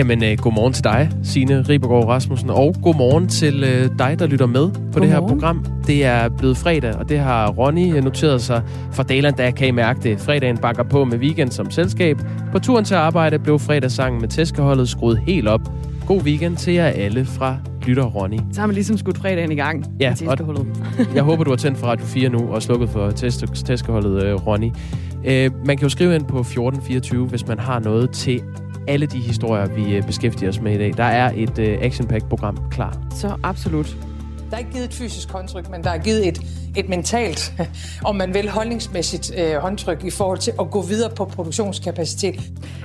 Jamen, 0.00 0.24
øh, 0.24 0.38
godmorgen 0.38 0.72
til 0.72 0.84
dig, 0.84 1.10
Signe 1.22 1.62
Ribergaard 1.68 2.04
Rasmussen, 2.04 2.50
og 2.50 2.74
godmorgen 2.82 3.28
til 3.28 3.64
øh, 3.64 3.90
dig, 3.98 4.18
der 4.18 4.26
lytter 4.26 4.46
med 4.46 4.70
på 4.70 4.78
godmorgen. 4.78 5.02
det 5.02 5.10
her 5.10 5.20
program. 5.20 5.66
Det 5.86 6.04
er 6.04 6.28
blevet 6.28 6.56
fredag, 6.56 6.94
og 6.94 7.08
det 7.08 7.18
har 7.18 7.48
Ronny 7.48 7.96
øh, 7.96 8.04
noteret 8.04 8.42
sig 8.42 8.62
for 8.92 9.02
Daland, 9.02 9.36
der 9.36 9.50
kan 9.50 9.68
I 9.68 9.70
mærke 9.70 10.00
det. 10.02 10.20
Fredagen 10.20 10.58
bakker 10.58 10.82
på 10.82 11.04
med 11.04 11.18
weekend 11.18 11.50
som 11.50 11.70
selskab. 11.70 12.18
På 12.52 12.58
turen 12.58 12.84
til 12.84 12.94
arbejde 12.94 13.38
blev 13.38 13.58
fredagssangen 13.58 14.20
med 14.20 14.28
tæskeholdet 14.28 14.88
skruet 14.88 15.18
helt 15.18 15.48
op. 15.48 15.60
God 16.06 16.22
weekend 16.22 16.56
til 16.56 16.74
jer 16.74 16.86
alle 16.86 17.24
fra 17.24 17.56
Lytter 17.86 18.04
Ronny. 18.04 18.38
Så 18.52 18.60
har 18.60 18.66
man 18.66 18.74
ligesom 18.74 18.98
skudt 18.98 19.18
fredagen 19.18 19.52
i 19.52 19.56
gang 19.56 19.84
ja, 20.00 20.14
og 20.26 20.66
jeg 21.14 21.22
håber, 21.22 21.44
du 21.44 21.50
har 21.50 21.56
tændt 21.56 21.78
for 21.78 21.86
Radio 21.86 22.06
4 22.06 22.28
nu 22.28 22.48
og 22.48 22.62
slukket 22.62 22.88
for 22.88 23.10
tæskeholdet 23.64 24.24
øh, 24.24 24.34
Ronny. 24.34 24.70
Øh, 25.24 25.50
man 25.66 25.76
kan 25.76 25.82
jo 25.82 25.88
skrive 25.88 26.14
ind 26.14 26.24
på 26.24 26.40
1424, 26.40 27.26
hvis 27.26 27.46
man 27.46 27.58
har 27.58 27.78
noget 27.78 28.10
til 28.10 28.42
alle 28.90 29.06
de 29.06 29.18
historier, 29.18 29.66
vi 29.66 29.96
øh, 29.96 30.02
beskæftiger 30.02 30.50
os 30.50 30.60
med 30.60 30.74
i 30.74 30.78
dag. 30.78 30.94
Der 30.96 31.04
er 31.04 31.32
et 31.36 31.58
øh, 31.58 31.78
uh, 31.78 31.84
action 31.84 32.08
program 32.28 32.58
klar. 32.70 32.96
Så 33.10 33.36
absolut. 33.42 34.09
Der 34.50 34.56
er 34.56 34.58
ikke 34.58 34.72
givet 34.72 34.84
et 34.84 34.94
fysisk 34.94 35.30
håndtryk, 35.30 35.70
men 35.70 35.84
der 35.84 35.90
er 35.90 35.98
givet 35.98 36.28
et, 36.28 36.40
et 36.76 36.88
mentalt, 36.88 37.52
om 38.08 38.16
man 38.16 38.34
vil, 38.34 38.50
holdningsmæssigt 38.50 39.32
øh, 39.38 39.54
håndtryk 39.54 40.04
i 40.04 40.10
forhold 40.10 40.38
til 40.38 40.52
at 40.60 40.70
gå 40.70 40.82
videre 40.82 41.10
på 41.10 41.24
produktionskapacitet. 41.24 42.40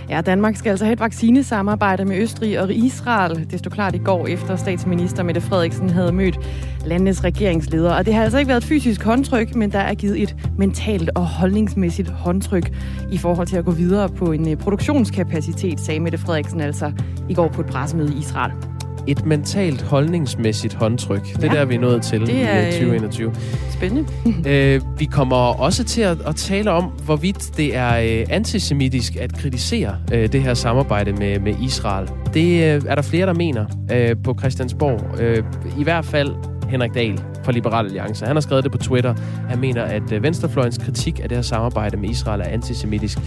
Ja, 0.09 0.21
Danmark 0.21 0.55
skal 0.55 0.69
altså 0.69 0.85
have 0.85 0.93
et 0.93 0.99
vaccinesamarbejde 0.99 2.05
med 2.05 2.17
Østrig 2.17 2.59
og 2.59 2.73
Israel. 2.73 3.47
Det 3.51 3.59
stod 3.59 3.71
klart 3.71 3.95
i 3.95 3.97
går, 3.97 4.27
efter 4.27 4.55
statsminister 4.55 5.23
Mette 5.23 5.41
Frederiksen 5.41 5.89
havde 5.89 6.11
mødt 6.11 6.39
landenes 6.85 7.23
regeringsledere. 7.23 7.95
Og 7.95 8.05
det 8.05 8.13
har 8.13 8.23
altså 8.23 8.37
ikke 8.37 8.49
været 8.49 8.63
et 8.63 8.67
fysisk 8.67 9.03
håndtryk, 9.03 9.55
men 9.55 9.71
der 9.71 9.79
er 9.79 9.93
givet 9.93 10.21
et 10.21 10.35
mentalt 10.57 11.09
og 11.15 11.25
holdningsmæssigt 11.25 12.09
håndtryk 12.09 12.71
i 13.11 13.17
forhold 13.17 13.47
til 13.47 13.57
at 13.57 13.65
gå 13.65 13.71
videre 13.71 14.09
på 14.09 14.31
en 14.31 14.49
øh, 14.51 14.57
produktionskapacitet, 14.57 15.79
sagde 15.79 15.99
Mette 15.99 16.17
Frederiksen 16.17 16.61
altså 16.61 16.91
i 17.29 17.33
går 17.33 17.47
på 17.47 17.61
et 17.61 17.67
pressemøde 17.67 18.13
i 18.13 18.19
Israel 18.19 18.74
et 19.07 19.25
mentalt 19.25 19.81
holdningsmæssigt 19.81 20.73
håndtryk. 20.73 21.25
Det 21.25 21.43
er 21.43 21.53
ja, 21.53 21.59
der, 21.59 21.65
vi 21.65 21.75
er 21.75 21.79
nået 21.79 22.01
til 22.01 22.21
det 22.21 22.41
er, 22.41 22.67
i 22.67 22.71
2021. 22.71 23.27
Øh, 23.27 23.35
spændende. 23.71 24.09
øh, 24.49 24.81
vi 24.99 25.05
kommer 25.05 25.35
også 25.35 25.83
til 25.83 26.01
at, 26.01 26.17
at 26.27 26.35
tale 26.35 26.71
om, 26.71 26.83
hvorvidt 26.83 27.57
det 27.57 27.75
er 27.75 27.97
øh, 27.97 28.25
antisemitisk 28.29 29.15
at 29.15 29.33
kritisere 29.37 29.97
øh, 30.13 30.31
det 30.31 30.41
her 30.41 30.53
samarbejde 30.53 31.13
med, 31.13 31.39
med 31.39 31.55
Israel. 31.61 32.09
Det 32.33 32.75
øh, 32.75 32.81
er 32.87 32.95
der 32.95 33.01
flere, 33.01 33.25
der 33.25 33.33
mener 33.33 33.65
øh, 33.91 34.15
på 34.23 34.35
Christiansborg. 34.39 35.21
Øh, 35.21 35.43
I 35.79 35.83
hvert 35.83 36.05
fald 36.05 36.35
Henrik 36.69 36.93
Dahl 36.93 37.19
fra 37.43 37.51
Liberal 37.51 37.85
Alliance. 37.85 38.25
Han 38.25 38.35
har 38.35 38.41
skrevet 38.41 38.63
det 38.63 38.71
på 38.71 38.77
Twitter. 38.77 39.15
Han 39.49 39.59
mener, 39.59 39.83
at 39.83 40.11
øh, 40.11 40.23
Venstrefløjens 40.23 40.77
kritik 40.77 41.19
af 41.23 41.29
det 41.29 41.37
her 41.37 41.41
samarbejde 41.41 41.97
med 41.97 42.09
Israel 42.09 42.41
er 42.41 42.45
antisemitisk. 42.45 43.17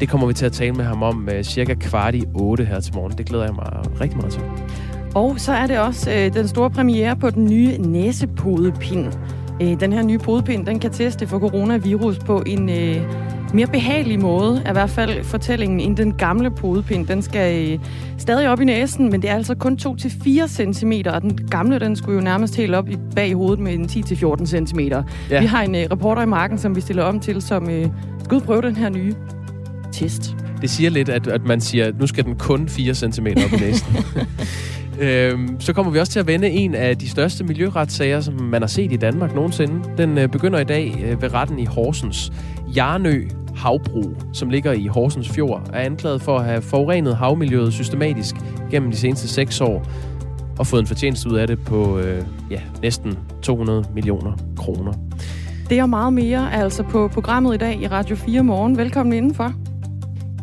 Det 0.00 0.08
kommer 0.08 0.26
vi 0.26 0.34
til 0.34 0.46
at 0.46 0.52
tale 0.52 0.72
med 0.72 0.84
ham 0.84 1.02
om 1.02 1.28
uh, 1.36 1.42
cirka 1.42 1.74
kvart 1.74 2.14
i 2.14 2.24
otte 2.34 2.64
her 2.64 2.80
til 2.80 2.94
morgen. 2.94 3.18
Det 3.18 3.26
glæder 3.26 3.44
jeg 3.44 3.54
mig 3.54 4.00
rigtig 4.00 4.16
meget 4.16 4.32
til. 4.32 4.42
Og 5.16 5.40
så 5.40 5.52
er 5.52 5.66
det 5.66 5.78
også 5.78 6.10
øh, 6.10 6.34
den 6.34 6.48
store 6.48 6.70
premiere 6.70 7.16
på 7.16 7.30
den 7.30 7.44
nye 7.44 7.78
næsepodepind. 7.78 9.12
Øh, 9.62 9.80
den 9.80 9.92
her 9.92 10.02
nye 10.02 10.18
podepind, 10.18 10.66
den 10.66 10.78
kan 10.78 10.90
teste 10.90 11.26
for 11.26 11.38
coronavirus 11.38 12.18
på 12.18 12.42
en 12.46 12.68
øh, 12.68 12.96
mere 13.54 13.66
behagelig 13.66 14.20
måde. 14.20 14.62
Er 14.64 14.70
i 14.70 14.72
hvert 14.72 14.90
fald 14.90 15.24
fortællingen 15.24 15.80
end 15.80 15.96
den 15.96 16.12
gamle 16.12 16.50
podepind. 16.50 17.06
Den 17.06 17.22
skal 17.22 17.70
øh, 17.70 17.78
stadig 18.18 18.48
op 18.48 18.60
i 18.60 18.64
næsen, 18.64 19.10
men 19.10 19.22
det 19.22 19.30
er 19.30 19.34
altså 19.34 19.54
kun 19.54 19.78
2-4 19.82 20.46
cm, 20.46 20.92
og 21.06 21.22
den 21.22 21.48
gamle, 21.50 21.78
den 21.78 21.96
skulle 21.96 22.14
jo 22.14 22.24
nærmest 22.24 22.56
helt 22.56 22.74
op 22.74 22.88
i 22.88 22.96
bag 23.14 23.34
hovedet 23.34 23.58
med 23.58 23.74
en 23.74 23.84
10-14 23.84 24.46
cm. 24.46 24.80
Ja. 24.80 25.40
Vi 25.40 25.46
har 25.46 25.62
en 25.62 25.74
øh, 25.74 25.86
reporter 25.92 26.22
i 26.22 26.26
marken, 26.26 26.58
som 26.58 26.76
vi 26.76 26.80
stiller 26.80 27.02
om 27.02 27.20
til, 27.20 27.42
som 27.42 27.70
øh, 27.70 27.86
skal 28.24 28.40
prøve 28.40 28.62
den 28.62 28.76
her 28.76 28.88
nye 28.88 29.14
test. 29.92 30.36
Det 30.60 30.70
siger 30.70 30.90
lidt, 30.90 31.08
at, 31.08 31.26
at 31.26 31.44
man 31.44 31.60
siger, 31.60 31.86
at 31.86 32.00
nu 32.00 32.06
skal 32.06 32.24
den 32.24 32.36
kun 32.36 32.68
4 32.68 32.94
cm 32.94 33.26
op 33.26 33.52
i 33.52 33.56
næsen. 33.60 33.96
Øhm, 35.00 35.60
så 35.60 35.72
kommer 35.72 35.92
vi 35.92 35.98
også 35.98 36.12
til 36.12 36.20
at 36.20 36.26
vende 36.26 36.48
en 36.48 36.74
af 36.74 36.98
de 36.98 37.08
største 37.08 37.44
miljøretssager, 37.44 38.20
som 38.20 38.34
man 38.42 38.62
har 38.62 38.66
set 38.66 38.92
i 38.92 38.96
Danmark 38.96 39.34
nogensinde. 39.34 39.80
Den 39.98 40.18
øh, 40.18 40.28
begynder 40.28 40.58
i 40.58 40.64
dag 40.64 41.04
øh, 41.04 41.22
ved 41.22 41.34
retten 41.34 41.58
i 41.58 41.64
Horsens. 41.64 42.32
Jarnø 42.76 43.28
Havbrug, 43.56 44.16
som 44.32 44.50
ligger 44.50 44.72
i 44.72 44.86
Horsens 44.86 45.28
Fjord, 45.28 45.70
er 45.72 45.80
anklaget 45.80 46.22
for 46.22 46.38
at 46.38 46.44
have 46.44 46.62
forurenet 46.62 47.16
havmiljøet 47.16 47.72
systematisk 47.72 48.34
gennem 48.70 48.90
de 48.90 48.96
seneste 48.96 49.28
seks 49.28 49.60
år 49.60 49.86
og 50.58 50.66
fået 50.66 50.80
en 50.80 50.86
fortjeneste 50.86 51.30
ud 51.30 51.36
af 51.36 51.46
det 51.46 51.64
på 51.64 51.98
øh, 51.98 52.22
ja, 52.50 52.60
næsten 52.82 53.18
200 53.42 53.84
millioner 53.94 54.32
kroner. 54.56 54.92
Det 55.70 55.78
er 55.78 55.86
meget 55.86 56.12
mere 56.12 56.52
altså 56.52 56.82
på 56.82 57.08
programmet 57.08 57.54
i 57.54 57.58
dag 57.58 57.82
i 57.82 57.86
Radio 57.86 58.16
4 58.16 58.42
morgen. 58.42 58.78
Velkommen 58.78 59.12
indenfor. 59.12 59.52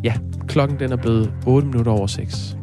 Ja, 0.04 0.14
klokken 0.48 0.78
den 0.78 0.92
er 0.92 0.96
blevet 0.96 1.32
8 1.46 1.68
minutter 1.68 1.92
over 1.92 2.06
6. 2.06 2.56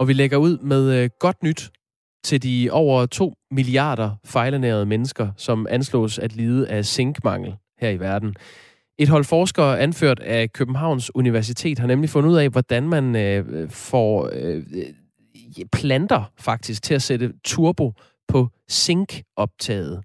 Og 0.00 0.08
vi 0.08 0.12
lægger 0.12 0.36
ud 0.36 0.58
med 0.58 1.02
øh, 1.02 1.10
godt 1.18 1.42
nyt 1.42 1.70
til 2.24 2.42
de 2.42 2.68
over 2.72 3.06
2 3.06 3.34
milliarder 3.50 4.10
fejlernærede 4.24 4.86
mennesker, 4.86 5.28
som 5.36 5.66
anslås 5.70 6.18
at 6.18 6.36
lide 6.36 6.68
af 6.68 6.84
zinkmangel 6.84 7.54
her 7.80 7.90
i 7.90 8.00
verden. 8.00 8.34
Et 8.98 9.08
hold 9.08 9.24
forskere 9.24 9.80
anført 9.80 10.20
af 10.20 10.52
Københavns 10.52 11.14
Universitet 11.14 11.78
har 11.78 11.86
nemlig 11.86 12.10
fundet 12.10 12.30
ud 12.30 12.36
af, 12.36 12.48
hvordan 12.48 12.88
man 12.88 13.16
øh, 13.16 13.70
får 13.70 14.30
øh, 14.32 14.56
øh 14.56 14.84
planter 15.72 16.32
faktisk 16.38 16.82
til 16.82 16.94
at 16.94 17.02
sætte 17.02 17.32
turbo 17.44 17.92
på 18.28 18.48
zinkoptaget. 18.70 20.00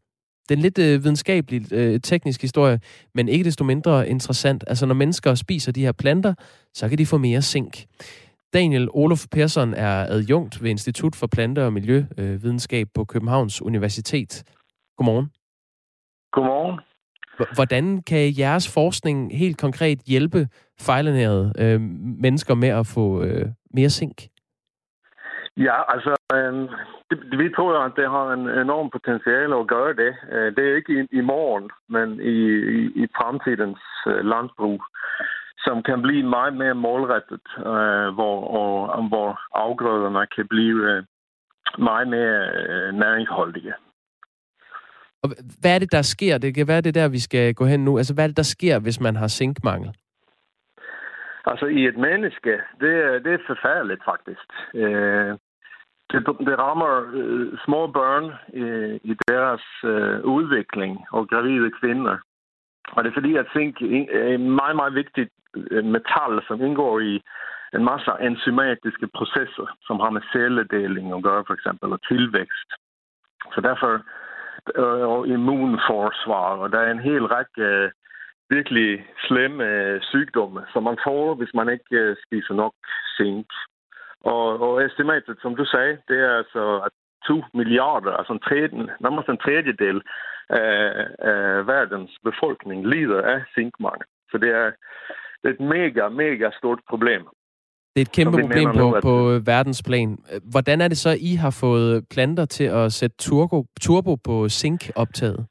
Det 0.50 0.58
er 0.58 0.62
lidt 0.62 0.78
øh, 0.78 1.04
videnskabelig, 1.04 1.74
øh, 1.74 2.00
teknisk 2.02 2.42
historie, 2.42 2.80
men 3.16 3.28
ikke 3.28 3.44
desto 3.44 3.64
mindre 3.64 4.10
interessant. 4.10 4.64
Altså, 4.68 4.86
når 4.86 4.96
mennesker 4.96 5.36
spiser 5.36 5.72
de 5.72 5.82
her 5.82 5.92
planter, 5.92 6.34
så 6.74 6.90
kan 6.90 6.98
de 6.98 7.06
få 7.06 7.18
mere 7.18 7.42
zink. 7.42 7.86
Daniel 8.60 8.88
Olof 8.94 9.24
Persson 9.32 9.74
er 9.74 9.98
adjunkt 10.16 10.64
ved 10.64 10.70
Institut 10.70 11.16
for 11.20 11.28
Plante- 11.36 11.66
og 11.66 11.74
Miljøvidenskab 11.74 12.88
på 12.96 13.06
Københavns 13.06 13.62
Universitet. 13.62 14.44
Godmorgen. 14.98 15.28
Godmorgen. 16.32 16.80
Hvordan 17.58 18.02
kan 18.02 18.34
jeres 18.40 18.74
forskning 18.74 19.38
helt 19.38 19.58
konkret 19.62 20.00
hjælpe 20.08 20.48
fejlernærede 20.88 21.54
øh, 21.64 21.82
mennesker 22.26 22.56
med 22.56 22.70
at 22.70 22.86
få 22.96 23.24
øh, 23.24 23.46
mere 23.74 23.90
zink? 23.90 24.18
Ja, 25.58 25.78
altså, 25.94 26.14
øh, 26.34 26.54
det, 27.10 27.18
vi 27.42 27.48
tror, 27.56 27.80
at 27.80 27.94
det 27.96 28.08
har 28.16 28.28
en 28.38 28.46
enorm 28.64 28.90
potentiale 28.90 29.56
at 29.60 29.68
gøre 29.68 29.94
det. 30.04 30.12
Øh, 30.32 30.56
det 30.56 30.64
er 30.70 30.76
ikke 30.76 30.94
i, 31.00 31.18
i 31.20 31.22
morgen, 31.22 31.70
men 31.90 32.08
i, 32.34 32.38
i, 32.78 32.80
i 33.04 33.04
fremtidens 33.18 33.82
øh, 34.08 34.26
landbrug 34.32 34.82
som 35.66 35.84
kan 35.84 36.02
blive 36.02 36.24
meget 36.24 36.54
mere 36.62 36.76
målrettet, 36.76 37.46
øh, 37.58 38.08
hvor, 38.18 38.36
og, 38.60 39.08
hvor 39.08 39.40
afgrøderne 39.54 40.28
kan 40.36 40.48
blive 40.48 40.80
øh, 40.92 41.04
meget 41.78 42.08
mere 42.08 42.40
øh, 42.58 42.94
næringsholdige. 42.94 43.74
Og 45.24 45.30
hvad 45.62 45.76
er 45.76 45.80
det, 45.80 45.92
der 45.92 46.02
sker? 46.02 46.38
Det 46.38 46.56
kan 46.56 46.68
være 46.68 46.82
det 46.82 46.96
der, 46.96 47.08
vi 47.08 47.20
skal 47.20 47.54
gå 47.54 47.66
hen 47.66 47.86
nu. 47.86 47.98
Altså, 47.98 48.14
hvad 48.14 48.24
er 48.24 48.28
det, 48.28 48.38
der 48.38 48.54
sker, 48.56 48.80
hvis 48.80 49.00
man 49.00 49.16
har 49.16 49.28
zinkmangel? 49.28 49.96
Altså, 51.46 51.66
i 51.66 51.86
et 51.88 51.98
menneske, 51.98 52.52
det, 52.82 53.24
det 53.26 53.34
er 53.34 53.48
forfærdeligt, 53.48 54.02
faktisk. 54.06 54.48
Øh, 54.74 55.32
det, 56.12 56.20
det 56.48 56.60
rammer 56.60 56.94
øh, 57.14 57.58
små 57.66 57.88
børn 57.88 58.26
øh, 58.54 59.00
i 59.04 59.14
deres 59.28 59.66
øh, 59.84 60.20
udvikling 60.24 61.06
og 61.12 61.30
gravide 61.30 61.72
kvinder. 61.82 62.18
Og 62.92 63.04
det 63.04 63.10
er 63.10 63.14
fordi, 63.14 63.36
at 63.36 63.52
zink 63.54 63.82
er 63.82 64.28
en 64.28 64.52
meget, 64.52 64.76
meget 64.76 64.96
vigtig 64.96 65.30
øh, 65.72 65.86
metal, 65.86 66.34
som 66.48 66.62
indgår 66.62 67.00
i 67.00 67.22
en 67.74 67.84
masse 67.84 68.12
enzymatiske 68.22 69.08
processer, 69.08 69.68
som 69.88 70.00
har 70.00 70.10
med 70.10 70.22
celledeling 70.32 71.14
at 71.14 71.24
gøre, 71.24 71.44
for 71.48 71.54
eksempel, 71.54 71.94
og 71.94 72.00
tilvækst. 72.08 72.70
Så 73.54 73.62
derfor 73.62 73.92
øh, 74.76 75.08
og 75.14 75.28
immunforsvar, 75.28 76.50
og 76.64 76.72
der 76.72 76.80
er 76.80 76.92
en 76.92 77.08
hel 77.10 77.26
række 77.26 77.62
øh, 77.62 77.92
virkelig 78.50 79.08
slemme 79.28 80.00
sygdomme, 80.02 80.62
som 80.74 80.84
man 80.84 80.98
får, 81.04 81.36
hvis 81.36 81.54
man 81.54 81.70
ikke 81.70 82.16
spiser 82.26 82.54
nok 82.54 82.74
zink. 83.18 83.48
Og, 84.22 84.62
og 84.62 84.86
estimatet, 84.86 85.38
som 85.42 85.56
du 85.56 85.66
sagde, 85.66 85.98
det 86.08 86.20
er 86.20 86.38
altså, 86.38 86.82
at 86.86 86.92
2 87.28 87.44
milliarder, 87.54 88.12
altså 88.12 88.34
en 88.34 88.40
tredje, 88.48 88.70
nærmest 89.00 89.30
en 89.30 89.38
tredjedel 89.38 90.02
af, 90.50 91.08
af 91.20 91.68
verdens 91.68 92.12
befolkning 92.24 92.88
lider 92.88 93.22
af 93.22 93.40
zinkmangel. 93.56 94.08
Så 94.32 94.38
det 94.38 94.50
er, 94.50 94.72
et 95.50 95.60
mega, 95.60 96.10
mega 96.10 96.50
stort 96.58 96.80
problem. 96.90 97.22
Det 97.96 98.02
er 98.02 98.06
et 98.10 98.12
kæmpe 98.12 98.38
problem 98.42 98.70
på, 98.72 98.80
nu, 98.80 98.96
at... 98.96 99.04
på 99.04 99.16
verdensplan. 99.46 100.18
Hvordan 100.52 100.82
er 100.82 100.88
det 100.88 100.98
så, 100.98 101.18
I 101.20 101.36
har 101.36 101.58
fået 101.62 102.06
planter 102.12 102.46
til 102.46 102.64
at 102.64 102.94
sætte 102.94 103.18
turbo, 103.18 103.66
turbo 103.82 104.16
på 104.16 104.50
zinkoptaget? 104.50 105.46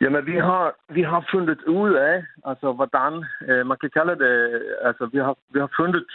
Jamen, 0.00 0.26
vi 0.26 0.36
har, 0.36 0.74
vi 0.94 1.02
har 1.02 1.28
fundet 1.32 1.62
ud 1.62 1.92
af, 1.94 2.24
altså, 2.46 2.72
hvordan, 2.72 3.24
øh, 3.48 3.66
man 3.66 3.76
kan 3.80 3.90
kalde 3.90 4.14
det, 4.24 4.62
altså, 4.88 5.08
vi 5.12 5.18
har, 5.18 5.36
vi 5.52 5.58
har 5.58 5.70
fundet 5.76 6.06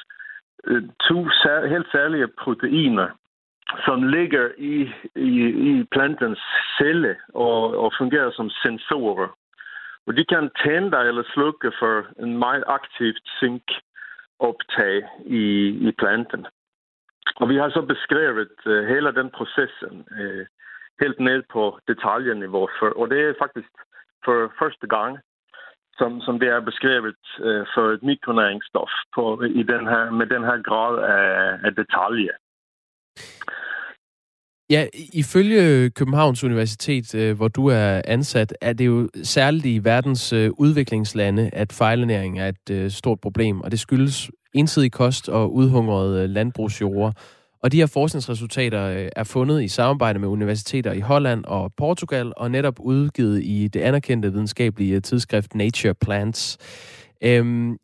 øh, 0.67 0.83
to 1.07 1.29
sær, 1.29 1.67
helt 1.67 1.87
særlige 1.91 2.27
proteiner, 2.43 3.07
som 3.85 4.03
ligger 4.03 4.49
i, 4.57 4.91
i, 5.15 5.31
i 5.69 5.83
plantens 5.91 6.39
celle 6.77 7.15
og, 7.33 7.77
og 7.77 7.93
fungerer 7.97 8.31
som 8.31 8.49
sensorer. 8.49 9.27
Og 10.07 10.17
de 10.17 10.25
kan 10.25 10.49
tænde 10.63 10.97
eller 11.07 11.23
slukke 11.33 11.71
for 11.79 12.05
en 12.23 12.37
meget 12.37 12.63
aktivt 12.67 13.21
zinkoptag 13.39 15.03
i, 15.25 15.43
i 15.87 15.91
planten. 15.91 16.45
Og 17.35 17.49
vi 17.49 17.55
har 17.55 17.69
så 17.69 17.81
beskrevet 17.81 18.55
uh, 18.65 18.83
hele 18.87 19.11
den 19.11 19.29
processen 19.29 20.05
uh, 20.19 20.45
helt 21.01 21.19
ned 21.19 21.43
på 21.53 21.79
detaljeniveau. 21.87 22.69
For, 22.79 22.89
og 22.99 23.09
det 23.09 23.19
er 23.21 23.33
faktisk 23.41 23.71
for 24.25 24.53
første 24.59 24.87
gang, 24.87 25.19
som, 25.97 26.21
som 26.21 26.39
det 26.39 26.49
er 26.49 26.59
beskrevet 26.59 27.23
uh, 27.39 27.65
for 27.73 27.85
et 27.91 28.03
mikronæringsstof 28.03 28.91
på, 29.15 29.43
i 29.43 29.63
den 29.63 29.87
her, 29.87 30.11
med 30.11 30.27
den 30.27 30.43
her 30.43 30.61
grad 30.61 30.93
af, 30.99 31.59
af 31.63 31.75
detalje. 31.75 32.33
Ja, 34.69 34.85
ifølge 35.13 35.89
Københavns 35.89 36.43
Universitet, 36.43 37.15
øh, 37.15 37.35
hvor 37.35 37.47
du 37.47 37.67
er 37.67 38.01
ansat, 38.05 38.53
er 38.61 38.73
det 38.73 38.85
jo 38.85 39.09
særligt 39.23 39.65
i 39.65 39.83
verdens 39.83 40.33
øh, 40.33 40.51
udviklingslande, 40.57 41.49
at 41.53 41.73
fejlernæring 41.73 42.39
er 42.39 42.47
et 42.47 42.69
øh, 42.71 42.91
stort 42.91 43.19
problem, 43.19 43.61
og 43.61 43.71
det 43.71 43.79
skyldes 43.79 44.31
ensidig 44.53 44.91
kost 44.91 45.29
og 45.29 45.53
udhungrede 45.53 46.27
landbrugsjorder. 46.27 47.11
Og 47.63 47.71
de 47.71 47.77
her 47.77 47.85
forskningsresultater 47.85 49.09
er 49.15 49.23
fundet 49.23 49.63
i 49.63 49.67
samarbejde 49.67 50.19
med 50.19 50.27
universiteter 50.27 50.91
i 50.91 50.99
Holland 50.99 51.45
og 51.45 51.71
Portugal, 51.77 52.33
og 52.37 52.51
netop 52.51 52.79
udgivet 52.79 53.43
i 53.43 53.67
det 53.67 53.79
anerkendte 53.79 54.31
videnskabelige 54.31 54.99
tidsskrift 54.99 55.55
Nature 55.55 55.93
Plants. 55.93 56.57
Øhm, 57.23 57.77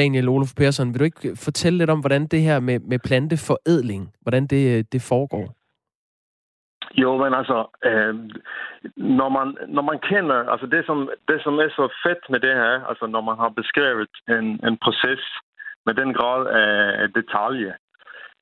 Daniel 0.00 0.28
Olof 0.28 0.52
Persson, 0.56 0.88
vil 0.92 1.00
du 1.00 1.04
ikke 1.04 1.36
fortælle 1.46 1.78
lidt 1.78 1.90
om, 1.90 2.00
hvordan 2.00 2.26
det 2.26 2.40
her 2.48 2.60
med, 2.60 2.78
med 2.80 2.98
planteforædling, 3.08 4.02
hvordan 4.22 4.46
det, 4.46 4.92
det 4.92 5.02
foregår? 5.12 5.46
Jo, 7.02 7.10
men 7.22 7.34
altså, 7.40 7.58
øh, 7.88 8.14
når, 8.96 9.28
man, 9.36 9.48
når 9.68 9.82
man 9.90 9.98
kender, 10.10 10.38
altså 10.52 10.66
det 10.66 10.82
som, 10.86 11.10
det 11.28 11.38
som 11.44 11.54
er 11.64 11.68
så 11.68 11.84
fedt 12.04 12.22
med 12.30 12.40
det 12.40 12.54
her, 12.54 12.74
altså 12.90 13.06
når 13.06 13.20
man 13.20 13.36
har 13.36 13.48
beskrevet 13.48 14.12
en, 14.28 14.46
en 14.68 14.76
proces 14.84 15.22
med 15.86 15.94
den 15.94 16.14
grad 16.14 16.40
af 17.02 17.08
detalje, 17.18 17.72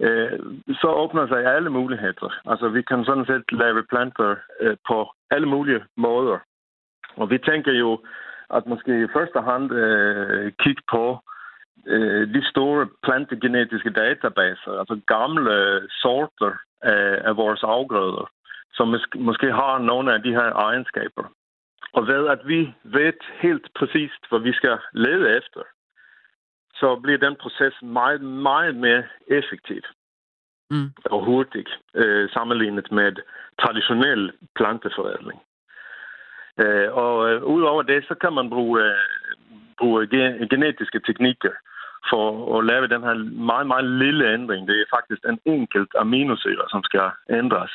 øh, 0.01 0.39
så 0.81 0.89
åbner 1.03 1.27
sig 1.29 1.55
alle 1.55 1.71
muligheder. 1.71 2.29
Altså 2.51 2.69
vi 2.69 2.83
kan 2.83 3.05
sådan 3.05 3.27
set 3.27 3.53
lave 3.53 3.83
planter 3.91 4.37
øh, 4.61 4.77
på 4.89 5.11
alle 5.31 5.49
mulige 5.49 5.83
måder. 5.97 6.39
Og 7.17 7.31
vi 7.31 7.39
tænker 7.39 7.73
jo, 7.73 8.01
at 8.51 8.67
måske 8.67 8.93
i 9.05 9.13
første 9.17 9.41
hand 9.41 9.73
øh, 9.73 10.53
kigge 10.63 10.83
på 10.91 11.05
øh, 11.87 12.35
de 12.35 12.43
store 12.51 12.89
plantegenetiske 13.03 13.91
databaser, 13.91 14.73
altså 14.79 15.01
gamle 15.07 15.89
sorter 15.91 16.53
af, 16.83 17.29
af 17.29 17.37
vores 17.37 17.63
afgrøder, 17.63 18.31
som 18.75 18.89
måske, 18.89 19.19
måske 19.19 19.53
har 19.53 19.79
nogle 19.79 20.15
af 20.15 20.23
de 20.23 20.31
her 20.31 20.53
egenskaber. 20.55 21.25
Og 21.93 22.07
ved 22.07 22.29
at 22.29 22.41
vi 22.45 22.75
ved 22.85 23.13
helt 23.41 23.69
præcist, 23.75 24.23
hvad 24.29 24.41
vi 24.41 24.53
skal 24.53 24.79
lede 24.93 25.37
efter, 25.37 25.63
så 26.75 26.97
bliver 27.03 27.19
den 27.19 27.37
proces 27.37 27.75
meget, 27.83 28.21
meget 28.21 28.77
mere 28.77 29.03
effektiv 29.27 29.83
mm. 30.71 30.91
og 31.05 31.25
hurtig 31.25 31.67
øh, 31.95 32.31
sammenlignet 32.31 32.93
med 32.93 33.13
traditionel 33.61 34.33
planteforædling. 34.57 35.41
Øh, 36.61 36.93
og 36.93 37.31
øh, 37.31 37.45
udover 37.45 37.83
det, 37.83 38.05
så 38.09 38.15
kan 38.15 38.33
man 38.33 38.51
bruge, 38.51 38.85
øh, 38.85 38.95
bruge 39.79 40.07
genetiske 40.51 41.01
teknikker 41.01 41.53
for 42.11 42.59
at 42.59 42.65
lave 42.65 42.87
den 42.95 43.03
her 43.03 43.15
meget, 43.53 43.67
meget 43.67 43.85
lille 43.85 44.33
ændring. 44.33 44.69
Det 44.69 44.77
er 44.81 44.95
faktisk 44.97 45.23
en 45.29 45.39
enkelt 45.45 45.93
aminosyre, 45.99 46.65
som 46.71 46.83
skal 46.85 47.11
ændres 47.31 47.75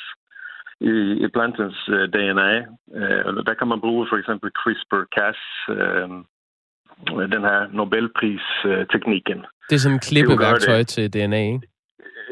i, 0.81 0.93
i 1.25 1.27
plantens 1.27 1.89
øh, 1.89 2.09
DNA. 2.15 2.53
Uh, 2.99 3.45
der 3.47 3.53
kan 3.59 3.67
man 3.67 3.81
bruge 3.81 4.07
for 4.09 4.17
eksempel 4.17 4.49
CRISPR-Cas, 4.59 5.39
uh, 5.75 6.09
den 7.35 7.43
her 7.49 7.59
Nobelpris-teknikken. 7.77 9.39
Det 9.69 9.75
er 9.75 9.79
sådan 9.79 9.95
en 9.95 10.07
klippeværktøj 10.09 10.83
til 10.83 11.13
DNA, 11.13 11.41
ikke? 11.53 11.61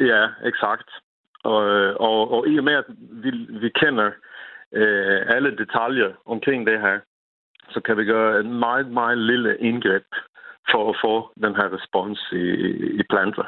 Ja, 0.01 0.23
eksakt. 0.45 0.89
Og, 1.43 1.61
og, 2.07 2.31
og 2.31 2.47
i 2.47 2.57
og 2.57 2.63
med, 2.63 2.73
at 2.73 2.85
vi, 3.23 3.29
vi 3.61 3.69
kender 3.69 4.07
uh, 4.79 5.35
alle 5.35 5.57
detaljer 5.57 6.11
omkring 6.25 6.67
det 6.67 6.79
her, 6.81 6.99
så 7.73 7.79
kan 7.81 7.97
vi 7.97 8.05
gøre 8.05 8.39
en 8.39 8.59
meget, 8.59 8.87
meget 8.91 9.17
lille 9.17 9.57
indgreb 9.57 10.03
for 10.71 10.89
at 10.89 11.00
få 11.04 11.31
den 11.44 11.56
her 11.56 11.69
respons 11.74 12.19
i, 12.31 12.45
i 13.01 13.04
planter. 13.10 13.48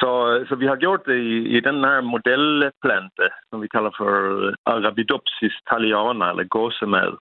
Så, 0.00 0.44
så 0.48 0.54
vi 0.54 0.66
har 0.66 0.76
gjort 0.76 1.06
det 1.06 1.18
i, 1.18 1.56
i 1.56 1.60
den 1.60 1.84
her 1.84 2.00
modelplante, 2.00 3.26
som 3.50 3.62
vi 3.62 3.68
kalder 3.68 3.90
for 3.96 4.12
eh, 4.48 4.54
Arabidopsis 4.66 5.56
thaliana, 5.70 6.30
eller 6.30 6.44
gåsemad, 6.44 7.16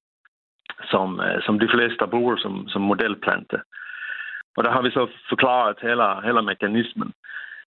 som, 0.91 1.19
eh, 1.19 1.39
som 1.45 1.59
de 1.59 1.69
fleste 1.75 2.07
bruger 2.07 2.37
som, 2.37 2.67
som 2.67 2.81
modelplante. 2.81 3.61
Og 4.57 4.63
der 4.63 4.71
har 4.71 4.81
vi 4.81 4.91
så 4.91 5.07
forklaret 5.29 5.77
hele, 5.81 6.07
hele 6.23 6.41
mekanismen. 6.41 7.13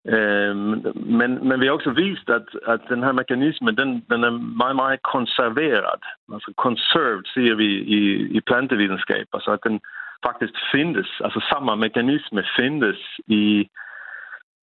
Øhm, 0.07 0.75
men, 0.95 1.49
men 1.49 1.61
vi 1.61 1.67
har 1.67 1.73
også 1.73 1.91
vist, 1.91 2.31
at, 2.31 2.49
at 2.67 2.81
den 2.89 3.03
her 3.03 3.13
mekanisme, 3.13 3.71
den, 3.73 4.05
den 4.11 4.25
er 4.25 4.31
meget, 4.31 4.77
meget 4.77 5.03
konserveret. 5.03 6.05
Altså 6.33 6.53
conserved, 6.57 7.25
siger 7.35 7.55
vi 7.55 7.69
i, 7.99 8.01
i 8.37 8.41
plantevidenskab. 8.41 9.27
Altså 9.35 9.51
at 9.51 9.61
den, 9.65 9.81
faktisk 10.27 10.55
findes, 10.73 11.09
altså 11.25 11.41
samme 11.53 11.77
mekanisme 11.77 12.45
findes 12.57 12.99
i 13.27 13.69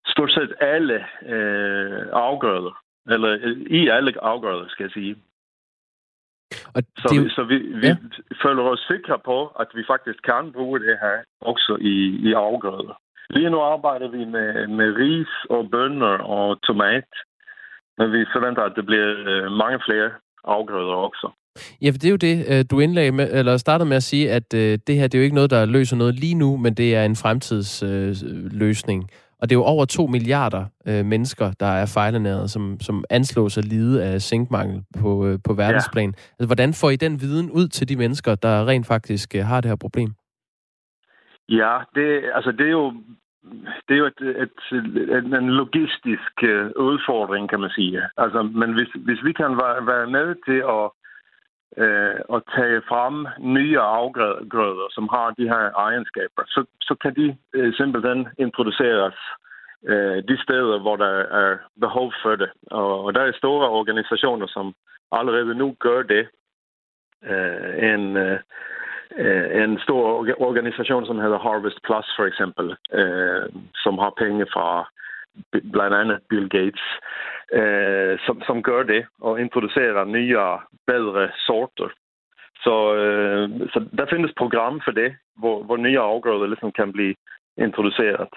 stort 0.08 0.32
set 0.32 0.54
alle 0.62 1.06
øh, 1.26 2.02
afgrøder, 2.14 2.82
eller 3.14 3.32
øh, 3.42 3.58
i 3.80 3.88
alle 3.88 4.24
afgrøder, 4.24 4.68
skal 4.68 4.84
jeg 4.84 4.92
sige. 4.92 5.16
Og 6.76 6.82
så 6.98 7.08
det... 7.12 7.24
vi, 7.24 7.30
så 7.30 7.44
vi, 7.44 7.58
vi 7.58 7.88
ja. 7.88 7.96
føler 8.44 8.64
os 8.64 8.86
sikre 8.92 9.20
på, 9.20 9.48
at 9.48 9.68
vi 9.76 9.84
faktisk 9.88 10.20
kan 10.24 10.52
bruge 10.52 10.80
det 10.80 10.98
her 11.02 11.18
også 11.42 11.78
i, 11.82 11.96
i 12.30 12.34
afgrøder. 12.34 13.00
Lige 13.30 13.50
nu 13.50 13.60
arbejder 13.62 14.08
vi 14.08 14.26
med, 14.26 14.68
med 14.68 14.96
ris 14.96 15.34
og 15.50 15.70
bønner 15.72 16.18
og 16.18 16.62
tomat, 16.62 17.12
men 17.98 18.12
vi 18.12 18.26
forventer, 18.34 18.64
at 18.64 18.76
det 18.76 18.86
bliver 18.86 19.12
øh, 19.32 19.52
mange 19.52 19.80
flere 19.86 20.12
afgrøder 20.44 20.96
også. 21.08 21.32
Ja, 21.82 21.90
for 21.90 21.98
det 21.98 22.06
er 22.06 22.10
jo 22.10 22.16
det, 22.16 22.46
øh, 22.50 22.66
du 22.72 22.80
indlagde 22.80 23.12
med, 23.12 23.34
eller 23.34 23.58
startede 23.58 23.90
med 23.90 23.98
at 23.98 24.04
sige, 24.04 24.32
at 24.32 24.54
øh, 24.54 24.80
det 24.88 24.96
her 24.96 25.08
det 25.08 25.16
er 25.16 25.20
jo 25.20 25.24
ikke 25.24 25.36
noget, 25.36 25.50
der 25.50 25.66
løser 25.66 25.96
noget 25.96 26.16
lige 26.20 26.36
nu, 26.36 26.58
men 26.58 26.74
det 26.74 26.96
er 26.96 27.06
en 27.06 27.16
fremtidsløsning. 27.16 29.04
Øh, 29.04 29.10
og 29.40 29.50
det 29.50 29.56
er 29.56 29.60
jo 29.60 29.64
over 29.64 29.86
2 29.86 30.08
milliarder 30.08 30.66
øh, 30.88 31.06
mennesker, 31.06 31.52
der 31.60 31.66
er 31.66 31.86
fejlernæret, 31.86 32.50
som, 32.50 32.80
som 32.80 33.04
anslås 33.10 33.58
at 33.58 33.66
lide 33.66 34.04
af 34.04 34.22
zinkmangel 34.22 34.84
på, 35.02 35.28
øh, 35.28 35.40
på 35.46 35.54
verdensplan. 35.54 36.10
Ja. 36.10 36.22
Altså, 36.40 36.48
hvordan 36.48 36.74
får 36.74 36.90
I 36.90 36.96
den 36.96 37.22
viden 37.22 37.52
ud 37.52 37.68
til 37.68 37.90
de 37.90 37.96
mennesker, 37.96 38.36
der 38.36 38.68
rent 38.68 38.88
faktisk 38.88 39.36
øh, 39.36 39.46
har 39.46 39.62
det 39.62 39.70
her 39.72 39.76
problem? 39.76 40.10
Ja, 41.50 41.78
det, 41.96 42.24
altså 42.36 42.52
det 42.52 42.66
er 42.68 42.72
jo 42.72 42.94
det 43.88 43.94
er 43.94 43.98
jo 43.98 44.06
et, 44.06 44.22
et, 44.44 44.60
et, 45.18 45.26
en 45.42 45.50
logistisk 45.50 46.36
udfordring, 46.90 47.50
kan 47.50 47.60
man 47.60 47.70
sige. 47.70 48.02
Altså, 48.18 48.44
men 48.44 48.74
hvis, 48.74 48.88
hvis 48.96 49.24
vi 49.24 49.34
kan 49.34 49.52
være, 49.62 49.88
være 49.88 50.08
med 50.08 50.36
til 50.48 50.60
at 50.76 50.86
øh, 51.78 52.20
at 52.36 52.42
tage 52.56 52.82
frem 52.90 53.28
nye 53.40 53.80
afgrøder, 53.80 54.88
som 54.92 55.10
har 55.10 55.34
de 55.38 55.44
her 55.54 55.66
egenskaber, 55.76 56.44
så, 56.48 56.66
så 56.82 56.96
kan 57.02 57.16
de 57.16 57.38
øh, 57.54 57.74
simpelthen 57.74 58.28
introduceres 58.38 59.16
øh, 59.86 60.24
de 60.30 60.38
steder, 60.44 60.80
hvor 60.80 60.96
der 60.96 61.14
er 61.42 61.58
behov 61.80 62.14
for 62.24 62.36
det. 62.36 62.50
Og, 62.72 63.04
og 63.04 63.14
der 63.14 63.22
er 63.22 63.32
store 63.32 63.70
organisationer, 63.70 64.48
som 64.48 64.74
allerede 65.12 65.56
nu 65.56 65.76
gør 65.80 66.02
det. 66.02 66.28
Øh, 67.24 67.94
en, 67.94 68.18
øh, 68.18 68.40
en 69.64 69.80
stor 69.80 70.04
organisation, 70.48 71.06
som 71.06 71.20
hedder 71.20 71.40
Harvest 71.40 71.80
Plus 71.84 72.06
for 72.18 72.26
eksempel, 72.26 72.76
øh, 72.94 73.50
som 73.84 73.98
har 73.98 74.14
penge 74.18 74.46
fra 74.54 74.90
blandt 75.52 75.96
andet 76.02 76.20
Bill 76.30 76.50
Gates, 76.50 76.86
øh, 77.54 78.20
som, 78.26 78.42
som 78.48 78.64
gør 78.64 78.84
det 78.84 79.06
og 79.22 79.42
introducerer 79.42 80.06
nye, 80.06 80.38
bedre 80.88 81.30
sorter. 81.48 81.90
Så, 82.66 82.96
øh, 82.96 83.50
så 83.74 83.80
der 83.98 84.06
findes 84.10 84.32
program 84.38 84.82
for 84.86 84.92
det, 84.92 85.16
hvor, 85.40 85.64
hvor 85.64 85.78
nye 85.78 86.00
afgrøder 86.00 86.48
ligesom 86.48 86.72
kan 86.72 86.92
blive 86.92 87.16
introduceret. 87.58 88.28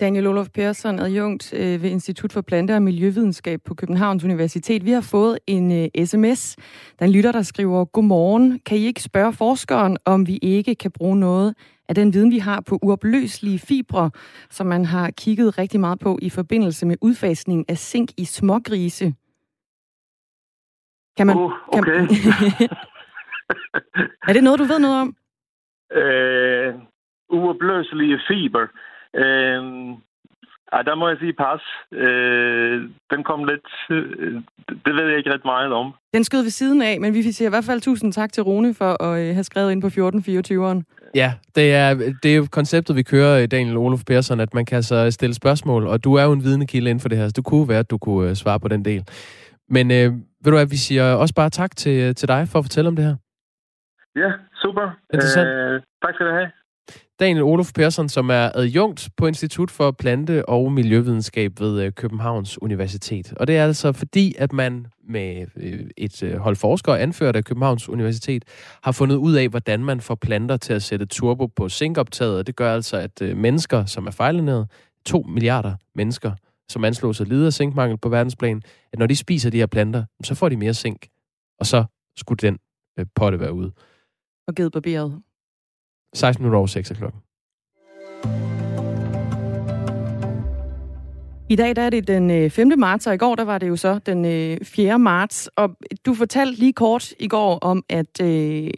Daniel 0.00 0.26
Olof 0.26 0.48
Persson, 0.54 0.98
adjunkt 0.98 1.54
øh, 1.54 1.82
ved 1.82 1.90
Institut 1.90 2.32
for 2.32 2.40
Plante- 2.40 2.76
og 2.76 2.82
Miljøvidenskab 2.82 3.60
på 3.64 3.74
Københavns 3.74 4.24
Universitet. 4.24 4.84
Vi 4.84 4.90
har 4.90 5.08
fået 5.10 5.38
en 5.46 5.82
øh, 5.82 6.06
sms. 6.06 6.56
Der 6.98 7.04
en 7.04 7.12
lytter, 7.12 7.32
der 7.32 7.42
skriver, 7.42 7.84
Godmorgen. 7.84 8.60
Kan 8.66 8.78
I 8.78 8.86
ikke 8.86 9.02
spørge 9.02 9.32
forskeren, 9.32 9.96
om 10.04 10.26
vi 10.26 10.38
ikke 10.42 10.74
kan 10.74 10.90
bruge 10.90 11.16
noget 11.20 11.54
af 11.88 11.94
den 11.94 12.14
viden, 12.14 12.30
vi 12.30 12.38
har 12.38 12.60
på 12.60 12.78
uopløselige 12.82 13.58
fibre, 13.58 14.10
som 14.50 14.66
man 14.66 14.84
har 14.84 15.10
kigget 15.10 15.58
rigtig 15.58 15.80
meget 15.80 15.98
på 15.98 16.18
i 16.22 16.30
forbindelse 16.30 16.86
med 16.86 16.96
udfasning 17.00 17.70
af 17.70 17.78
zink 17.78 18.10
i 18.16 18.24
smågrise? 18.24 19.14
Kan 21.16 21.26
man, 21.26 21.36
uh, 21.36 21.52
okay. 21.68 21.82
Kan, 21.82 22.08
er 24.28 24.32
det 24.32 24.44
noget, 24.44 24.58
du 24.58 24.64
ved 24.64 24.78
noget 24.78 25.00
om? 25.00 25.16
Øh, 25.92 26.74
uopløselige 27.28 28.20
fiber. 28.28 28.66
Øh, 29.14 29.62
Ja, 30.72 30.82
der 30.82 30.94
må 30.94 31.08
jeg 31.08 31.16
sige 31.20 31.32
pas. 31.32 31.62
Øh, 31.92 32.90
den 33.10 33.24
kom 33.24 33.44
lidt... 33.44 33.68
Øh, 33.90 34.42
det 34.86 34.94
ved 34.94 35.08
jeg 35.08 35.18
ikke 35.18 35.32
ret 35.32 35.44
meget 35.44 35.72
om. 35.72 35.92
Den 36.14 36.24
skød 36.24 36.42
ved 36.42 36.50
siden 36.50 36.82
af, 36.82 37.00
men 37.00 37.14
vi 37.14 37.22
siger 37.22 37.48
i 37.48 37.54
hvert 37.54 37.64
fald 37.64 37.80
tusind 37.80 38.12
tak 38.12 38.32
til 38.32 38.42
Rune 38.42 38.74
for 38.74 39.02
at 39.02 39.20
øh, 39.20 39.34
have 39.34 39.44
skrevet 39.44 39.72
ind 39.72 39.82
på 39.82 39.86
1424'eren. 39.86 40.82
Ja, 41.14 41.32
det 41.54 41.74
er, 41.74 41.94
det 42.22 42.32
er 42.32 42.36
jo 42.36 42.46
konceptet, 42.52 42.96
vi 42.96 43.02
kører, 43.02 43.46
Daniel 43.46 43.76
Olof 43.76 44.04
Persson, 44.06 44.40
at 44.40 44.54
man 44.54 44.64
kan 44.64 44.82
så 44.82 45.10
stille 45.10 45.34
spørgsmål, 45.34 45.86
og 45.86 46.04
du 46.04 46.14
er 46.14 46.24
jo 46.24 46.32
en 46.32 46.44
vidende 46.44 46.66
kilde 46.66 46.90
inden 46.90 47.00
for 47.00 47.08
det 47.08 47.18
her, 47.18 47.26
så 47.26 47.32
det 47.36 47.44
kunne 47.44 47.68
være, 47.68 47.78
at 47.78 47.90
du 47.90 47.98
kunne 47.98 48.30
øh, 48.30 48.36
svare 48.36 48.60
på 48.60 48.68
den 48.68 48.84
del. 48.84 49.04
Men 49.68 49.90
øh, 49.90 50.12
ved 50.44 50.50
du 50.52 50.56
hvad, 50.56 50.66
vi 50.66 50.76
siger 50.76 51.12
også 51.12 51.34
bare 51.34 51.50
tak 51.50 51.76
til, 51.76 52.14
til 52.14 52.28
dig 52.28 52.48
for 52.48 52.58
at 52.58 52.64
fortælle 52.64 52.88
om 52.88 52.96
det 52.96 53.04
her. 53.04 53.16
Ja, 54.16 54.30
super. 54.62 54.86
Interessant. 55.14 55.48
Øh, 55.48 55.82
tak 56.02 56.14
skal 56.14 56.26
du 56.26 56.32
have. 56.32 56.50
Daniel 57.20 57.42
Olof 57.42 57.72
Persson, 57.72 58.08
som 58.08 58.30
er 58.30 58.50
adjunkt 58.54 59.08
på 59.16 59.26
Institut 59.26 59.70
for 59.70 59.90
Plante- 59.90 60.48
og 60.48 60.72
Miljøvidenskab 60.72 61.60
ved 61.60 61.82
øh, 61.82 61.92
Københavns 61.92 62.62
Universitet. 62.62 63.32
Og 63.32 63.46
det 63.46 63.56
er 63.56 63.64
altså 63.64 63.92
fordi, 63.92 64.34
at 64.38 64.52
man 64.52 64.86
med 65.08 65.46
øh, 65.56 65.90
et 65.96 66.22
øh, 66.22 66.36
hold 66.36 66.56
forskere 66.56 67.00
anført 67.00 67.36
af 67.36 67.44
Københavns 67.44 67.88
Universitet 67.88 68.44
har 68.82 68.92
fundet 68.92 69.16
ud 69.16 69.34
af, 69.34 69.48
hvordan 69.48 69.84
man 69.84 70.00
får 70.00 70.14
planter 70.14 70.56
til 70.56 70.72
at 70.72 70.82
sætte 70.82 71.06
turbo 71.06 71.46
på 71.46 71.68
zinkoptaget. 71.68 72.46
Det 72.46 72.56
gør 72.56 72.74
altså, 72.74 72.96
at 72.96 73.36
mennesker, 73.36 73.84
som 73.84 74.06
er 74.06 74.10
fejlernæret, 74.10 74.70
to 75.06 75.24
milliarder 75.28 75.74
mennesker, 75.94 76.32
som 76.68 76.84
anslås 76.84 77.20
at 77.20 77.28
lide 77.28 77.46
af 77.46 77.52
zinkmangel 77.52 77.98
på 77.98 78.08
verdensplan, 78.08 78.62
at 78.92 78.98
når 78.98 79.06
de 79.06 79.16
spiser 79.16 79.50
de 79.50 79.58
her 79.58 79.66
planter, 79.66 80.04
så 80.24 80.34
får 80.34 80.48
de 80.48 80.56
mere 80.56 80.74
zink. 80.74 81.06
Og 81.60 81.66
så 81.66 81.84
skulle 82.16 82.48
den 82.48 82.58
potte 83.14 83.40
være 83.40 83.52
ude. 83.52 83.72
Og 84.48 84.54
givet 84.54 84.72
barberet. 84.72 85.22
16 86.14 86.42
minutter 86.42 86.58
over 86.58 86.66
6 86.66 86.92
klokken. 86.92 87.20
I 91.50 91.56
dag 91.56 91.76
der 91.76 91.82
er 91.82 91.90
det 91.90 92.08
den 92.08 92.50
5. 92.50 92.72
Øh, 92.72 92.78
marts, 92.78 93.06
og 93.06 93.14
i 93.14 93.16
går 93.16 93.34
der 93.34 93.44
var 93.44 93.58
det 93.58 93.68
jo 93.68 93.76
så 93.76 93.98
den 94.06 94.24
4. 94.64 94.94
Øh, 94.94 95.00
marts. 95.00 95.50
Og 95.56 95.70
du 96.06 96.14
fortalte 96.14 96.58
lige 96.58 96.72
kort 96.72 97.12
i 97.18 97.28
går 97.28 97.58
om, 97.58 97.84
at 97.88 98.22
øh, 98.22 98.70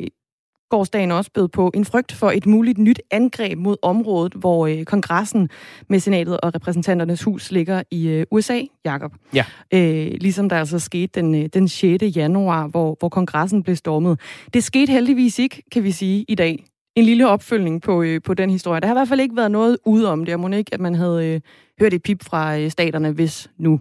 gårdsdagen 0.70 1.10
også 1.10 1.30
bød 1.34 1.48
på 1.48 1.70
en 1.74 1.84
frygt 1.84 2.12
for 2.12 2.30
et 2.30 2.46
muligt 2.46 2.78
nyt 2.78 3.02
angreb 3.10 3.58
mod 3.58 3.76
området, 3.82 4.32
hvor 4.32 4.66
øh, 4.66 4.84
kongressen 4.84 5.48
med 5.88 6.00
senatet 6.00 6.40
og 6.40 6.54
repræsentanternes 6.54 7.22
hus 7.22 7.50
ligger 7.50 7.82
i 7.90 8.08
øh, 8.08 8.26
USA, 8.30 8.60
Jakob. 8.84 9.12
Ja. 9.34 9.44
Øh, 9.74 10.12
ligesom 10.20 10.48
der 10.48 10.58
altså 10.58 10.78
skete 10.78 11.20
den, 11.20 11.34
øh, 11.34 11.48
den 11.54 11.68
6. 11.68 12.16
januar, 12.16 12.66
hvor, 12.66 12.96
hvor 12.98 13.08
kongressen 13.08 13.62
blev 13.62 13.76
stormet. 13.76 14.20
Det 14.54 14.64
skete 14.64 14.92
heldigvis 14.92 15.38
ikke, 15.38 15.62
kan 15.72 15.84
vi 15.84 15.92
sige, 15.92 16.24
i 16.28 16.34
dag 16.34 16.64
en 16.96 17.04
lille 17.04 17.28
opfølgning 17.28 17.82
på, 17.82 18.02
øh, 18.02 18.22
på 18.22 18.34
den 18.34 18.50
historie. 18.50 18.80
Der 18.80 18.86
har 18.86 18.94
i 18.94 18.98
hvert 18.98 19.08
fald 19.08 19.20
ikke 19.20 19.36
været 19.36 19.50
noget 19.50 19.78
ude 19.86 20.12
om 20.12 20.24
det. 20.24 20.40
Må 20.40 20.48
ikke, 20.48 20.74
at 20.74 20.80
man 20.80 20.94
havde 20.94 21.26
øh, 21.26 21.40
hørt 21.80 21.94
et 21.94 22.02
pip 22.02 22.24
fra 22.24 22.58
øh, 22.58 22.70
staterne, 22.70 23.10
hvis 23.10 23.50
nu 23.58 23.80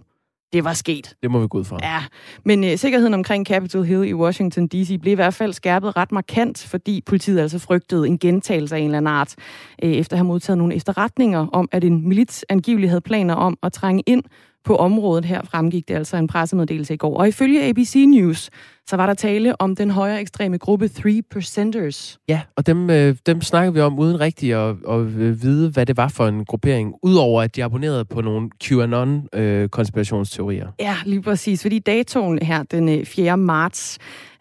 det 0.52 0.64
var 0.64 0.72
sket. 0.72 1.14
Det 1.22 1.30
må 1.30 1.40
vi 1.40 1.46
gå 1.46 1.58
ud 1.58 1.64
fra. 1.64 1.78
Ja, 1.82 2.02
men 2.44 2.64
øh, 2.64 2.78
sikkerheden 2.78 3.14
omkring 3.14 3.46
Capitol 3.46 3.84
Hill 3.84 4.08
i 4.08 4.14
Washington 4.14 4.66
D.C. 4.66 5.00
blev 5.00 5.12
i 5.12 5.14
hvert 5.14 5.34
fald 5.34 5.52
skærpet 5.52 5.96
ret 5.96 6.12
markant, 6.12 6.66
fordi 6.70 7.02
politiet 7.06 7.40
altså 7.40 7.58
frygtede 7.58 8.06
en 8.06 8.18
gentagelse 8.18 8.74
af 8.76 8.78
en 8.78 8.84
eller 8.84 8.98
anden 8.98 9.12
art, 9.12 9.34
øh, 9.82 9.90
efter 9.90 10.14
at 10.14 10.18
have 10.18 10.26
modtaget 10.26 10.58
nogle 10.58 10.74
efterretninger 10.74 11.46
om, 11.52 11.68
at 11.72 11.84
en 11.84 12.08
milits 12.08 12.44
angiveligt 12.48 12.90
havde 12.90 13.00
planer 13.00 13.34
om 13.34 13.58
at 13.62 13.72
trænge 13.72 14.02
ind 14.06 14.22
på 14.64 14.76
området 14.76 15.24
her 15.24 15.42
fremgik 15.42 15.88
det 15.88 15.94
altså 15.94 16.16
en 16.16 16.26
pressemeddelelse 16.26 16.94
i 16.94 16.96
går. 16.96 17.18
Og 17.18 17.28
ifølge 17.28 17.68
ABC 17.68 17.94
News, 18.08 18.50
så 18.86 18.96
var 18.96 19.06
der 19.06 19.14
tale 19.14 19.60
om 19.60 19.76
den 19.76 19.90
højere 19.90 20.20
ekstreme 20.20 20.58
gruppe 20.58 20.88
3 20.88 21.22
Percenters. 21.30 22.18
Ja, 22.28 22.40
og 22.56 22.66
dem, 22.66 22.90
øh, 22.90 23.16
dem 23.26 23.42
snakker 23.42 23.70
vi 23.70 23.80
om 23.80 23.98
uden 23.98 24.20
rigtigt 24.20 24.56
at, 24.56 24.76
at 24.90 25.18
vide, 25.42 25.70
hvad 25.70 25.86
det 25.86 25.96
var 25.96 26.08
for 26.08 26.26
en 26.26 26.44
gruppering, 26.44 26.94
udover 27.02 27.42
at 27.42 27.56
de 27.56 27.64
abonnerede 27.64 28.04
på 28.04 28.20
nogle 28.20 28.50
QAnon-konspirationsteorier. 28.64 30.66
Øh, 30.66 30.72
ja, 30.78 30.96
lige 31.04 31.22
præcis. 31.22 31.62
Fordi 31.62 31.78
datoen 31.78 32.42
her, 32.42 32.62
den 32.62 33.06
4. 33.06 33.32
Øh, 33.32 33.38
marts, 33.38 33.98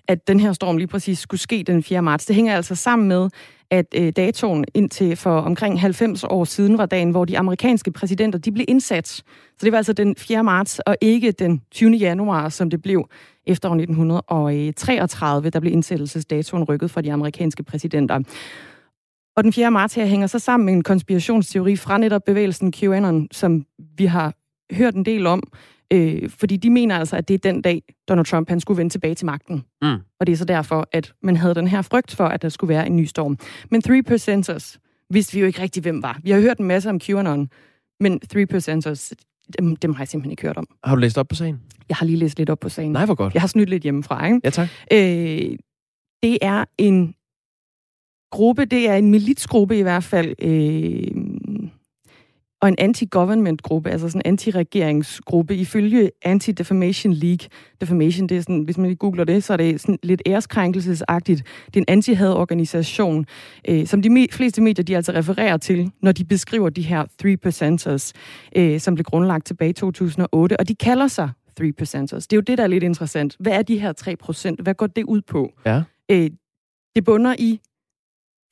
at 0.07 0.27
den 0.27 0.39
her 0.39 0.53
storm 0.53 0.77
lige 0.77 0.87
præcis 0.87 1.19
skulle 1.19 1.41
ske 1.41 1.63
den 1.67 1.83
4. 1.83 2.01
marts, 2.01 2.25
det 2.25 2.35
hænger 2.35 2.55
altså 2.55 2.75
sammen 2.75 3.07
med, 3.07 3.29
at 3.71 3.85
øh, 3.95 4.11
datoen 4.11 4.65
indtil 4.73 5.15
for 5.15 5.39
omkring 5.39 5.81
90 5.81 6.23
år 6.23 6.43
siden 6.43 6.77
var 6.77 6.85
dagen, 6.85 7.11
hvor 7.11 7.25
de 7.25 7.37
amerikanske 7.37 7.91
præsidenter 7.91 8.39
de 8.39 8.51
blev 8.51 8.65
indsat. 8.67 9.07
Så 9.07 9.23
det 9.61 9.71
var 9.71 9.77
altså 9.77 9.93
den 9.93 10.15
4. 10.15 10.43
marts, 10.43 10.79
og 10.79 10.95
ikke 11.01 11.31
den 11.31 11.61
20. 11.71 11.91
januar, 11.91 12.49
som 12.49 12.69
det 12.69 12.81
blev 12.81 13.09
efter 13.45 13.69
år 13.69 13.73
1933, 13.73 15.49
der 15.49 15.59
blev 15.59 15.73
indsættelsesdatoen 15.73 16.63
rykket 16.63 16.91
for 16.91 17.01
de 17.01 17.13
amerikanske 17.13 17.63
præsidenter. 17.63 18.19
Og 19.35 19.43
den 19.43 19.53
4. 19.53 19.71
marts 19.71 19.95
her 19.95 20.05
hænger 20.05 20.27
så 20.27 20.39
sammen 20.39 20.65
med 20.65 20.73
en 20.73 20.83
konspirationsteori 20.83 21.75
fra 21.75 21.97
netop 21.97 22.21
bevægelsen 22.25 22.73
QAnon, 22.73 23.27
som 23.31 23.65
vi 23.97 24.05
har 24.05 24.33
hørt 24.71 24.95
en 24.95 25.05
del 25.05 25.27
om, 25.27 25.43
Øh, 25.93 26.29
fordi 26.29 26.57
de 26.57 26.69
mener 26.69 26.97
altså, 26.97 27.15
at 27.15 27.27
det 27.27 27.33
er 27.33 27.37
den 27.37 27.61
dag, 27.61 27.83
Donald 28.09 28.25
Trump 28.25 28.49
han 28.49 28.59
skulle 28.59 28.77
vende 28.77 28.93
tilbage 28.93 29.15
til 29.15 29.25
magten. 29.25 29.63
Mm. 29.81 29.97
Og 30.19 30.27
det 30.27 30.33
er 30.33 30.37
så 30.37 30.45
derfor, 30.45 30.87
at 30.91 31.13
man 31.23 31.37
havde 31.37 31.55
den 31.55 31.67
her 31.67 31.81
frygt 31.81 32.15
for, 32.15 32.25
at 32.25 32.41
der 32.41 32.49
skulle 32.49 32.69
være 32.69 32.87
en 32.87 32.95
ny 32.95 33.05
storm. 33.05 33.37
Men 33.71 33.81
3%ers 33.87 34.79
vidste 35.09 35.33
vi 35.33 35.39
jo 35.39 35.45
ikke 35.45 35.61
rigtig, 35.61 35.81
hvem 35.81 36.03
var. 36.03 36.19
Vi 36.23 36.31
har 36.31 36.39
hørt 36.39 36.57
en 36.57 36.65
masse 36.65 36.89
om 36.89 36.99
QAnon, 36.99 37.49
men 37.99 38.21
3%ers, 38.33 39.13
dem, 39.59 39.75
dem 39.75 39.93
har 39.93 40.01
jeg 40.01 40.07
simpelthen 40.07 40.31
ikke 40.31 40.43
hørt 40.43 40.57
om. 40.57 40.67
Har 40.83 40.95
du 40.95 41.01
læst 41.01 41.17
op 41.17 41.27
på 41.27 41.35
sagen? 41.35 41.61
Jeg 41.89 41.97
har 41.97 42.05
lige 42.05 42.17
læst 42.17 42.37
lidt 42.37 42.49
op 42.49 42.59
på 42.59 42.69
sagen. 42.69 42.91
Nej, 42.91 43.05
hvor 43.05 43.15
godt. 43.15 43.33
Jeg 43.33 43.41
har 43.41 43.47
snydt 43.47 43.69
lidt 43.69 43.83
hjemmefra, 43.83 44.25
ikke? 44.25 44.41
Ja, 44.43 44.49
tak. 44.49 44.67
Øh, 44.91 45.57
det 46.23 46.37
er 46.41 46.65
en 46.77 47.15
gruppe, 48.31 48.65
det 48.65 48.89
er 48.89 48.95
en 48.95 49.11
militsgruppe 49.11 49.77
i 49.77 49.81
hvert 49.81 50.03
fald, 50.03 50.35
øh, 50.41 51.28
og 52.61 52.69
en 52.69 52.75
anti-government-gruppe, 52.77 53.89
altså 53.89 54.09
sådan 54.09 54.21
en 54.25 54.29
anti-regeringsgruppe, 54.33 55.55
ifølge 55.55 56.11
Anti-Defamation 56.25 57.13
League. 57.13 57.49
Defamation, 57.81 58.27
det 58.27 58.37
er 58.37 58.41
sådan, 58.41 58.63
hvis 58.63 58.77
man 58.77 58.87
lige 58.87 58.97
googler 58.97 59.23
det, 59.23 59.43
så 59.43 59.53
er 59.53 59.57
det 59.57 59.81
sådan 59.81 59.99
lidt 60.03 60.21
æreskrænkelsesagtigt. 60.25 61.43
Det 61.65 61.75
er 61.75 61.79
en 61.79 61.85
anti-had-organisation, 61.87 63.25
øh, 63.67 63.87
som 63.87 64.01
de 64.01 64.27
fleste 64.31 64.61
medier, 64.61 64.83
de 64.83 64.95
altså 64.95 65.11
refererer 65.11 65.57
til, 65.57 65.91
når 66.01 66.11
de 66.11 66.25
beskriver 66.25 66.69
de 66.69 66.81
her 66.81 67.05
3%ers, 67.21 68.13
øh, 68.55 68.79
som 68.79 68.95
blev 68.95 69.03
grundlagt 69.03 69.45
tilbage 69.45 69.69
i 69.69 69.73
2008, 69.73 70.59
og 70.59 70.67
de 70.67 70.75
kalder 70.75 71.07
sig 71.07 71.29
3%ers. 71.59 72.27
Det 72.27 72.33
er 72.33 72.37
jo 72.37 72.41
det, 72.41 72.57
der 72.57 72.63
er 72.63 72.67
lidt 72.67 72.83
interessant. 72.83 73.35
Hvad 73.39 73.53
er 73.53 73.61
de 73.61 73.79
her 73.79 73.93
3%? 73.93 74.55
Hvad 74.63 74.73
går 74.73 74.87
det 74.87 75.03
ud 75.03 75.21
på? 75.21 75.51
Ja. 75.65 75.83
Øh, 76.11 76.29
det 76.95 77.05
bunder 77.05 77.35
i 77.39 77.59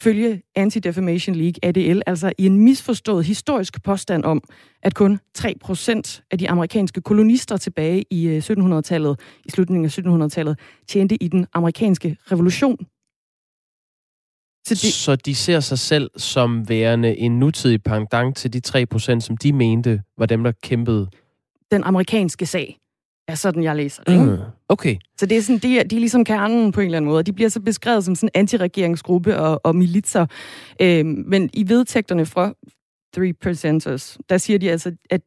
følge 0.03 0.41
Anti-Defamation 0.59 1.35
League, 1.35 1.53
ADL, 1.63 2.01
altså 2.07 2.31
i 2.37 2.45
en 2.45 2.59
misforstået 2.59 3.25
historisk 3.25 3.83
påstand 3.83 4.23
om, 4.23 4.43
at 4.83 4.93
kun 4.95 5.19
3% 5.37 6.21
af 6.31 6.37
de 6.37 6.49
amerikanske 6.49 7.01
kolonister 7.01 7.57
tilbage 7.57 8.03
i 8.11 8.37
1700-tallet, 8.37 9.09
øh, 9.09 9.41
i 9.45 9.51
slutningen 9.51 9.85
af 9.85 9.97
1700-tallet, 10.25 10.59
tjente 10.87 11.23
i 11.23 11.27
den 11.27 11.47
amerikanske 11.53 12.17
revolution. 12.31 12.77
Så 14.67 14.73
de, 14.73 14.91
så 14.91 15.15
de 15.15 15.35
ser 15.35 15.59
sig 15.59 15.79
selv 15.79 16.09
som 16.17 16.69
værende 16.69 17.17
en 17.17 17.39
nutidig 17.39 17.83
pendant 17.83 18.37
til 18.37 18.53
de 18.53 18.61
3%, 18.67 19.19
som 19.19 19.37
de 19.37 19.53
mente 19.53 20.01
var 20.17 20.25
dem, 20.25 20.43
der 20.43 20.51
kæmpede? 20.63 21.09
Den 21.71 21.83
amerikanske 21.83 22.45
sag 22.45 22.77
er 23.27 23.35
sådan, 23.35 23.63
jeg 23.63 23.75
læser 23.75 24.03
det. 24.03 24.19
Mm. 24.19 24.37
Okay. 24.69 24.95
Så 25.17 25.25
det 25.25 25.37
er, 25.37 25.41
sådan, 25.41 25.59
de, 25.59 25.79
er, 25.79 25.83
de 25.83 25.95
er 25.95 25.99
ligesom 25.99 26.23
kernen 26.23 26.71
på 26.71 26.79
en 26.79 26.85
eller 26.85 26.97
anden 26.97 27.11
måde. 27.11 27.23
De 27.23 27.33
bliver 27.33 27.49
så 27.49 27.61
beskrevet 27.61 28.05
som 28.05 28.15
sådan 28.15 28.29
anti-regeringsgruppe 28.33 29.37
og, 29.37 29.61
og 29.63 29.75
militser. 29.75 30.25
Øhm, 30.81 31.23
men 31.27 31.49
i 31.53 31.69
vedtægterne 31.69 32.25
fra 32.25 32.53
Three 33.13 33.33
Percenters, 33.33 34.17
der 34.29 34.37
siger 34.37 34.59
de 34.59 34.71
altså, 34.71 34.95
at 35.09 35.21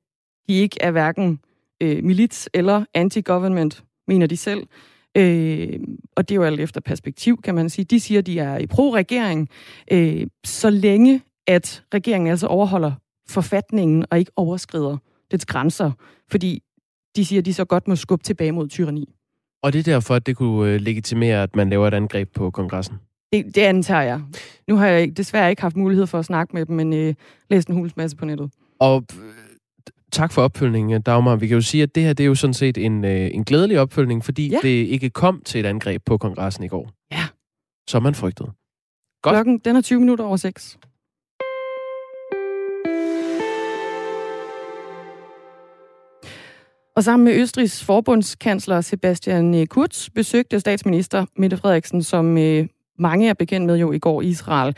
de 0.48 0.54
ikke 0.54 0.76
er 0.80 0.90
hverken 0.90 1.40
øh, 1.82 2.04
milits 2.04 2.48
eller 2.54 2.84
anti-government, 2.94 3.84
mener 4.08 4.26
de 4.26 4.36
selv. 4.36 4.66
Øh, 5.16 5.80
og 6.16 6.28
det 6.28 6.34
er 6.34 6.36
jo 6.36 6.42
alt 6.42 6.60
efter 6.60 6.80
perspektiv, 6.80 7.42
kan 7.42 7.54
man 7.54 7.70
sige. 7.70 7.84
De 7.84 8.00
siger, 8.00 8.18
at 8.18 8.26
de 8.26 8.38
er 8.38 8.58
i 8.58 8.66
pro-regering, 8.66 9.48
øh, 9.92 10.26
så 10.44 10.70
længe 10.70 11.22
at 11.46 11.82
regeringen 11.94 12.30
altså 12.30 12.46
overholder 12.46 12.92
forfatningen 13.28 14.04
og 14.10 14.18
ikke 14.18 14.32
overskrider 14.36 14.96
dets 15.30 15.46
grænser. 15.46 15.90
Fordi 16.30 16.62
de 17.16 17.24
siger, 17.24 17.42
de 17.42 17.54
så 17.54 17.64
godt 17.64 17.88
må 17.88 17.96
skubbe 17.96 18.24
tilbage 18.24 18.52
mod 18.52 18.68
tyranni. 18.68 19.14
Og 19.62 19.72
det 19.72 19.78
er 19.78 19.82
derfor, 19.82 20.14
at 20.14 20.26
det 20.26 20.36
kunne 20.36 20.72
øh, 20.72 20.80
legitimere, 20.80 21.42
at 21.42 21.56
man 21.56 21.70
laver 21.70 21.88
et 21.88 21.94
angreb 21.94 22.32
på 22.34 22.50
kongressen? 22.50 22.96
Det, 23.32 23.54
det 23.54 23.62
antager 23.62 24.02
jeg. 24.02 24.20
Nu 24.68 24.76
har 24.76 24.86
jeg 24.86 25.16
desværre 25.16 25.50
ikke 25.50 25.62
haft 25.62 25.76
mulighed 25.76 26.06
for 26.06 26.18
at 26.18 26.24
snakke 26.24 26.56
med 26.56 26.66
dem, 26.66 26.76
men 26.76 26.92
øh, 26.92 27.14
læst 27.50 27.68
en 27.68 27.74
huls 27.74 27.96
masse 27.96 28.16
på 28.16 28.24
nettet. 28.24 28.50
Og 28.78 29.04
øh, 29.18 29.32
tak 30.12 30.32
for 30.32 30.42
opfølgningen, 30.42 31.02
Dagmar. 31.02 31.36
Vi 31.36 31.46
kan 31.46 31.54
jo 31.54 31.60
sige, 31.60 31.82
at 31.82 31.94
det 31.94 32.02
her 32.02 32.12
det 32.12 32.24
er 32.24 32.28
jo 32.28 32.34
sådan 32.34 32.54
set 32.54 32.78
en, 32.78 33.04
øh, 33.04 33.30
en 33.34 33.44
glædelig 33.44 33.80
opfølgning, 33.80 34.24
fordi 34.24 34.48
ja. 34.48 34.58
det 34.62 34.68
ikke 34.68 35.10
kom 35.10 35.42
til 35.44 35.60
et 35.60 35.66
angreb 35.66 36.02
på 36.04 36.18
kongressen 36.18 36.64
i 36.64 36.68
går. 36.68 36.90
Ja. 37.12 37.24
Som 37.88 38.02
man 38.02 38.14
frygtede. 38.14 38.50
Godt. 39.22 39.34
Klokken 39.34 39.58
den 39.58 39.76
er 39.76 39.80
20 39.80 40.00
minutter 40.00 40.24
over 40.24 40.36
6. 40.36 40.78
Og 46.96 47.04
sammen 47.04 47.24
med 47.24 47.34
Østrigs 47.34 47.84
forbundskansler 47.84 48.80
Sebastian 48.80 49.54
øh, 49.54 49.66
Kurz 49.66 50.08
besøgte 50.14 50.60
statsminister 50.60 51.26
Mette 51.36 51.56
Frederiksen, 51.56 52.02
som 52.02 52.38
øh, 52.38 52.66
mange 52.98 53.28
er 53.28 53.34
bekendt 53.34 53.66
med 53.66 53.76
jo 53.76 53.92
i 53.92 53.98
går 53.98 54.22
Israel. 54.22 54.76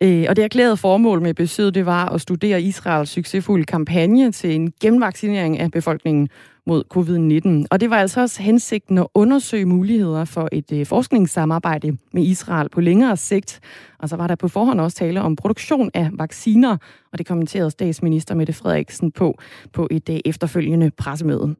Øh, 0.00 0.26
og 0.28 0.36
det 0.36 0.44
erklærede 0.44 0.76
formål 0.76 1.22
med 1.22 1.34
besøget, 1.34 1.74
det 1.74 1.86
var 1.86 2.08
at 2.08 2.20
studere 2.20 2.62
Israels 2.62 3.10
succesfulde 3.10 3.64
kampagne 3.64 4.32
til 4.32 4.54
en 4.54 4.72
genvaccinering 4.80 5.58
af 5.58 5.70
befolkningen 5.70 6.28
mod 6.66 6.84
covid-19. 6.96 7.66
Og 7.70 7.80
det 7.80 7.90
var 7.90 7.96
altså 7.96 8.20
også 8.20 8.42
hensigten 8.42 8.98
at 8.98 9.06
undersøge 9.14 9.66
muligheder 9.66 10.24
for 10.24 10.48
et 10.52 10.72
øh, 10.72 10.86
forskningssamarbejde 10.86 11.96
med 12.12 12.22
Israel 12.22 12.68
på 12.68 12.80
længere 12.80 13.16
sigt. 13.16 13.60
Og 13.98 14.08
så 14.08 14.16
var 14.16 14.26
der 14.26 14.34
på 14.34 14.48
forhånd 14.48 14.80
også 14.80 14.96
tale 14.96 15.22
om 15.22 15.36
produktion 15.36 15.90
af 15.94 16.10
vacciner, 16.12 16.76
og 17.12 17.18
det 17.18 17.26
kommenterede 17.26 17.70
statsminister 17.70 18.34
Mette 18.34 18.52
Frederiksen 18.52 19.12
på 19.12 19.38
på 19.72 19.88
et 19.90 20.08
øh, 20.08 20.18
efterfølgende 20.24 20.90
pressemøde. 20.90 21.56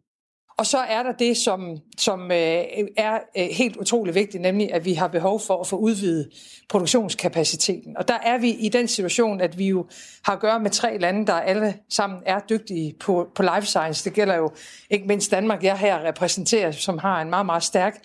Og 0.58 0.66
så 0.66 0.78
er 0.78 1.02
der 1.02 1.12
det, 1.12 1.36
som, 1.36 1.78
som 1.98 2.32
øh, 2.32 2.64
er 2.96 3.18
øh, 3.36 3.46
helt 3.52 3.76
utrolig 3.76 4.14
vigtigt, 4.14 4.42
nemlig 4.42 4.72
at 4.72 4.84
vi 4.84 4.94
har 4.94 5.08
behov 5.08 5.40
for 5.40 5.60
at 5.60 5.66
få 5.66 5.76
udvidet 5.76 6.28
produktionskapaciteten. 6.68 7.96
Og 7.96 8.08
der 8.08 8.18
er 8.22 8.38
vi 8.38 8.50
i 8.50 8.68
den 8.68 8.88
situation, 8.88 9.40
at 9.40 9.58
vi 9.58 9.68
jo 9.68 9.86
har 10.24 10.32
at 10.32 10.40
gøre 10.40 10.60
med 10.60 10.70
tre 10.70 10.98
lande, 10.98 11.26
der 11.26 11.32
alle 11.32 11.74
sammen 11.88 12.18
er 12.26 12.40
dygtige 12.50 12.94
på, 13.00 13.28
på 13.34 13.42
life 13.42 13.66
science. 13.66 14.04
Det 14.04 14.12
gælder 14.12 14.36
jo 14.36 14.50
ikke 14.90 15.06
mindst 15.06 15.30
Danmark, 15.30 15.62
jeg 15.62 15.78
her 15.78 16.04
repræsenterer, 16.04 16.70
som 16.70 16.98
har 16.98 17.22
en 17.22 17.30
meget, 17.30 17.46
meget 17.46 17.62
stærk 17.62 17.98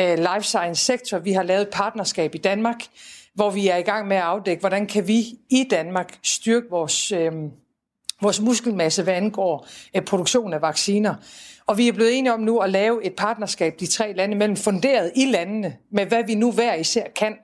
øh, 0.00 0.18
life 0.18 0.42
science 0.42 0.84
sektor. 0.84 1.18
Vi 1.18 1.32
har 1.32 1.42
lavet 1.42 1.62
et 1.62 1.68
partnerskab 1.72 2.34
i 2.34 2.38
Danmark, 2.38 2.84
hvor 3.34 3.50
vi 3.50 3.68
er 3.68 3.76
i 3.76 3.82
gang 3.82 4.08
med 4.08 4.16
at 4.16 4.22
afdække, 4.22 4.60
hvordan 4.60 4.86
kan 4.86 5.08
vi 5.08 5.24
i 5.50 5.66
Danmark 5.70 6.18
styrke 6.22 6.66
vores... 6.70 7.12
Øh, 7.12 7.32
vores 8.22 8.40
muskelmasse, 8.40 9.02
hvad 9.02 9.14
angår 9.14 9.66
øh, 9.94 10.02
produktion 10.02 10.52
af 10.52 10.62
vacciner. 10.62 11.14
Og 11.66 11.78
vi 11.78 11.88
er 11.88 11.92
blevet 11.92 12.18
enige 12.18 12.32
om 12.32 12.40
nu 12.40 12.58
at 12.58 12.70
lave 12.70 13.04
et 13.04 13.12
partnerskab, 13.16 13.74
de 13.80 13.86
tre 13.86 14.12
lande 14.12 14.36
mellem, 14.36 14.56
funderet 14.56 15.12
i 15.16 15.24
landene, 15.24 15.76
med 15.90 16.06
hvad 16.06 16.24
vi 16.26 16.34
nu 16.34 16.52
hver 16.52 16.74
især 16.74 17.04
kan 17.16 17.36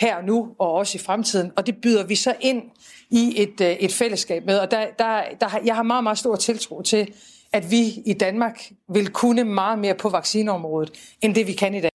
her 0.00 0.16
og 0.16 0.24
nu, 0.24 0.48
og 0.58 0.72
også 0.72 0.98
i 0.98 1.00
fremtiden. 1.00 1.52
Og 1.56 1.66
det 1.66 1.76
byder 1.82 2.04
vi 2.04 2.14
så 2.14 2.34
ind 2.40 2.62
i 3.10 3.42
et, 3.42 3.60
øh, 3.60 3.70
et 3.70 3.92
fællesskab 3.92 4.46
med. 4.46 4.58
Og 4.58 4.70
der, 4.70 4.86
der, 4.98 5.22
der, 5.40 5.58
jeg 5.64 5.74
har 5.74 5.82
meget, 5.82 6.02
meget 6.02 6.18
stor 6.18 6.36
tiltro 6.36 6.82
til, 6.82 7.12
at 7.52 7.70
vi 7.70 8.02
i 8.06 8.12
Danmark 8.12 8.70
vil 8.88 9.08
kunne 9.08 9.44
meget 9.44 9.78
mere 9.78 9.94
på 9.94 10.08
vaccineområdet, 10.08 10.92
end 11.22 11.34
det 11.34 11.46
vi 11.46 11.52
kan 11.52 11.74
i 11.74 11.80
dag. 11.80 11.90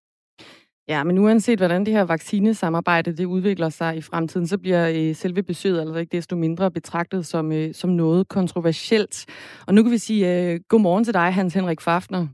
Ja, 0.88 1.04
men 1.04 1.18
uanset 1.18 1.60
hvordan 1.60 1.86
det 1.86 1.94
her 1.94 2.01
vaccinesamarbejde 2.01 3.18
det 3.18 3.25
udvikler 3.25 3.70
sig 3.70 3.98
i 3.98 4.01
fremtiden, 4.01 4.48
så 4.48 4.58
bliver 4.58 4.89
øh, 4.96 5.15
selve 5.15 5.44
besøget 5.44 5.80
altså 5.80 5.96
ikke 5.96 6.18
desto 6.18 6.36
mindre 6.36 6.72
betragtet 6.72 7.25
som, 7.25 7.51
øh, 7.51 7.74
som 7.74 7.89
noget 7.89 8.27
kontroversielt. 8.27 9.25
Og 9.68 9.74
nu 9.74 9.84
kan 9.84 9.92
vi 9.92 9.98
sige 9.98 10.51
øh, 10.51 10.60
godmorgen 10.70 11.04
til 11.04 11.13
dig, 11.13 11.34
Hans 11.34 11.54
Henrik 11.54 11.82
Fafner. 11.82 12.27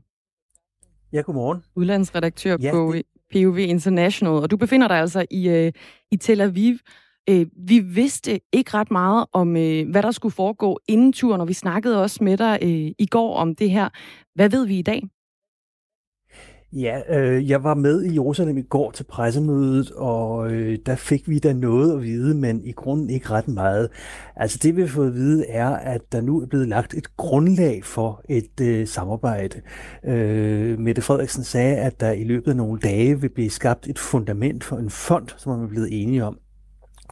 Ja, 1.12 1.20
godmorgen. 1.20 1.64
Udlandsredaktør 1.76 2.56
ja, 2.60 2.70
på 2.72 2.92
det... 2.92 3.02
POV 3.32 3.58
International, 3.58 4.34
og 4.34 4.50
du 4.50 4.56
befinder 4.56 4.88
dig 4.88 4.96
altså 4.96 5.26
i, 5.30 5.48
øh, 5.48 5.72
i 6.10 6.16
Tel 6.16 6.40
Aviv. 6.40 6.76
Øh, 7.28 7.46
vi 7.68 7.78
vidste 7.78 8.40
ikke 8.52 8.70
ret 8.74 8.90
meget 8.90 9.26
om, 9.32 9.56
øh, 9.56 9.90
hvad 9.90 10.02
der 10.02 10.10
skulle 10.10 10.34
foregå 10.34 10.78
inden 10.88 11.12
turen, 11.12 11.40
og 11.40 11.48
vi 11.48 11.52
snakkede 11.52 12.02
også 12.02 12.24
med 12.24 12.36
dig 12.36 12.58
øh, 12.62 12.90
i 12.98 13.06
går 13.10 13.36
om 13.36 13.54
det 13.54 13.70
her. 13.70 13.88
Hvad 14.34 14.48
ved 14.50 14.66
vi 14.66 14.78
i 14.78 14.82
dag? 14.82 15.02
Ja, 16.74 17.18
øh, 17.18 17.50
jeg 17.50 17.64
var 17.64 17.74
med 17.74 18.04
i 18.04 18.14
Jerusalem 18.14 18.58
i 18.58 18.62
går 18.62 18.90
til 18.90 19.04
pressemødet, 19.04 19.90
og 19.90 20.52
øh, 20.52 20.78
der 20.86 20.96
fik 20.96 21.28
vi 21.28 21.38
da 21.38 21.52
noget 21.52 21.92
at 21.92 22.02
vide, 22.02 22.34
men 22.34 22.64
i 22.64 22.72
grunden 22.72 23.10
ikke 23.10 23.30
ret 23.30 23.48
meget. 23.48 23.88
Altså 24.36 24.58
det 24.62 24.76
vi 24.76 24.80
har 24.80 24.88
fået 24.88 25.06
at 25.06 25.14
vide 25.14 25.46
er, 25.48 25.68
at 25.68 26.00
der 26.12 26.20
nu 26.20 26.40
er 26.40 26.46
blevet 26.46 26.68
lagt 26.68 26.94
et 26.94 27.16
grundlag 27.16 27.84
for 27.84 28.22
et 28.28 28.60
øh, 28.60 28.86
samarbejde. 28.86 29.60
Øh, 30.04 30.78
Mette 30.78 31.02
Frederiksen 31.02 31.44
sagde, 31.44 31.76
at 31.76 32.00
der 32.00 32.10
i 32.10 32.24
løbet 32.24 32.50
af 32.50 32.56
nogle 32.56 32.80
dage 32.80 33.20
vil 33.20 33.28
blive 33.28 33.50
skabt 33.50 33.88
et 33.88 33.98
fundament 33.98 34.64
for 34.64 34.76
en 34.76 34.90
fond, 34.90 35.28
som 35.36 35.52
man 35.52 35.64
er 35.64 35.68
blevet 35.68 36.02
enige 36.02 36.24
om 36.24 36.38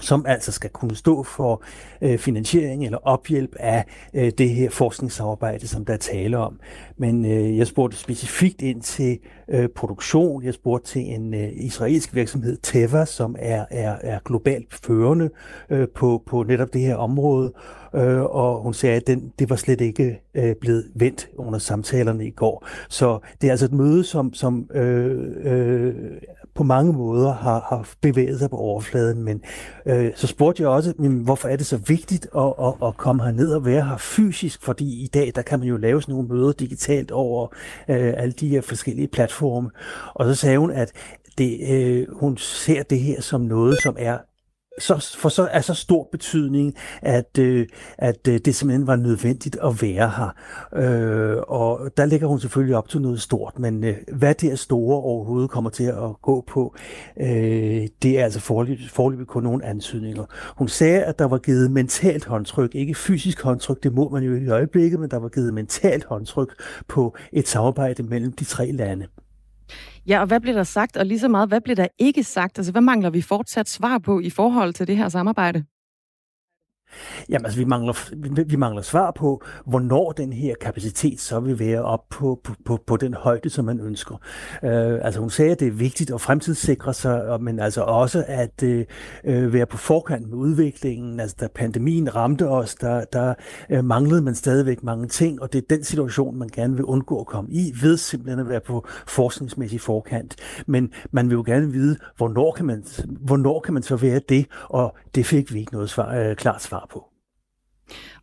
som 0.01 0.25
altså 0.29 0.53
skal 0.53 0.71
kunne 0.71 0.97
stå 0.97 1.23
for 1.23 1.63
øh, 2.03 2.19
finansiering 2.19 2.85
eller 2.85 2.99
ophjælp 3.03 3.57
af 3.59 3.85
øh, 4.15 4.33
det 4.39 4.51
her 4.51 4.71
forskningssamarbejde, 4.71 5.69
som 5.69 5.85
der 5.85 5.93
er 5.93 5.99
tale 5.99 6.39
om. 6.39 6.61
Men 6.97 7.25
øh, 7.25 7.59
jeg 7.59 7.67
spurgte 7.67 7.97
specifikt 7.97 8.63
ind 8.63 8.83
til 8.83 9.19
øh, 9.49 9.69
produktion. 9.69 10.45
Jeg 10.45 10.55
spurgte 10.55 10.89
til 10.89 11.03
en 11.15 11.35
øh, 11.35 11.49
israelsk 11.53 12.15
virksomhed, 12.15 12.59
Teva, 12.63 13.05
som 13.05 13.37
er, 13.39 13.65
er, 13.71 13.97
er 14.01 14.19
globalt 14.25 14.75
førende 14.85 15.31
øh, 15.71 15.89
på, 15.95 16.23
på 16.27 16.43
netop 16.43 16.73
det 16.73 16.81
her 16.81 16.97
område. 16.97 17.53
Øh, 17.95 18.23
og 18.23 18.63
hun 18.63 18.75
sagde, 18.75 18.97
at 18.97 19.07
den, 19.07 19.33
det 19.39 19.51
var 19.51 19.57
slet 19.57 19.81
ikke 19.81 20.21
øh, 20.35 20.55
blevet 20.61 20.85
vendt 20.95 21.29
under 21.37 21.59
samtalerne 21.59 22.27
i 22.27 22.31
går. 22.31 22.67
Så 22.89 23.19
det 23.41 23.47
er 23.47 23.51
altså 23.51 23.67
et 23.67 23.73
møde, 23.73 24.05
som, 24.05 24.35
som 24.35 24.71
øh, 24.75 25.19
øh, 25.43 25.95
på 26.55 26.63
mange 26.65 26.93
måder 26.93 27.33
har, 27.33 27.67
har 27.69 27.89
bevæget 28.01 28.39
sig 28.39 28.51
på 28.51 28.57
overfladen. 28.57 29.23
Men 29.23 29.43
øh, 29.87 30.11
så 30.15 30.27
spurgte 30.27 30.63
jeg 30.63 30.71
også, 30.71 30.93
men 30.99 31.19
hvorfor 31.19 31.49
er 31.49 31.57
det 31.57 31.67
så 31.67 31.77
vigtigt 31.77 32.29
at, 32.37 32.53
at, 32.63 32.75
at 32.89 32.97
komme 32.97 33.23
herned 33.23 33.53
og 33.53 33.65
være 33.65 33.85
her 33.85 33.97
fysisk? 33.97 34.63
Fordi 34.63 35.05
i 35.05 35.07
dag, 35.07 35.33
der 35.35 35.43
kan 35.43 35.59
man 35.59 35.69
jo 35.69 35.77
lave 35.77 36.03
sådan 36.03 36.13
nogle 36.13 36.29
møder 36.29 36.53
digitalt 36.53 37.11
over 37.11 37.47
øh, 37.89 38.15
alle 38.17 38.33
de 38.33 38.49
her 38.49 38.61
forskellige 38.61 39.09
platforme. 39.09 39.71
Og 40.15 40.25
så 40.25 40.35
sagde 40.35 40.59
hun, 40.59 40.71
at 40.71 40.93
det, 41.39 41.59
øh, 41.71 42.07
hun 42.13 42.37
ser 42.37 42.83
det 42.83 43.01
her 43.01 43.21
som 43.21 43.41
noget, 43.41 43.83
som 43.83 43.97
er 43.99 44.19
så, 44.79 45.17
for 45.19 45.29
så 45.29 45.49
er 45.51 45.61
så 45.61 45.75
stor 45.75 46.09
betydning, 46.13 46.75
at, 47.03 47.39
øh, 47.39 47.67
at 47.99 48.29
øh, 48.29 48.41
det 48.45 48.55
simpelthen 48.55 48.87
var 48.87 48.97
nødvendigt 48.97 49.57
at 49.65 49.83
være 49.83 50.13
her. 50.17 50.35
Øh, 50.83 51.37
og 51.49 51.91
der 51.97 52.07
ligger 52.07 52.27
hun 52.27 52.41
selvfølgelig 52.41 52.77
op 52.77 52.89
til 52.89 53.01
noget 53.01 53.21
stort, 53.21 53.59
men 53.59 53.85
øh, 53.85 53.97
hvad 54.13 54.35
det 54.35 54.53
er 54.53 54.57
store 54.57 54.97
overhovedet 54.97 55.51
kommer 55.51 55.71
til 55.71 55.85
at 55.85 56.23
gå 56.23 56.45
på, 56.49 56.75
øh, 57.21 57.89
det 58.03 58.21
er 58.21 58.25
altså 58.25 58.41
forløbig, 58.41 58.91
forløbig 58.91 59.27
kun 59.27 59.43
nogle 59.43 59.65
ansøgninger. 59.65 60.25
Hun 60.59 60.69
sagde, 60.69 61.05
at 61.05 61.19
der 61.19 61.25
var 61.25 61.39
givet 61.39 61.71
mentalt 61.71 62.25
håndtryk, 62.25 62.75
ikke 62.75 62.95
fysisk 62.95 63.43
håndtryk, 63.43 63.83
det 63.83 63.95
må 63.95 64.09
man 64.09 64.23
jo 64.23 64.35
i 64.35 64.49
øjeblikket, 64.49 65.01
men 65.01 65.11
der 65.11 65.19
var 65.19 65.29
givet 65.29 65.55
mentalt 65.55 66.05
håndtryk 66.05 66.63
på 66.89 67.17
et 67.33 67.49
samarbejde 67.49 68.03
mellem 68.03 68.33
de 68.33 68.45
tre 68.45 68.73
lande. 68.73 69.07
Ja, 70.07 70.21
og 70.21 70.27
hvad 70.27 70.41
bliver 70.41 70.57
der 70.57 70.65
sagt, 70.65 70.97
og 70.97 71.07
lige 71.07 71.19
så 71.19 71.29
meget, 71.29 71.49
hvad 71.49 71.61
bliver 71.61 71.77
der 71.77 71.87
ikke 71.99 72.25
sagt? 72.25 72.59
Altså, 72.59 72.73
hvad 72.73 72.83
mangler 72.83 73.11
vi 73.11 73.23
fortsat 73.23 73.69
svar 73.69 73.99
på 73.99 74.21
i 74.21 74.31
forhold 74.31 74.75
til 74.75 74.87
det 74.87 74.97
her 74.97 75.09
samarbejde? 75.09 75.65
Jamen 77.29 77.45
altså, 77.45 77.59
vi 77.59 77.65
mangler, 77.65 78.11
vi, 78.45 78.57
mangler 78.57 78.83
svar 78.83 79.11
på, 79.11 79.43
hvornår 79.67 80.13
den 80.13 80.33
her 80.33 80.55
kapacitet 80.61 81.21
så 81.21 81.41
vil 81.41 81.59
være 81.59 81.83
op 81.83 82.09
på, 82.11 82.41
på, 82.45 82.55
på, 82.65 82.79
på 82.87 82.97
den 82.97 83.15
højde, 83.15 83.51
som 83.51 83.65
man 83.65 83.81
ønsker. 83.81 84.15
Øh, 84.65 84.99
altså 85.03 85.21
hun 85.21 85.31
sagde, 85.31 85.51
at 85.51 85.61
det 85.61 85.69
er 85.69 85.73
vigtigt 85.73 86.11
at 86.11 86.21
fremtidssikre 86.21 86.95
sig, 86.95 87.41
men 87.41 87.61
altså 87.61 87.83
også 87.83 88.25
at 88.27 88.63
øh, 88.63 88.85
øh, 89.25 89.53
være 89.53 89.67
på 89.67 89.77
forkant 89.77 90.29
med 90.29 90.39
udviklingen. 90.39 91.21
Altså 91.21 91.37
da 91.41 91.49
pandemien 91.55 92.15
ramte 92.15 92.49
os, 92.49 92.75
der, 92.75 93.05
der 93.05 93.35
øh, 93.71 93.85
manglede 93.85 94.23
man 94.23 94.35
stadigvæk 94.35 94.83
mange 94.83 95.09
ting, 95.09 95.43
og 95.43 95.53
det 95.53 95.59
er 95.59 95.77
den 95.77 95.85
situation, 95.85 96.37
man 96.39 96.49
gerne 96.49 96.77
vil 96.77 96.85
undgå 96.85 97.21
at 97.21 97.27
komme 97.27 97.51
i, 97.51 97.73
ved 97.83 97.97
simpelthen 97.97 98.41
at 98.41 98.49
være 98.49 98.61
på 98.61 98.87
forskningsmæssig 99.07 99.81
forkant. 99.81 100.37
Men 100.67 100.93
man 101.11 101.29
vil 101.29 101.35
jo 101.35 101.43
gerne 101.47 101.73
vide, 101.73 101.97
hvornår 102.17 102.53
kan 102.53 102.67
man, 102.67 102.85
hvornår 103.09 103.61
kan 103.61 103.75
man 103.75 103.83
så 103.83 103.97
være 103.97 104.21
det, 104.29 104.47
og 104.69 104.97
det 105.15 105.27
fik 105.27 105.55
vi 105.55 105.59
ikke 105.59 105.73
noget 105.73 105.91
svar, 105.91 106.15
øh, 106.15 106.37
klart 106.37 106.63
svar 106.63 106.80
svar 106.81 106.87
på. 106.87 107.07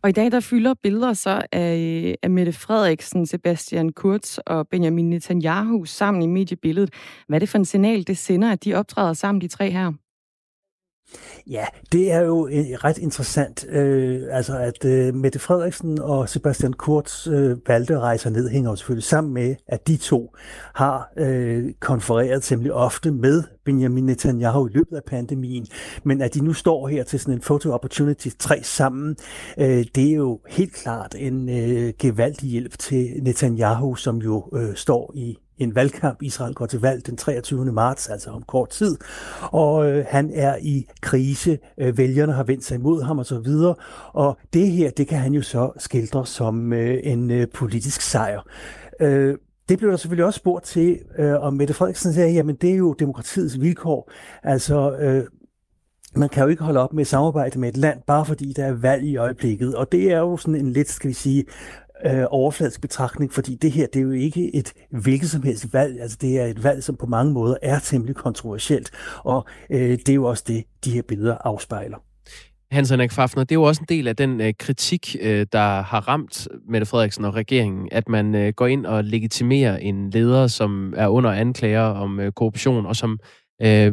Og 0.02 0.08
i 0.08 0.12
dag 0.12 0.32
der 0.32 0.40
fylder 0.40 0.74
billeder 0.82 1.12
så 1.12 1.42
af, 1.52 2.16
af 2.22 2.30
Mette 2.30 2.52
Frederiksen, 2.52 3.26
Sebastian 3.26 3.92
Kurz 3.92 4.38
og 4.46 4.68
Benjamin 4.68 5.10
Netanyahu 5.10 5.84
sammen 5.84 6.22
i 6.22 6.26
mediebilledet. 6.26 6.90
Hvad 7.28 7.36
er 7.36 7.38
det 7.38 7.48
for 7.48 7.58
en 7.58 7.64
signal, 7.64 8.06
det 8.06 8.18
sender, 8.18 8.52
at 8.52 8.64
de 8.64 8.74
optræder 8.74 9.12
sammen, 9.12 9.40
de 9.40 9.48
tre 9.48 9.70
her? 9.70 9.92
Ja, 11.50 11.64
det 11.92 12.12
er 12.12 12.20
jo 12.20 12.46
øh, 12.46 12.54
ret 12.56 12.98
interessant, 12.98 13.66
øh, 13.68 14.22
altså 14.30 14.58
at 14.58 14.84
øh, 14.84 15.14
Mette 15.14 15.38
Frederiksen 15.38 16.00
og 16.00 16.28
Sebastian 16.28 16.72
Kurz 16.72 17.26
øh, 17.26 17.56
valgte 17.68 17.94
at 17.94 18.00
rejse 18.00 18.30
ned, 18.30 18.48
hænger 18.48 18.70
jo 18.70 18.76
selvfølgelig 18.76 19.04
sammen 19.04 19.34
med, 19.34 19.56
at 19.66 19.88
de 19.88 19.96
to 19.96 20.34
har 20.74 21.12
øh, 21.16 21.74
konfereret 21.80 22.42
temmelig 22.42 22.72
ofte 22.72 23.10
med 23.10 23.42
Benjamin 23.64 24.06
Netanyahu 24.06 24.66
i 24.66 24.70
løbet 24.72 24.96
af 24.96 25.04
pandemien, 25.04 25.66
men 26.04 26.22
at 26.22 26.34
de 26.34 26.44
nu 26.44 26.52
står 26.52 26.88
her 26.88 27.04
til 27.04 27.20
sådan 27.20 27.34
en 27.34 27.40
photo 27.40 27.72
opportunity 27.72 28.28
tre 28.38 28.62
sammen, 28.62 29.16
øh, 29.58 29.84
det 29.94 30.10
er 30.10 30.14
jo 30.14 30.40
helt 30.48 30.72
klart 30.72 31.14
en 31.18 31.48
øh, 31.48 31.92
gevaldig 31.98 32.50
hjælp 32.50 32.78
til 32.78 33.10
Netanyahu, 33.22 33.94
som 33.94 34.16
jo 34.16 34.50
øh, 34.54 34.74
står 34.74 35.12
i 35.14 35.38
en 35.58 35.74
valgkamp. 35.74 36.22
Israel 36.22 36.54
går 36.54 36.66
til 36.66 36.80
valg 36.80 37.06
den 37.06 37.16
23. 37.16 37.72
marts, 37.72 38.08
altså 38.08 38.30
om 38.30 38.42
kort 38.42 38.68
tid, 38.70 38.96
og 39.42 39.90
øh, 39.90 40.04
han 40.08 40.30
er 40.34 40.56
i 40.62 40.86
krise. 41.00 41.58
Øh, 41.78 41.98
vælgerne 41.98 42.32
har 42.32 42.44
vendt 42.44 42.64
sig 42.64 42.74
imod 42.74 43.02
ham 43.02 43.18
og 43.18 43.26
så 43.26 43.38
videre, 43.38 43.74
og 44.12 44.38
det 44.52 44.70
her, 44.70 44.90
det 44.90 45.08
kan 45.08 45.18
han 45.18 45.34
jo 45.34 45.42
så 45.42 45.70
skildre 45.78 46.26
som 46.26 46.72
øh, 46.72 47.00
en 47.02 47.30
øh, 47.30 47.46
politisk 47.54 48.00
sejr. 48.00 48.40
Øh, 49.00 49.36
det 49.68 49.78
blev 49.78 49.90
der 49.90 49.96
selvfølgelig 49.96 50.24
også 50.24 50.38
spurgt 50.38 50.64
til, 50.64 50.98
øh, 51.18 51.34
og 51.34 51.54
Mette 51.54 51.74
Frederiksen 51.74 52.12
sagde, 52.12 52.32
jamen 52.32 52.56
det 52.56 52.70
er 52.70 52.76
jo 52.76 52.92
demokratiets 52.92 53.60
vilkår. 53.60 54.10
Altså, 54.42 54.96
øh, 54.98 55.24
man 56.16 56.28
kan 56.28 56.42
jo 56.42 56.48
ikke 56.48 56.62
holde 56.62 56.80
op 56.80 56.92
med 56.92 57.00
at 57.00 57.06
samarbejde 57.06 57.58
med 57.58 57.68
et 57.68 57.76
land, 57.76 57.98
bare 58.06 58.24
fordi 58.24 58.52
der 58.52 58.64
er 58.64 58.72
valg 58.72 59.04
i 59.04 59.16
øjeblikket. 59.16 59.74
Og 59.74 59.92
det 59.92 60.12
er 60.12 60.18
jo 60.18 60.36
sådan 60.36 60.54
en 60.54 60.72
lidt, 60.72 60.88
skal 60.88 61.08
vi 61.08 61.14
sige, 61.14 61.44
øh, 62.06 62.24
overfladisk 62.30 62.80
betragtning, 62.80 63.32
fordi 63.32 63.54
det 63.54 63.72
her, 63.72 63.86
det 63.86 63.96
er 63.96 64.04
jo 64.04 64.10
ikke 64.10 64.54
et 64.54 64.72
hvilket 64.90 65.30
som 65.30 65.42
helst 65.42 65.72
valg, 65.72 66.00
altså 66.00 66.18
det 66.20 66.40
er 66.40 66.44
et 66.44 66.64
valg, 66.64 66.84
som 66.84 66.96
på 66.96 67.06
mange 67.06 67.32
måder 67.32 67.56
er 67.62 67.78
temmelig 67.78 68.16
kontroversielt, 68.16 68.90
og 69.24 69.46
øh, 69.70 69.90
det 69.90 70.08
er 70.08 70.14
jo 70.14 70.24
også 70.24 70.44
det, 70.46 70.64
de 70.84 70.90
her 70.90 71.02
billeder 71.02 71.36
afspejler. 71.44 71.96
Hans 72.70 72.90
Henrik 72.90 73.12
Fafner, 73.12 73.44
det 73.44 73.52
er 73.52 73.60
jo 73.60 73.62
også 73.62 73.80
en 73.80 73.96
del 73.96 74.08
af 74.08 74.16
den 74.16 74.40
øh, 74.40 74.54
kritik, 74.58 75.16
øh, 75.20 75.46
der 75.52 75.82
har 75.82 76.08
ramt 76.08 76.48
Mette 76.68 76.86
Frederiksen 76.86 77.24
og 77.24 77.34
regeringen, 77.34 77.88
at 77.92 78.08
man 78.08 78.34
øh, 78.34 78.52
går 78.56 78.66
ind 78.66 78.86
og 78.86 79.04
legitimerer 79.04 79.76
en 79.76 80.10
leder, 80.10 80.46
som 80.46 80.94
er 80.96 81.08
under 81.08 81.30
anklager 81.30 81.82
om 81.82 82.20
øh, 82.20 82.32
korruption, 82.32 82.86
og 82.86 82.96
som 82.96 83.18
øh, 83.62 83.92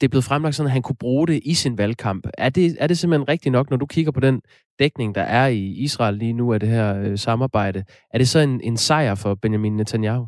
det 0.00 0.06
er 0.06 0.08
blevet 0.08 0.24
fremlagt 0.24 0.54
sådan, 0.54 0.66
at 0.66 0.72
han 0.72 0.82
kunne 0.82 0.96
bruge 0.96 1.26
det 1.26 1.40
i 1.44 1.54
sin 1.54 1.78
valgkamp. 1.78 2.26
Er 2.38 2.48
det, 2.48 2.76
er 2.80 2.86
det 2.86 2.98
simpelthen 2.98 3.28
rigtigt 3.28 3.52
nok, 3.52 3.70
når 3.70 3.76
du 3.76 3.86
kigger 3.86 4.12
på 4.12 4.20
den 4.20 4.40
dækning, 4.78 5.14
der 5.14 5.22
er 5.22 5.46
i 5.46 5.64
Israel 5.64 6.14
lige 6.14 6.32
nu 6.32 6.52
af 6.52 6.60
det 6.60 6.68
her 6.68 6.96
øh, 6.96 7.18
samarbejde? 7.18 7.84
Er 8.14 8.18
det 8.18 8.28
så 8.28 8.38
en, 8.38 8.60
en 8.60 8.76
sejr 8.76 9.14
for 9.14 9.34
Benjamin 9.34 9.76
Netanyahu? 9.76 10.26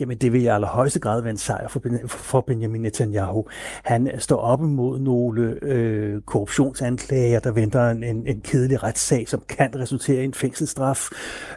Jamen, 0.00 0.18
det 0.18 0.32
vil 0.32 0.42
i 0.42 0.46
allerhøjeste 0.46 1.00
grad 1.00 1.22
være 1.22 1.30
en 1.30 1.36
sejr 1.36 1.68
for, 1.68 1.82
for 2.06 2.40
Benjamin 2.40 2.82
Netanyahu. 2.82 3.44
Han 3.84 4.10
står 4.18 4.36
op 4.36 4.60
imod 4.60 4.98
nogle 4.98 5.58
øh, 5.62 6.20
korruptionsanklager, 6.20 7.40
der 7.40 7.52
venter 7.52 7.90
en, 7.90 8.04
en, 8.04 8.26
en 8.26 8.40
kedelig 8.40 8.82
retssag, 8.82 9.28
som 9.28 9.42
kan 9.48 9.70
resultere 9.76 10.22
i 10.22 10.24
en 10.24 10.34
fængselsstraf. 10.34 11.08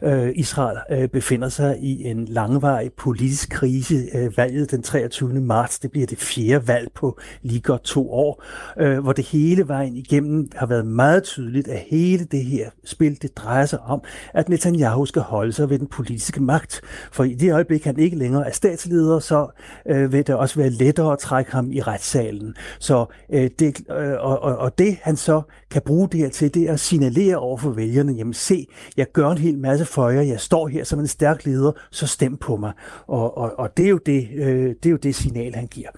Øh, 0.04 0.32
Israel 0.36 0.78
øh, 0.92 1.10
befinder 1.10 1.50
sig 1.50 1.78
i 1.80 2.04
en 2.04 2.26
langvarig 2.26 2.94
politisk 2.94 3.50
krise. 3.50 3.96
Øh, 4.14 4.38
valget 4.38 4.72
den 4.72 4.84
23. 4.84 5.34
marts, 5.42 5.80
det 5.80 5.92
bliver 5.92 6.08
det 6.08 6.18
fjerde 6.18 6.68
valg 6.68 6.88
på 6.96 7.20
lige 7.42 7.62
godt 7.62 7.84
to 7.84 8.12
år, 8.12 8.44
øh, 8.80 9.00
hvor 9.00 9.14
det 9.14 9.26
hele 9.26 9.68
vejen 9.68 9.96
igennem 9.96 10.50
har 10.56 10.66
været 10.66 10.88
meget 10.88 11.24
tydeligt, 11.24 11.68
at 11.68 11.80
hele 11.88 12.26
det 12.26 12.46
her 12.46 12.70
spil, 12.86 13.22
det 13.22 13.38
drejer 13.38 13.66
sig 13.66 13.80
om, 13.80 14.04
at 14.34 14.50
Netanyahu 14.50 15.06
skal 15.06 15.22
holde 15.22 15.54
sig 15.54 15.70
ved 15.70 15.80
den 15.80 15.88
politiske 15.88 16.44
magt. 16.44 16.82
For 17.12 17.24
i 17.24 17.34
det 17.34 17.54
øjeblik, 17.54 17.84
han 17.84 18.00
ikke 18.00 18.16
længere 18.28 18.48
er 18.48 18.52
statsleder, 18.52 19.20
så 19.20 19.48
øh, 19.90 20.12
vil 20.12 20.28
det 20.28 20.36
også 20.36 20.60
være 20.60 20.70
lettere 20.70 21.14
at 21.14 21.20
trække 21.20 21.52
ham 21.52 21.72
i 21.72 21.82
retssalen. 21.82 22.56
Så 22.80 23.06
øh, 23.34 23.50
det, 23.60 23.82
øh, 23.92 24.14
og, 24.20 24.40
og, 24.44 24.58
og 24.58 24.78
det 24.78 24.98
han 25.02 25.16
så 25.16 25.42
kan 25.72 25.82
bruge 25.86 26.10
det 26.10 26.20
her 26.20 26.30
til, 26.30 26.54
det 26.54 26.64
er 26.70 26.74
at 26.74 26.80
signalere 26.80 27.36
over 27.36 27.58
for 27.58 27.70
vælgerne, 27.70 28.14
jamen 28.14 28.34
se, 28.34 28.66
jeg 28.98 29.06
gør 29.14 29.30
en 29.30 29.38
hel 29.38 29.58
masse 29.58 29.86
for 29.86 30.10
jer, 30.10 30.22
jeg 30.22 30.40
står 30.40 30.68
her 30.68 30.84
som 30.84 31.00
en 31.00 31.08
stærk 31.08 31.46
leder, 31.46 31.72
så 31.92 32.08
stem 32.08 32.38
på 32.38 32.58
mig. 32.58 32.72
Og, 33.08 33.38
og, 33.38 33.60
og 33.60 33.78
det, 33.78 33.86
er 33.86 33.90
jo 33.90 34.00
det, 34.06 34.28
øh, 34.36 34.76
det 34.84 34.86
er 34.86 34.90
jo 34.90 34.98
det 34.98 35.16
signal, 35.16 35.56
han 35.56 35.68
giver. 35.68 35.90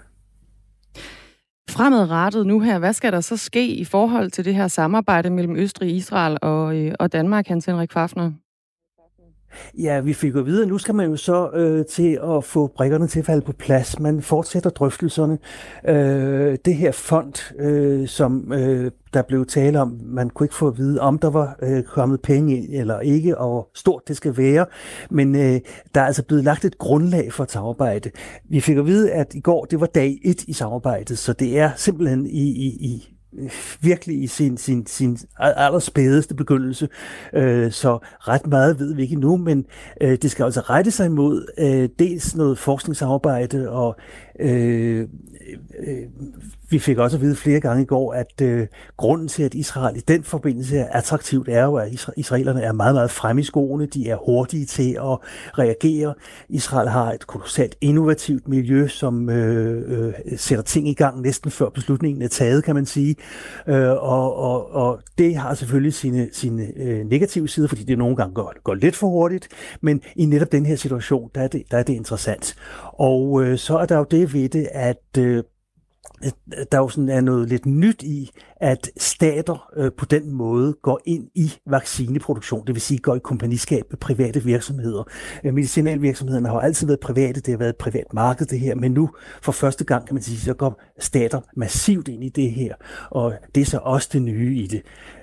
Fremadrettet 1.70 2.48
nu 2.48 2.60
her, 2.60 2.80
hvad 2.80 2.94
skal 2.94 3.12
der 3.12 3.22
så 3.22 3.38
ske 3.38 3.68
i 3.68 3.86
forhold 3.86 4.32
til 4.32 4.46
det 4.46 4.56
her 4.56 4.68
samarbejde 4.68 5.30
mellem 5.30 5.56
Østrig, 5.56 5.96
Israel 5.96 6.38
og, 6.42 6.76
øh, 6.78 6.94
og 7.00 7.12
Danmark, 7.12 7.48
Hans 7.48 7.66
Henrik 7.66 7.92
Fafner? 7.92 8.32
Ja, 9.78 10.00
vi 10.00 10.14
fik 10.14 10.36
jo 10.36 10.42
videre. 10.42 10.68
Nu 10.68 10.78
skal 10.78 10.96
man 10.96 11.10
jo 11.10 11.16
så 11.16 11.50
øh, 11.54 11.86
til 11.86 12.20
at 12.24 12.44
få 12.44 12.68
brikkerne 12.68 13.08
til 13.08 13.20
at 13.20 13.26
falde 13.26 13.42
på 13.42 13.54
plads. 13.54 14.00
Man 14.00 14.22
fortsætter 14.22 14.70
drøftelserne. 14.70 15.38
Øh, 15.88 16.58
det 16.66 16.76
her 16.76 16.92
fond, 16.92 17.60
øh, 17.60 18.08
som 18.08 18.54
øh, 18.54 18.92
der 19.14 19.22
blev 19.22 19.46
tale 19.46 19.82
om, 19.82 20.00
man 20.04 20.30
kunne 20.30 20.46
ikke 20.46 20.56
få 20.56 20.68
at 20.68 20.78
vide, 20.78 21.02
om 21.02 21.20
der 21.20 21.30
var 21.30 21.58
øh, 21.62 21.84
kommet 21.84 22.22
penge 22.22 22.58
ind 22.58 22.74
eller 22.74 23.00
ikke, 23.00 23.38
og 23.38 23.70
stort 23.76 24.08
det 24.08 24.18
skal 24.18 24.38
være. 24.38 24.66
Men 25.10 25.36
øh, 25.36 25.60
der 25.96 26.02
er 26.02 26.06
altså 26.06 26.24
blevet 26.24 26.44
lagt 26.44 26.66
et 26.66 26.78
grundlag 26.78 27.34
for 27.34 27.44
et 27.44 27.52
samarbejde. 27.52 28.12
Vi 28.50 28.62
fik 28.62 28.78
at 28.78 28.86
vide, 28.86 29.12
at 29.12 29.34
i 29.34 29.40
går, 29.40 29.66
det 29.66 29.80
var 29.80 29.86
dag 29.86 30.20
1 30.24 30.44
i 30.44 30.54
samarbejdet, 30.54 31.18
så 31.18 31.34
det 31.34 31.60
er 31.60 31.72
simpelthen 31.76 32.26
i, 32.26 32.50
i, 32.50 32.68
i 32.68 33.19
virkelig 33.82 34.24
i 34.24 34.28
sin, 34.28 34.58
sin, 34.58 34.86
sin 34.86 35.18
allerspædeste 35.38 36.36
begyndelse, 36.36 36.90
øh, 37.34 37.72
så 37.72 38.00
ret 38.04 38.48
meget 38.48 38.80
ved 38.80 38.96
vi 38.96 39.02
ikke 39.02 39.16
nu, 39.16 39.38
men 39.38 39.66
øh, 40.02 40.18
det 40.22 40.32
skal 40.32 40.44
altså 40.44 40.62
rette 40.62 40.92
sig 40.92 41.06
imod 41.06 41.46
øh, 41.58 41.90
dels 42.00 42.36
noget 42.36 42.58
forskningsarbejde 42.58 43.70
og 43.70 43.96
øh, 44.40 45.08
øh, 45.80 46.04
vi 46.70 46.80
fik 46.80 46.98
også 46.98 47.18
at 47.18 47.22
vide 47.22 47.36
flere 47.36 47.60
gange 47.60 47.84
i 47.84 47.86
går, 47.86 48.14
at 48.14 48.42
øh, 48.42 48.68
grunden 48.98 49.28
til, 49.28 49.44
at 49.44 49.54
Israel 49.54 49.98
i 49.98 50.00
den 50.00 50.24
forbindelse 50.24 50.78
er 50.78 50.90
attraktivt, 50.92 51.50
er 51.50 51.64
jo, 51.64 51.76
at 51.76 52.10
israelerne 52.18 52.62
er 52.62 52.72
meget, 52.72 52.96
meget 52.96 53.12
fremme 53.12 53.42
i 53.42 53.46
skoene. 53.46 53.86
De 53.86 54.10
er 54.10 54.18
hurtige 54.26 54.66
til 54.66 54.92
at 54.92 55.18
reagere. 55.58 56.14
Israel 56.50 56.90
har 56.90 57.12
et 57.12 57.28
kolossalt 57.28 57.76
innovativt 57.82 58.48
miljø, 58.48 58.88
som 58.88 59.30
øh, 59.30 60.08
øh, 60.08 60.14
sætter 60.38 60.64
ting 60.64 60.88
i 60.88 60.94
gang 60.94 61.22
næsten 61.22 61.52
før 61.52 61.70
beslutningen 61.70 62.22
er 62.22 62.28
taget, 62.28 62.64
kan 62.64 62.76
man 62.76 62.86
sige. 62.86 63.16
Øh, 63.68 63.90
og, 63.90 64.36
og, 64.36 64.72
og 64.72 65.00
det 65.18 65.36
har 65.36 65.54
selvfølgelig 65.54 65.94
sine, 65.94 66.30
sine 66.32 66.68
øh, 66.78 67.06
negative 67.06 67.48
sider, 67.48 67.68
fordi 67.68 67.84
det 67.84 67.98
nogle 67.98 68.16
gange 68.16 68.34
går, 68.34 68.54
går 68.64 68.74
lidt 68.74 68.96
for 68.96 69.08
hurtigt. 69.08 69.48
Men 69.82 70.02
i 70.16 70.26
netop 70.26 70.52
den 70.52 70.66
her 70.66 70.76
situation, 70.76 71.30
der 71.36 71.42
er 71.42 71.48
det, 71.48 71.64
der 71.72 71.78
er 71.78 71.84
det 71.84 71.94
interessant. 71.94 72.56
Og 72.94 73.44
øh, 73.44 73.58
så 73.58 73.78
er 73.78 73.86
der 73.86 73.98
jo 73.98 74.06
det 74.12 74.34
ved 74.34 74.50
det, 74.50 74.68
at 74.72 75.18
øh, 75.18 75.44
Øh, 76.26 76.66
der 76.72 76.78
jo 76.78 76.90
sådan 76.90 77.10
er 77.10 77.22
noget 77.22 77.50
lidt 77.50 77.66
nyt 77.66 78.04
i, 78.04 78.32
at 78.62 78.90
stater 78.98 79.70
øh, 79.78 79.92
på 79.98 80.06
den 80.06 80.32
måde 80.32 80.74
går 80.82 81.00
ind 81.06 81.28
i 81.36 81.54
vaccineproduktion, 81.70 82.68
det 82.68 82.76
vil 82.76 82.82
sige 82.82 82.98
går 82.98 83.16
i 83.16 83.20
kompagniskab 83.20 83.84
med 83.90 83.98
private 83.98 84.44
virksomheder. 84.44 85.04
Øh, 85.44 85.54
medicinalvirksomhederne 85.54 86.48
har 86.48 86.56
jo 86.56 86.60
altid 86.60 86.88
været 86.88 87.00
private, 87.00 87.42
det 87.42 87.48
har 87.48 87.58
været 87.58 87.70
et 87.70 87.78
privat 87.78 88.14
marked 88.14 88.46
det 88.46 88.60
her, 88.60 88.76
men 88.76 88.92
nu 88.92 89.10
for 89.42 89.52
første 89.52 89.84
gang 89.84 90.08
kan 90.08 90.16
man 90.16 90.24
sige, 90.24 90.40
så 90.40 90.54
går 90.54 90.82
stater 91.00 91.42
massivt 91.56 92.08
ind 92.08 92.24
i 92.24 92.30
det 92.30 92.52
her, 92.52 92.76
og 93.10 93.34
det 93.56 93.62
er 93.62 93.66
så 93.66 93.78
også 93.78 94.10
det 94.14 94.22
nye 94.22 94.56
i 94.58 94.68
det. 94.68 94.82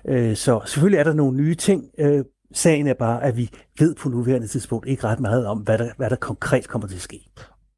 Øh, 0.09 0.37
så 0.37 0.61
selvfølgelig 0.67 0.99
er 0.99 1.05
der 1.05 1.13
nogle 1.13 1.37
nye 1.37 1.55
ting, 1.55 1.85
øh, 1.99 2.25
Sagen 2.53 2.87
er 2.87 2.95
bare, 2.95 3.25
at 3.25 3.37
vi 3.37 3.51
ved 3.79 3.95
på 3.95 4.09
nuværende 4.09 4.47
tidspunkt 4.47 4.89
ikke 4.89 5.05
ret 5.05 5.21
meget 5.21 5.47
om, 5.47 5.59
hvad 5.59 5.79
der, 5.79 5.91
hvad 5.97 6.11
der 6.11 6.17
konkret 6.17 6.69
kommer 6.69 6.89
til 6.89 6.95
at 6.95 7.03
ske. 7.03 7.21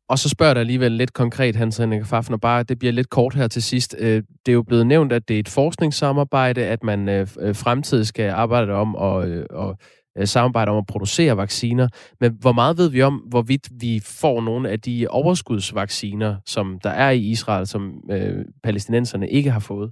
Og 0.09 0.19
så 0.19 0.29
spørger 0.29 0.55
der 0.55 0.61
alligevel 0.61 0.93
lidt 0.93 1.13
konkret, 1.13 1.57
Hans 1.57 1.77
Henrik 1.77 2.07
Fafner, 2.07 2.37
bare 2.37 2.63
det 2.63 2.79
bliver 2.79 2.93
lidt 2.93 3.11
kort 3.11 3.35
her 3.35 3.49
til 3.49 3.63
sidst. 3.63 3.97
Øh, 3.99 4.23
det 4.47 4.53
er 4.53 4.55
jo 4.55 4.63
blevet 4.63 4.87
nævnt, 4.87 5.13
at 5.13 5.29
det 5.29 5.37
er 5.37 5.41
et 5.41 5.49
forskningssamarbejde, 5.49 6.65
at 6.67 6.83
man 6.83 7.09
øh, 7.09 7.27
fremtid 7.29 7.49
øh, 7.49 7.55
fremtidig 7.55 8.07
skal 8.07 8.31
arbejde 8.31 8.73
om 8.73 8.97
at, 8.97 9.47
og 9.51 9.79
samarbejde 10.25 10.71
om 10.71 10.77
at 10.77 10.87
producere 10.87 11.37
vacciner. 11.37 11.89
Men 12.21 12.37
hvor 12.41 12.53
meget 12.53 12.79
ved 12.79 12.91
vi 12.91 13.03
om, 13.03 13.15
hvorvidt 13.15 13.69
vi 13.81 14.01
får 14.05 14.41
nogle 14.41 14.71
af 14.71 14.81
de 14.81 15.07
overskudsvacciner, 15.09 16.37
som 16.47 16.79
der 16.83 16.91
er 16.91 17.11
i 17.11 17.21
Israel, 17.21 17.67
som 17.67 17.93
øh, 18.11 18.45
palæstinenserne 18.63 19.31
ikke 19.31 19.51
har 19.51 19.61
fået? 19.61 19.91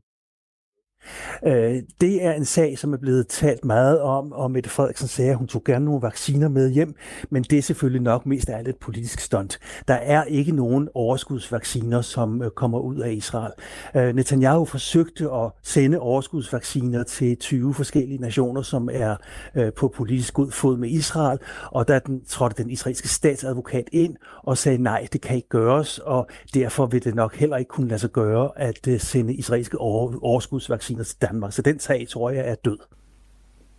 Øh, 1.47 1.83
det 2.01 2.25
er 2.25 2.33
en 2.33 2.45
sag, 2.45 2.79
som 2.79 2.93
er 2.93 2.97
blevet 2.97 3.29
talt 3.29 3.65
meget 3.65 4.01
om, 4.01 4.33
og 4.33 4.51
Mette 4.51 4.71
Frederiksen 4.71 5.09
sagde, 5.09 5.31
at 5.31 5.37
hun 5.37 5.47
tog 5.47 5.65
gerne 5.65 5.85
nogle 5.85 6.03
vacciner 6.03 6.49
med 6.49 6.71
hjem, 6.71 6.95
men 7.31 7.43
det 7.43 7.59
er 7.59 7.63
selvfølgelig 7.63 8.03
nok 8.03 8.27
mest 8.27 8.49
af 8.49 8.59
alt 8.59 8.69
et 8.69 8.77
politisk 8.77 9.21
stunt. 9.21 9.59
Der 9.89 9.95
er 9.95 10.25
ikke 10.25 10.53
nogen 10.53 10.89
overskudsvacciner, 10.95 12.01
som 12.01 12.43
øh, 12.43 12.51
kommer 12.51 12.79
ud 12.79 12.97
af 12.97 13.13
Israel. 13.13 13.53
Øh, 13.97 14.15
Netanyahu 14.15 14.65
forsøgte 14.65 15.31
at 15.31 15.51
sende 15.63 15.99
overskudsvacciner 15.99 17.03
til 17.03 17.37
20 17.37 17.75
forskellige 17.75 18.19
nationer, 18.19 18.63
som 18.63 18.89
er 18.93 19.17
øh, 19.55 19.73
på 19.73 19.89
politisk 19.89 20.35
god 20.35 20.51
fod 20.51 20.77
med 20.77 20.89
Israel, 20.89 21.39
og 21.73 21.89
der 21.89 21.99
den, 21.99 22.25
trådte 22.25 22.63
den 22.63 22.71
israelske 22.71 23.09
statsadvokat 23.09 23.85
ind 23.93 24.17
og 24.43 24.59
sagde, 24.59 24.83
nej, 24.83 25.07
det 25.13 25.21
kan 25.21 25.37
ikke 25.37 25.49
gøres, 25.49 25.99
og 25.99 26.29
derfor 26.55 26.87
vil 26.87 27.05
det 27.05 27.15
nok 27.15 27.37
heller 27.37 27.57
ikke 27.57 27.69
kunne 27.69 27.89
lade 27.89 28.01
sig 28.01 28.11
gøre 28.11 28.51
at 28.57 28.89
øh, 28.89 29.01
sende 29.01 29.35
israelske 29.35 29.79
overskudsvacciner 29.79 30.96
vacciner 30.97 31.05
til 31.05 31.29
Danmark. 31.29 31.53
Så 31.53 31.63
den 31.63 31.79
sag, 31.79 32.09
tror 32.09 32.31
jeg, 32.31 32.49
er 32.49 32.55
død. 32.55 32.79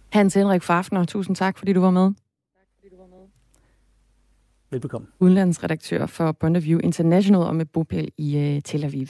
Hans 0.10 0.34
Henrik 0.34 0.64
Fafner, 0.64 1.06
tusind 1.06 1.36
tak, 1.36 1.58
fordi 1.58 1.74
du 1.74 1.82
var 1.82 1.92
med. 1.92 2.12
Velbekomme. 4.72 5.08
Udenlandsredaktør 5.20 6.06
for 6.06 6.36
of 6.42 6.64
View 6.64 6.80
International 6.84 7.42
og 7.42 7.56
med 7.56 7.66
bopæl 7.66 8.12
i 8.18 8.56
uh, 8.56 8.64
Tel 8.64 8.84
Aviv. 8.84 9.08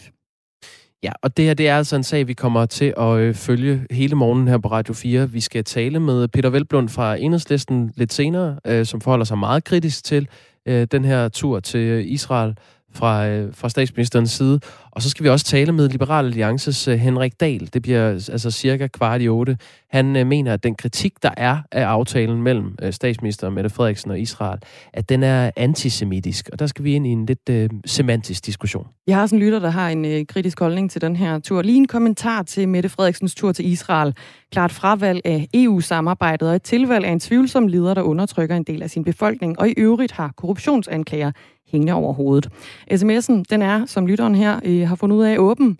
Ja, 1.04 1.12
og 1.22 1.38
det 1.38 1.46
her 1.46 1.54
det 1.54 1.68
er 1.68 1.78
altså 1.78 1.96
en 1.96 2.04
sag, 2.04 2.28
vi 2.28 2.34
kommer 2.34 2.66
til 2.66 2.94
at 2.98 3.18
øh, 3.18 3.36
følge 3.36 3.88
hele 3.92 4.16
morgenen 4.16 4.48
her 4.48 4.58
på 4.58 4.68
Radio 4.68 4.94
4. 4.94 5.32
Vi 5.32 5.40
skal 5.40 5.64
tale 5.64 6.00
med 6.00 6.28
Peter 6.28 6.50
Velblund 6.50 6.90
fra 6.90 7.16
Enhedslisten 7.16 7.92
lidt 7.96 8.14
senere, 8.14 8.60
øh, 8.66 8.86
som 8.86 9.02
forholder 9.02 9.26
sig 9.26 9.38
meget 9.38 9.64
kritisk 9.64 10.04
til 10.04 10.28
øh, 10.66 10.88
den 10.92 11.06
her 11.06 11.30
tur 11.30 11.60
til 11.60 12.14
Israel 12.14 12.58
fra, 12.94 13.28
øh, 13.28 13.54
fra 13.54 13.70
statsministerens 13.70 14.32
side. 14.32 14.60
Og 14.92 15.02
så 15.02 15.10
skal 15.10 15.24
vi 15.24 15.30
også 15.30 15.46
tale 15.46 15.72
med 15.72 15.90
Liberal 15.90 16.26
Alliances 16.26 16.88
øh, 16.88 16.98
Henrik 16.98 17.40
Dahl. 17.40 17.70
Det 17.74 17.82
bliver 17.82 18.10
altså 18.10 18.52
cirka 18.52 18.88
kvart 18.88 19.22
i 19.22 19.30
otte. 19.30 19.58
Han 19.90 20.16
øh, 20.16 20.28
mener, 20.28 20.54
at 20.54 20.64
den 20.64 20.76
kritik, 20.76 21.14
der 21.24 21.30
er 21.38 21.58
af 21.72 21.84
aftalen 21.86 22.42
mellem 22.42 22.76
øh, 22.82 22.94
statsminister 22.94 23.50
Mette 23.50 23.70
Frederiksen 23.70 24.12
og 24.12 24.20
Israel, 24.20 24.60
at 24.94 25.10
den 25.10 25.24
er 25.24 25.52
antisemitisk. 25.56 26.50
Og 26.52 26.60
der 26.60 26.68
skal 26.68 26.84
vi 26.86 26.94
ind 26.94 27.08
i 27.08 27.10
en 27.10 27.26
lidt 27.26 27.50
øh, 27.50 27.70
semantisk 27.86 28.46
diskussion. 28.46 28.88
Jeg 29.08 29.16
har 29.16 29.26
sådan 29.26 29.40
en 29.40 29.46
lytter, 29.46 29.60
der 29.60 29.70
har 29.70 29.90
en 29.90 30.06
øh, 30.06 30.26
kritisk 30.26 30.60
holdning 30.60 30.92
til 30.92 31.02
den 31.02 31.16
her 31.16 31.40
tur. 31.40 31.62
Lige 31.62 31.78
en 31.78 31.88
kommentar 31.88 32.44
til 32.44 32.70
Mette 32.70 32.90
Frederiksens 32.90 33.36
tur 33.36 33.52
til 33.52 33.66
Israel. 33.66 34.16
Klart 34.52 34.72
fravalg 34.72 35.22
af 35.26 35.48
EU-samarbejdet 35.54 36.50
og 36.50 36.56
et 36.56 36.64
tilvalg 36.64 37.06
af 37.06 37.12
en 37.12 37.20
tvivlsom 37.20 37.68
leder, 37.68 37.94
der 37.94 38.02
undertrykker 38.02 38.56
en 38.56 38.64
del 38.64 38.84
af 38.84 38.90
sin 38.90 39.04
befolkning, 39.04 39.60
og 39.60 39.70
i 39.70 39.74
øvrigt 39.78 40.12
har 40.12 40.34
korruptionsanklager 40.38 41.32
hængende 41.68 41.94
over 41.94 42.14
hovedet. 42.14 42.48
SMS'en, 42.92 43.44
den 43.50 43.62
er, 43.62 43.86
som 43.86 44.08
lytteren 44.08 44.36
her 44.36 44.60
øh, 44.66 44.88
har 44.88 44.96
fundet 44.96 45.16
ud 45.18 45.24
af, 45.24 45.38
åben. 45.38 45.78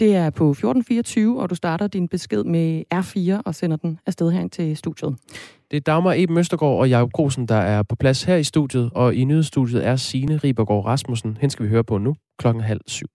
Det 0.00 0.16
er 0.16 0.30
på 0.30 0.50
1424, 0.50 1.40
og 1.40 1.50
du 1.50 1.54
starter 1.54 1.86
din 1.86 2.08
besked 2.08 2.44
med 2.44 2.82
R4 2.94 3.42
og 3.44 3.54
sender 3.54 3.76
den 3.76 3.98
afsted 4.06 4.30
herind 4.30 4.50
til 4.50 4.76
studiet. 4.76 5.16
Det 5.70 5.76
er 5.76 5.80
Dagmar 5.80 6.14
Eben 6.16 6.34
Møstergaard 6.34 6.78
og 6.78 6.88
Jacob 6.88 7.12
Grosen, 7.12 7.48
der 7.48 7.54
er 7.54 7.82
på 7.82 7.96
plads 7.96 8.22
her 8.22 8.36
i 8.36 8.44
studiet, 8.44 8.90
og 8.94 9.14
i 9.14 9.24
nyhedsstudiet 9.24 9.86
er 9.86 9.96
Signe 9.96 10.36
Ribergaard 10.36 10.84
Rasmussen. 10.84 11.38
Hen 11.40 11.50
skal 11.50 11.64
vi 11.64 11.70
høre 11.70 11.84
på 11.84 11.98
nu, 11.98 12.14
klokken 12.38 12.62
halv 12.62 12.80
syv. 12.86 13.06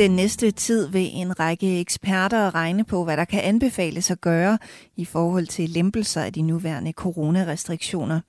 Den 0.00 0.10
næste 0.10 0.50
tid 0.50 0.88
vil 0.88 1.10
en 1.12 1.40
række 1.40 1.80
eksperter 1.80 2.54
regne 2.54 2.84
på, 2.84 3.04
hvad 3.04 3.16
der 3.16 3.24
kan 3.24 3.40
anbefales 3.40 4.10
at 4.10 4.20
gøre 4.20 4.58
i 4.96 5.04
forhold 5.04 5.46
til 5.46 5.70
lempelser 5.70 6.22
af 6.22 6.32
de 6.32 6.42
nuværende 6.42 6.92
coronarestriktioner. 6.92 8.20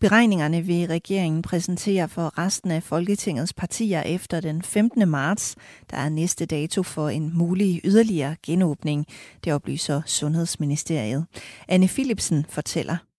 Beregningerne 0.00 0.62
vil 0.62 0.86
regeringen 0.86 1.42
præsentere 1.42 2.08
for 2.08 2.38
resten 2.38 2.70
af 2.70 2.82
Folketingets 2.82 3.52
partier 3.52 4.02
efter 4.02 4.40
den 4.40 4.62
15. 4.62 5.08
marts, 5.08 5.56
der 5.90 5.96
er 5.96 6.08
næste 6.08 6.46
dato 6.46 6.82
for 6.82 7.08
en 7.08 7.30
mulig 7.34 7.80
yderligere 7.84 8.36
genåbning, 8.46 9.06
det 9.44 9.52
oplyser 9.52 10.02
Sundhedsministeriet. 10.06 11.26
Anne 11.68 11.88
Philipsen 11.88 12.46
fortæller. 12.48 13.13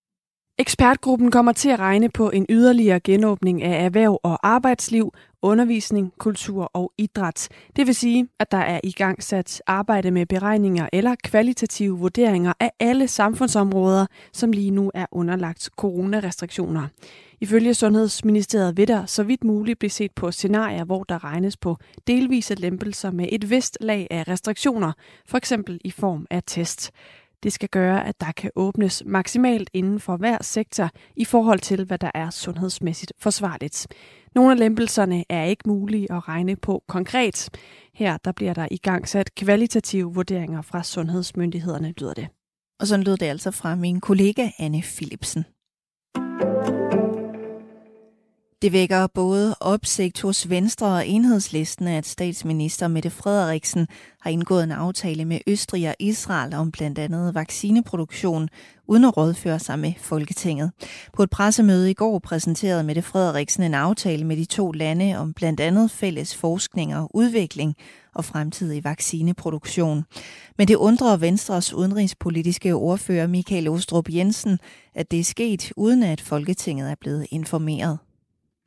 Ekspertgruppen 0.58 1.32
kommer 1.32 1.52
til 1.52 1.70
at 1.70 1.80
regne 1.80 2.10
på 2.10 2.30
en 2.30 2.46
yderligere 2.50 3.00
genåbning 3.00 3.64
af 3.64 3.86
erhverv 3.86 4.20
og 4.24 4.48
arbejdsliv, 4.48 5.14
undervisning, 5.42 6.14
kultur 6.18 6.72
og 6.74 6.92
idræt. 6.98 7.50
Det 7.76 7.88
vil 7.88 7.96
sige, 7.96 8.28
at 8.40 8.52
der 8.52 8.58
er 8.58 8.80
i 8.84 8.92
gang 8.92 9.24
sat 9.24 9.62
arbejde 9.68 10.12
med 10.12 10.26
beregninger 10.26 10.90
eller 10.94 11.16
kvalitative 11.24 12.00
vurderinger 12.00 12.54
af 12.60 12.72
alle 12.80 13.08
samfundsområder, 13.08 14.06
som 14.34 14.52
lige 14.52 14.72
nu 14.72 14.92
er 14.94 15.06
underlagt 15.12 15.70
coronarestriktioner. 15.78 16.88
Ifølge 17.42 17.74
Sundhedsministeriet 17.74 18.78
vil 18.78 18.88
der 18.88 19.06
så 19.06 19.24
vidt 19.24 19.44
muligt 19.44 19.80
blive 19.80 19.90
set 19.90 20.12
på 20.12 20.32
scenarier, 20.32 20.84
hvor 20.84 21.04
der 21.04 21.24
regnes 21.24 21.58
på 21.58 21.78
delvise 22.08 22.56
lempelser 22.56 23.12
med 23.12 23.28
et 23.32 23.50
vist 23.50 23.78
lag 23.82 24.08
af 24.12 24.28
restriktioner, 24.28 24.92
for 25.28 25.38
eksempel 25.38 25.82
i 25.84 25.92
form 25.92 26.28
af 26.30 26.44
test. 26.48 26.92
Det 27.46 27.54
skal 27.54 27.70
gøre, 27.70 28.08
at 28.08 28.22
der 28.22 28.32
kan 28.32 28.52
åbnes 28.56 29.04
maksimalt 29.06 29.70
inden 29.74 30.00
for 30.00 30.18
hver 30.18 30.38
sektor 30.42 30.90
i 31.16 31.26
forhold 31.26 31.60
til, 31.60 31.86
hvad 31.86 31.98
der 31.98 32.12
er 32.14 32.30
sundhedsmæssigt 32.30 33.14
forsvarligt. 33.20 33.88
Nogle 34.36 34.52
af 34.52 34.60
lempelserne 34.60 35.24
er 35.30 35.44
ikke 35.44 35.64
mulige 35.70 36.12
at 36.12 36.28
regne 36.28 36.56
på 36.56 36.84
konkret. 36.88 37.50
Her 37.94 38.18
der 38.18 38.32
bliver 38.32 38.54
der 38.54 38.68
i 38.72 38.78
gang 38.78 39.08
sat 39.08 39.36
kvalitative 39.36 40.14
vurderinger 40.14 40.62
fra 40.62 40.84
sundhedsmyndighederne, 40.84 41.94
lyder 41.98 42.14
det. 42.14 42.28
Og 42.80 42.88
sådan 42.88 43.04
lød 43.04 43.18
det 43.18 43.26
altså 43.26 43.52
fra 43.52 43.76
min 43.76 44.02
kollega 44.02 44.50
Anne 44.60 44.82
Philipsen. 44.82 45.46
Det 48.62 48.72
vækker 48.72 49.08
både 49.08 49.56
opsigt 49.60 50.22
hos 50.22 50.50
Venstre 50.50 50.88
og 50.88 51.08
enhedslisten, 51.08 51.88
at 51.88 52.06
statsminister 52.06 52.88
Mette 52.88 53.10
Frederiksen 53.10 53.88
har 54.22 54.30
indgået 54.30 54.64
en 54.64 54.72
aftale 54.72 55.26
med 55.26 55.40
Østrig 55.48 55.90
og 55.90 55.96
Israel 56.00 56.54
om 56.54 56.72
blandt 56.72 57.00
andet 57.00 57.36
vaccineproduktion, 57.36 58.50
uden 58.88 59.06
at 59.06 59.18
rådføre 59.18 59.60
sig 59.60 59.80
med 59.80 59.94
Folketinget. 60.00 60.72
På 61.14 61.24
et 61.24 61.30
pressemøde 61.30 61.92
i 61.92 61.94
går 61.94 62.20
præsenterede 62.20 62.84
Mette 62.84 63.02
Frederiksen 63.02 63.64
en 63.64 63.74
aftale 63.74 64.24
med 64.24 64.38
de 64.38 64.46
to 64.46 64.72
lande 64.72 65.16
om 65.16 65.34
blandt 65.34 65.60
andet 65.60 65.92
fælles 65.92 66.36
forskning 66.36 66.96
og 66.96 67.16
udvikling 67.16 67.76
og 68.14 68.26
fremtidig 68.26 68.84
vaccineproduktion. 68.84 70.04
Men 70.58 70.68
det 70.68 70.76
undrer 70.76 71.18
Venstres 71.18 71.74
udenrigspolitiske 71.74 72.74
ordfører 72.74 73.28
Michael 73.28 73.68
Ostrup 73.68 74.10
Jensen, 74.10 74.60
at 74.94 75.12
det 75.12 75.20
er 75.20 75.24
sket 75.24 75.72
uden 75.78 76.04
at 76.04 76.22
Folketinget 76.22 76.92
er 76.92 76.96
blevet 77.02 77.28
informeret. 77.32 77.98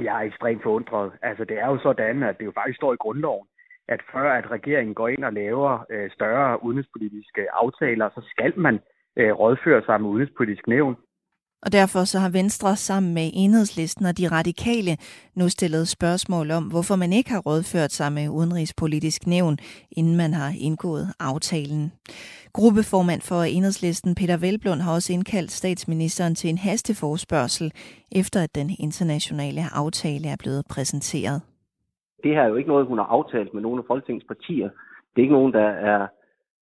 Jeg 0.00 0.16
er 0.16 0.26
ekstremt 0.26 0.62
forundret. 0.62 1.12
Altså, 1.22 1.44
det 1.44 1.58
er 1.58 1.66
jo 1.66 1.78
sådan, 1.78 2.22
at 2.22 2.38
det 2.38 2.44
jo 2.44 2.52
faktisk 2.54 2.76
står 2.76 2.92
i 2.92 2.96
grundloven, 2.96 3.46
at 3.88 4.00
før 4.12 4.32
at 4.32 4.50
regeringen 4.50 4.94
går 4.94 5.08
ind 5.08 5.24
og 5.24 5.32
laver 5.32 5.84
øh, 5.90 6.11
større 6.11 6.64
udenrigspolitiske 6.64 7.52
aftaler, 7.52 8.08
så 8.14 8.20
skal 8.30 8.52
man 8.56 8.80
øh, 9.16 9.32
rådføre 9.32 9.82
sig 9.84 10.00
med 10.00 10.11
udenrigspolitisk 10.11 10.66
nævn. 10.66 10.96
Og 11.64 11.73
derfor 11.73 12.03
så 12.05 12.18
har 12.18 12.31
Venstre 12.40 12.77
sammen 12.77 13.14
med 13.14 13.31
enhedslisten 13.35 14.07
og 14.07 14.18
de 14.18 14.29
radikale 14.37 14.92
nu 15.38 15.49
stillet 15.49 15.88
spørgsmål 15.88 16.51
om, 16.51 16.64
hvorfor 16.73 16.97
man 16.97 17.12
ikke 17.12 17.31
har 17.31 17.42
rådført 17.49 17.92
sig 17.99 18.12
med 18.12 18.29
udenrigspolitisk 18.29 19.27
nævn, 19.27 19.57
inden 19.99 20.16
man 20.16 20.33
har 20.40 20.51
indgået 20.68 21.07
aftalen. 21.21 21.92
Gruppeformand 22.53 23.23
for 23.31 23.40
enhedslisten 23.57 24.14
Peter 24.14 24.38
Velblund 24.44 24.81
har 24.81 24.92
også 24.94 25.12
indkaldt 25.12 25.51
statsministeren 25.51 26.35
til 26.35 26.51
en 26.51 26.59
hasteforspørgsel, 26.59 27.73
efter 28.21 28.38
at 28.42 28.55
den 28.55 28.68
internationale 28.87 29.62
aftale 29.83 30.27
er 30.35 30.38
blevet 30.42 30.62
præsenteret. 30.73 31.38
Det 32.25 32.31
her 32.35 32.42
er 32.42 32.49
jo 32.49 32.57
ikke 32.57 32.73
noget, 32.73 32.87
hun 32.87 32.99
har 32.99 33.09
aftalt 33.16 33.55
med 33.55 33.62
nogle 33.62 33.79
af 33.83 33.87
Folketingets 33.87 34.27
partier. 34.27 34.68
Det 35.11 35.18
er 35.18 35.27
ikke 35.27 35.38
nogen, 35.40 35.53
der 35.53 35.68
er, 35.90 36.07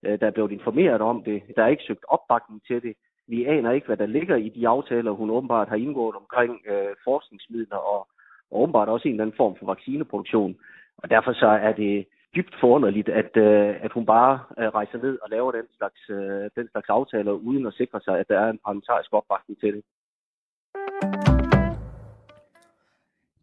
øh, 0.04 0.20
der 0.20 0.26
er 0.26 0.30
blevet 0.36 0.52
informeret 0.52 1.00
om 1.00 1.22
det. 1.22 1.42
Der 1.56 1.62
er 1.62 1.68
ikke 1.74 1.86
søgt 1.86 2.04
opbakning 2.08 2.60
til 2.68 2.82
det. 2.82 2.94
Vi 3.28 3.44
aner 3.44 3.70
ikke, 3.70 3.86
hvad 3.86 3.96
der 3.96 4.06
ligger 4.06 4.36
i 4.36 4.48
de 4.48 4.68
aftaler, 4.68 5.10
hun 5.10 5.30
åbenbart 5.30 5.68
har 5.68 5.76
indgået 5.76 6.16
omkring 6.16 6.62
øh, 6.66 6.94
forskningsmidler 7.04 7.76
og, 7.76 8.08
og 8.50 8.62
åbenbart 8.62 8.88
også 8.88 9.08
en 9.08 9.14
eller 9.14 9.24
anden 9.24 9.36
form 9.36 9.56
for 9.58 9.66
vaccineproduktion. 9.66 10.56
Og 10.98 11.10
derfor 11.10 11.32
så 11.32 11.46
er 11.46 11.72
det 11.72 12.06
dybt 12.36 12.54
forunderligt, 12.60 13.08
at, 13.08 13.36
øh, 13.36 13.84
at 13.84 13.92
hun 13.92 14.06
bare 14.06 14.40
øh, 14.58 14.68
rejser 14.68 14.98
ned 14.98 15.18
og 15.22 15.30
laver 15.30 15.52
den 15.52 15.66
slags, 15.76 16.10
øh, 16.10 16.50
den 16.56 16.68
slags 16.70 16.88
aftaler, 16.88 17.32
uden 17.32 17.66
at 17.66 17.74
sikre 17.74 18.00
sig, 18.00 18.18
at 18.18 18.28
der 18.28 18.38
er 18.40 18.50
en 18.50 18.58
parlamentarisk 18.64 19.12
opbakning 19.12 19.60
til 19.60 19.74
det. 19.74 19.82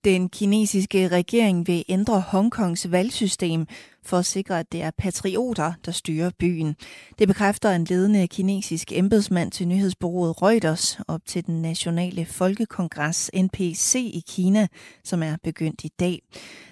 Den 0.05 0.29
kinesiske 0.29 1.07
regering 1.07 1.67
vil 1.67 1.85
ændre 1.89 2.21
Hongkongs 2.21 2.91
valgsystem 2.91 3.67
for 4.05 4.17
at 4.17 4.25
sikre, 4.25 4.59
at 4.59 4.71
det 4.71 4.81
er 4.81 4.91
patrioter, 4.97 5.73
der 5.85 5.91
styrer 5.91 6.31
byen. 6.39 6.75
Det 7.19 7.27
bekræfter 7.27 7.71
en 7.71 7.83
ledende 7.83 8.27
kinesisk 8.27 8.91
embedsmand 8.91 9.51
til 9.51 9.67
nyhedsbureauet 9.67 10.41
Reuters 10.41 10.99
op 11.07 11.21
til 11.25 11.45
den 11.45 11.61
nationale 11.61 12.25
folkekongres 12.25 13.31
NPC 13.35 13.95
i 13.95 14.23
Kina, 14.27 14.67
som 15.03 15.23
er 15.23 15.37
begyndt 15.43 15.83
i 15.83 15.89
dag. 15.99 16.21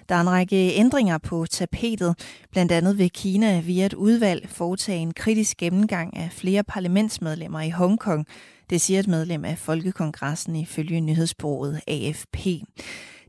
Der 0.08 0.14
er 0.14 0.20
en 0.20 0.30
række 0.30 0.74
ændringer 0.74 1.18
på 1.18 1.46
tapetet. 1.46 2.18
Blandt 2.50 2.72
andet 2.72 2.98
vil 2.98 3.10
Kina 3.10 3.60
via 3.60 3.86
et 3.86 3.94
udvalg 3.94 4.48
foretage 4.48 4.98
en 4.98 5.14
kritisk 5.14 5.56
gennemgang 5.56 6.16
af 6.16 6.28
flere 6.32 6.64
parlamentsmedlemmer 6.64 7.60
i 7.60 7.70
Hongkong. 7.70 8.26
Det 8.70 8.80
siger 8.80 9.00
et 9.00 9.08
medlem 9.08 9.44
af 9.44 9.58
Folkekongressen 9.58 10.56
ifølge 10.56 11.00
nyhedsbureauet 11.00 11.80
AFP. 11.86 12.46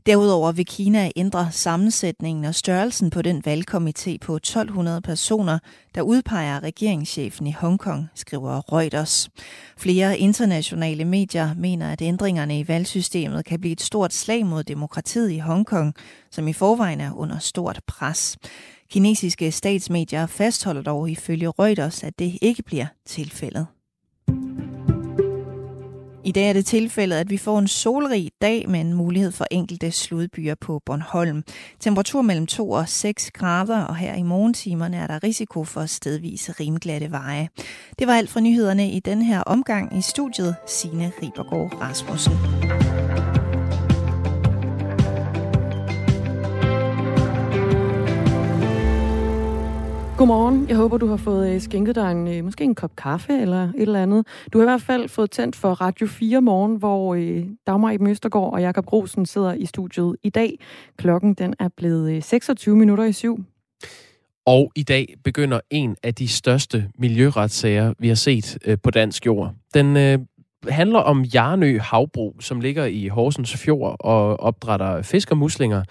Derudover 0.06 0.52
vil 0.52 0.66
Kina 0.66 1.10
ændre 1.16 1.48
sammensætningen 1.52 2.44
og 2.44 2.54
størrelsen 2.54 3.10
på 3.10 3.22
den 3.22 3.42
valgkomité 3.46 4.16
på 4.20 4.36
1200 4.36 5.00
personer, 5.00 5.58
der 5.94 6.02
udpeger 6.02 6.62
regeringschefen 6.62 7.46
i 7.46 7.52
Hongkong, 7.52 8.08
skriver 8.14 8.72
Reuters. 8.72 9.28
Flere 9.76 10.18
internationale 10.18 11.04
medier 11.04 11.54
mener, 11.54 11.92
at 11.92 12.02
ændringerne 12.02 12.58
i 12.58 12.68
valgsystemet 12.68 13.44
kan 13.44 13.60
blive 13.60 13.72
et 13.72 13.80
stort 13.80 14.12
slag 14.12 14.46
mod 14.46 14.64
demokratiet 14.64 15.30
i 15.30 15.38
Hongkong, 15.38 15.94
som 16.30 16.48
i 16.48 16.52
forvejen 16.52 17.00
er 17.00 17.12
under 17.12 17.38
stort 17.38 17.80
pres. 17.86 18.36
Kinesiske 18.90 19.52
statsmedier 19.52 20.26
fastholder 20.26 20.82
dog 20.82 21.10
ifølge 21.10 21.48
Reuters, 21.48 22.04
at 22.04 22.18
det 22.18 22.38
ikke 22.42 22.62
bliver 22.62 22.86
tilfældet. 23.06 23.66
I 26.24 26.32
dag 26.32 26.48
er 26.48 26.52
det 26.52 26.66
tilfældet, 26.66 27.16
at 27.16 27.30
vi 27.30 27.36
får 27.36 27.58
en 27.58 27.68
solrig 27.68 28.30
dag 28.42 28.68
med 28.68 28.80
en 28.80 28.94
mulighed 28.94 29.32
for 29.32 29.46
enkelte 29.50 29.90
sludbyer 29.90 30.54
på 30.54 30.82
Bornholm. 30.86 31.42
Temperatur 31.80 32.22
mellem 32.22 32.46
2 32.46 32.70
og 32.70 32.88
6 32.88 33.30
grader, 33.30 33.80
og 33.80 33.96
her 33.96 34.14
i 34.14 34.22
morgentimerne 34.22 34.96
er 34.96 35.06
der 35.06 35.24
risiko 35.24 35.64
for 35.64 35.86
stedvise 35.86 36.52
rimglatte 36.52 37.10
veje. 37.10 37.48
Det 37.98 38.06
var 38.06 38.14
alt 38.14 38.30
fra 38.30 38.40
nyhederne 38.40 38.90
i 38.90 39.00
den 39.00 39.22
her 39.22 39.40
omgang 39.40 39.98
i 39.98 40.02
studiet. 40.02 40.56
Signe 40.66 41.12
Ribergaard 41.22 41.80
Rasmussen. 41.80 42.32
Godmorgen. 50.18 50.68
Jeg 50.68 50.76
håber, 50.76 50.98
du 50.98 51.06
har 51.06 51.16
fået 51.16 51.54
øh, 51.54 51.60
skænket 51.60 51.94
dig 51.94 52.12
en, 52.12 52.28
øh, 52.28 52.44
måske 52.44 52.64
en 52.64 52.74
kop 52.74 52.96
kaffe 52.96 53.40
eller 53.40 53.62
et 53.62 53.82
eller 53.82 54.02
andet. 54.02 54.26
Du 54.52 54.58
har 54.58 54.64
i 54.64 54.68
hvert 54.70 54.82
fald 54.82 55.08
fået 55.08 55.30
tændt 55.30 55.56
for 55.56 55.68
Radio 55.68 56.06
4 56.06 56.40
morgen, 56.40 56.76
hvor 56.76 57.14
øh, 57.14 57.44
Dagmar 57.66 57.90
i 57.90 57.98
Møstergaard 57.98 58.52
og 58.52 58.60
Jakob 58.60 58.92
Rosen 58.92 59.26
sidder 59.26 59.54
i 59.54 59.66
studiet 59.66 60.16
i 60.22 60.30
dag. 60.30 60.58
Klokken 60.96 61.34
den 61.34 61.54
er 61.58 61.68
blevet 61.76 62.24
26 62.24 62.76
minutter 62.76 63.04
i 63.04 63.12
syv. 63.12 63.44
Og 64.46 64.72
i 64.76 64.82
dag 64.82 65.14
begynder 65.24 65.60
en 65.70 65.96
af 66.02 66.14
de 66.14 66.28
største 66.28 66.90
miljøretssager, 66.98 67.94
vi 67.98 68.08
har 68.08 68.14
set 68.14 68.58
på 68.82 68.90
dansk 68.90 69.26
jord. 69.26 69.52
Den 69.74 69.96
handler 70.68 70.98
om 70.98 71.22
Jarnø 71.22 71.78
Havbrug, 71.78 72.36
som 72.40 72.60
ligger 72.60 72.84
i 72.84 73.08
Horsens 73.08 73.56
Fjord 73.56 73.96
og 74.00 74.40
opdrætter 74.40 75.02
fisk 75.02 75.30
og 75.30 75.36
muslinger 75.36 75.82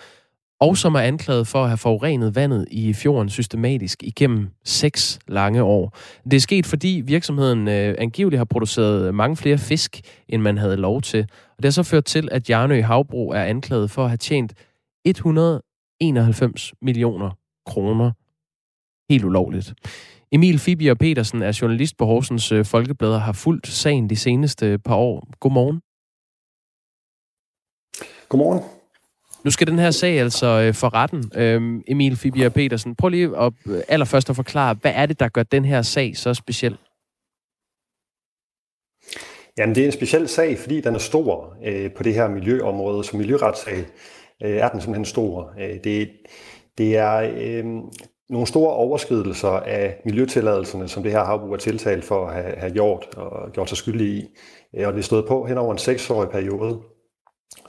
og 0.60 0.78
som 0.78 0.96
er 0.96 1.00
anklaget 1.00 1.48
for 1.48 1.64
at 1.64 1.70
have 1.70 1.78
forurenet 1.78 2.36
vandet 2.36 2.68
i 2.72 2.94
fjorden 2.94 3.30
systematisk 3.30 4.04
igennem 4.04 4.50
seks 4.64 5.20
lange 5.28 5.64
år. 5.64 5.98
Det 6.24 6.34
er 6.34 6.40
sket, 6.40 6.66
fordi 6.66 7.02
virksomheden 7.06 7.68
øh, 7.68 7.96
angiveligt 7.98 8.38
har 8.38 8.46
produceret 8.46 9.16
mange 9.16 9.38
flere 9.38 9.58
fisk, 9.58 10.02
end 10.28 10.42
man 10.42 10.58
havde 10.58 10.78
lov 10.78 11.02
til. 11.02 11.22
Og 11.50 11.58
det 11.58 11.66
har 11.66 11.72
så 11.72 11.84
ført 11.84 12.06
til, 12.06 12.30
at 12.32 12.50
Jarnø 12.50 12.82
Havbro 12.82 13.30
er 13.30 13.44
anklaget 13.44 13.92
for 13.92 14.04
at 14.04 14.10
have 14.10 14.18
tjent 14.18 14.54
191 15.06 16.74
millioner 16.82 17.32
kroner 17.66 18.12
helt 19.10 19.26
ulovligt. 19.26 19.74
Emil 20.32 20.60
Fibier 20.60 20.94
Petersen 20.94 21.42
er 21.42 21.60
journalist 21.62 21.98
på 21.98 22.06
Horsens 22.06 22.52
øh, 22.52 22.66
Folkeblad 22.66 23.14
og 23.14 23.22
har 23.22 23.34
fulgt 23.34 23.68
sagen 23.68 24.10
de 24.10 24.16
seneste 24.16 24.78
par 24.78 24.96
år. 24.96 25.28
Godmorgen. 25.40 25.82
Godmorgen. 28.30 28.73
Nu 29.44 29.52
skal 29.52 29.68
den 29.68 29.80
her 29.80 29.92
sag 29.92 30.20
altså 30.20 30.48
øh, 30.48 30.74
for 30.74 30.94
retten. 30.94 31.32
Øhm, 31.36 31.84
Emil 31.88 32.18
Fibia 32.18 32.50
Petersen, 32.50 32.96
prøv 32.96 33.10
lige 33.10 33.38
at, 33.38 33.54
øh, 33.66 33.82
allerførst 33.88 34.30
at 34.30 34.36
forklare, 34.36 34.78
hvad 34.82 34.92
er 34.96 35.06
det, 35.06 35.20
der 35.20 35.28
gør 35.28 35.44
den 35.44 35.66
her 35.66 35.82
sag 35.82 36.18
så 36.18 36.34
speciel? 36.34 36.78
Jamen, 39.58 39.76
det 39.76 39.82
er 39.82 39.86
en 39.86 39.92
speciel 39.92 40.28
sag, 40.28 40.58
fordi 40.60 40.82
den 40.82 40.96
er 40.96 41.00
stor 41.00 41.58
øh, 41.66 41.92
på 41.94 42.04
det 42.04 42.14
her 42.14 42.28
miljøområde. 42.28 43.04
Som 43.04 43.20
miljøretssag 43.20 43.78
øh, 44.44 44.58
er 44.58 44.70
den 44.70 44.82
simpelthen 44.82 45.06
stor. 45.06 45.54
Øh, 45.60 45.84
det, 45.84 46.10
det 46.78 46.98
er 46.98 47.32
øh, 47.36 47.66
nogle 48.30 48.48
store 48.48 48.74
overskridelser 48.74 49.50
af 49.50 50.02
miljøtilladelserne, 50.06 50.88
som 50.88 51.04
det 51.04 51.12
her 51.12 51.24
havbrug 51.24 51.54
er 51.54 51.58
tiltalt 51.58 52.06
for 52.06 52.28
at 52.28 52.34
have, 52.34 52.56
have 52.58 52.74
gjort 52.74 53.08
og 53.18 53.52
gjort 53.52 53.70
sig 53.70 53.78
skyldig 53.78 54.08
i. 54.08 54.26
Øh, 54.78 54.88
og 54.88 54.94
det 54.94 55.00
er 55.00 55.04
stået 55.04 55.26
på 55.28 55.46
hen 55.46 55.58
over 55.58 55.72
en 55.72 55.78
seksårig 55.78 56.30
periode. 56.30 56.80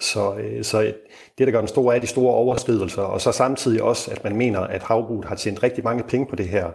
Så, 0.01 0.35
øh, 0.35 0.65
så 0.65 0.93
det, 1.39 1.47
der 1.47 1.53
gør 1.53 1.59
den 1.59 1.69
store, 1.69 1.97
er 1.97 2.01
de 2.01 2.07
store 2.07 2.35
overskridelser, 2.35 3.03
og 3.03 3.21
så 3.21 3.33
samtidig 3.33 3.83
også, 3.83 4.11
at 4.11 4.25
man 4.25 4.37
mener, 4.37 4.61
at 4.61 4.83
havbruget 4.83 5.25
har 5.25 5.35
tjent 5.35 5.63
rigtig 5.63 5.85
mange 5.85 6.03
penge 6.03 6.27
på 6.27 6.37
det 6.37 6.49
her. 6.49 6.71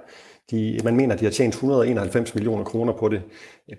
De, 0.51 0.79
man 0.83 0.95
mener, 0.95 1.13
at 1.13 1.19
de 1.19 1.25
har 1.25 1.31
tjent 1.31 1.53
191 1.53 2.35
millioner 2.35 2.63
kroner 2.63 2.93
på 2.93 3.09
det, 3.09 3.21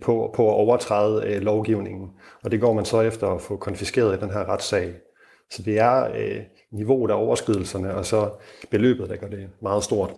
på, 0.01 0.31
på 0.35 0.49
at 0.49 0.55
overtræde 0.55 1.27
øh, 1.27 1.43
lovgivningen. 1.43 2.09
Og 2.45 2.51
det 2.51 2.61
går 2.61 2.73
man 2.73 2.85
så 2.85 3.01
efter 3.01 3.27
at 3.27 3.41
få 3.41 3.57
konfiskeret 3.57 4.17
i 4.17 4.21
den 4.21 4.31
her 4.31 4.49
retssag. 4.49 4.93
Så 5.51 5.63
det 5.63 5.79
er 5.79 6.05
øh, 6.05 6.41
niveauet 6.73 7.11
af 7.11 7.15
overskridelserne, 7.15 7.95
og 7.95 8.07
så 8.07 8.31
beløbet, 8.71 9.09
der 9.09 9.17
gør 9.17 9.29
det 9.29 9.49
meget 9.63 9.85
stort. 9.85 10.11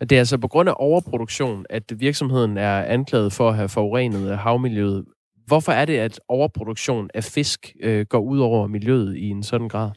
Det 0.00 0.12
er 0.12 0.18
altså 0.18 0.38
på 0.38 0.48
grund 0.48 0.68
af 0.68 0.74
overproduktion, 0.76 1.66
at 1.70 1.82
virksomheden 1.96 2.56
er 2.56 2.82
anklaget 2.82 3.32
for 3.32 3.48
at 3.48 3.56
have 3.56 3.68
forurenet 3.68 4.38
havmiljøet. 4.38 5.04
Hvorfor 5.48 5.72
er 5.72 5.84
det, 5.84 5.98
at 5.98 6.20
overproduktion 6.28 7.10
af 7.14 7.24
fisk 7.24 7.76
øh, 7.82 8.06
går 8.06 8.20
ud 8.20 8.38
over 8.38 8.66
miljøet 8.66 9.16
i 9.16 9.28
en 9.28 9.42
sådan 9.42 9.68
grad? 9.68 9.90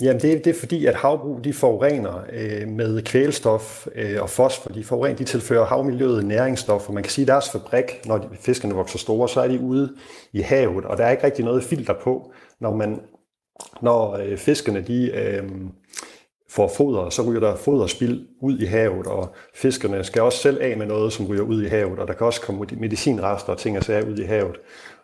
Jamen 0.00 0.22
det, 0.22 0.44
det 0.44 0.50
er 0.50 0.60
fordi, 0.60 0.86
at 0.86 0.94
havbrug 0.94 1.44
de 1.44 1.52
forurener 1.52 2.24
øh, 2.32 2.68
med 2.68 3.02
kvælstof 3.02 3.86
øh, 3.94 4.22
og 4.22 4.30
fosfor. 4.30 4.70
De 4.70 4.84
forurener, 4.84 5.16
de 5.16 5.24
tilfører 5.24 5.66
havmiljøet 5.66 6.24
næringsstoffer. 6.24 6.92
Man 6.92 7.02
kan 7.02 7.10
sige, 7.10 7.22
at 7.22 7.28
deres 7.28 7.50
fabrik, 7.50 8.06
når 8.06 8.18
de, 8.18 8.28
fiskene 8.40 8.74
vokser 8.74 8.98
store, 8.98 9.28
så 9.28 9.40
er 9.40 9.48
de 9.48 9.60
ude 9.60 9.96
i 10.32 10.40
havet, 10.40 10.84
og 10.84 10.96
der 10.96 11.04
er 11.04 11.10
ikke 11.10 11.24
rigtig 11.24 11.44
noget 11.44 11.64
filter 11.64 11.94
på, 12.02 12.32
når 12.60 12.76
man 12.76 13.00
når 13.82 14.16
øh, 14.16 14.36
fiskene 14.36 14.80
de, 14.80 15.10
øh, 15.14 15.50
får 16.50 16.68
foder, 16.76 17.10
så 17.10 17.22
ryger 17.22 17.40
der 17.40 17.56
foderspild 17.56 18.26
ud 18.42 18.58
i 18.58 18.64
havet, 18.64 19.06
og 19.06 19.34
fiskerne 19.54 20.04
skal 20.04 20.22
også 20.22 20.38
selv 20.38 20.58
af 20.60 20.76
med 20.76 20.86
noget, 20.86 21.12
som 21.12 21.26
ryger 21.26 21.42
ud 21.42 21.62
i 21.62 21.66
havet, 21.66 21.98
og 21.98 22.08
der 22.08 22.14
kan 22.14 22.26
også 22.26 22.40
komme 22.40 22.66
medicinrester 22.76 23.52
og 23.52 23.58
ting 23.58 23.78
og 23.78 23.84
sager 23.84 24.06
ud 24.06 24.18
i 24.18 24.24
havet. 24.24 24.56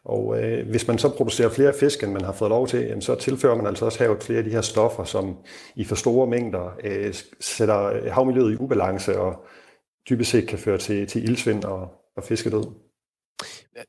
Og 0.04 0.42
øh, 0.42 0.68
hvis 0.68 0.88
man 0.88 0.98
så 0.98 1.09
producerer 1.09 1.48
flere 1.48 1.72
fisk, 1.80 2.02
end 2.02 2.12
man 2.12 2.24
har 2.24 2.33
fået 2.33 2.48
lov 2.48 2.66
til, 2.66 2.80
jamen, 2.80 3.02
så 3.02 3.14
tilfører 3.14 3.57
man 3.57 3.66
altså 3.66 3.85
også 3.85 3.98
havet 3.98 4.22
flere 4.22 4.38
af 4.38 4.44
de 4.44 4.50
her 4.50 4.61
stoffer, 4.61 5.04
som 5.04 5.37
i 5.76 5.85
for 5.85 5.94
store 5.94 6.26
mængder 6.26 6.76
øh, 6.85 7.14
sætter 7.40 7.85
øh, 7.85 8.12
havmiljøet 8.12 8.52
i 8.52 8.57
ubalance, 8.57 9.18
og 9.18 9.44
typisk 10.07 10.30
set 10.30 10.48
kan 10.48 10.59
føre 10.59 10.78
til, 10.78 11.07
til 11.07 11.24
ildsvind 11.24 11.64
og, 11.64 11.88
og 12.16 12.24
fiskedød. 12.24 12.64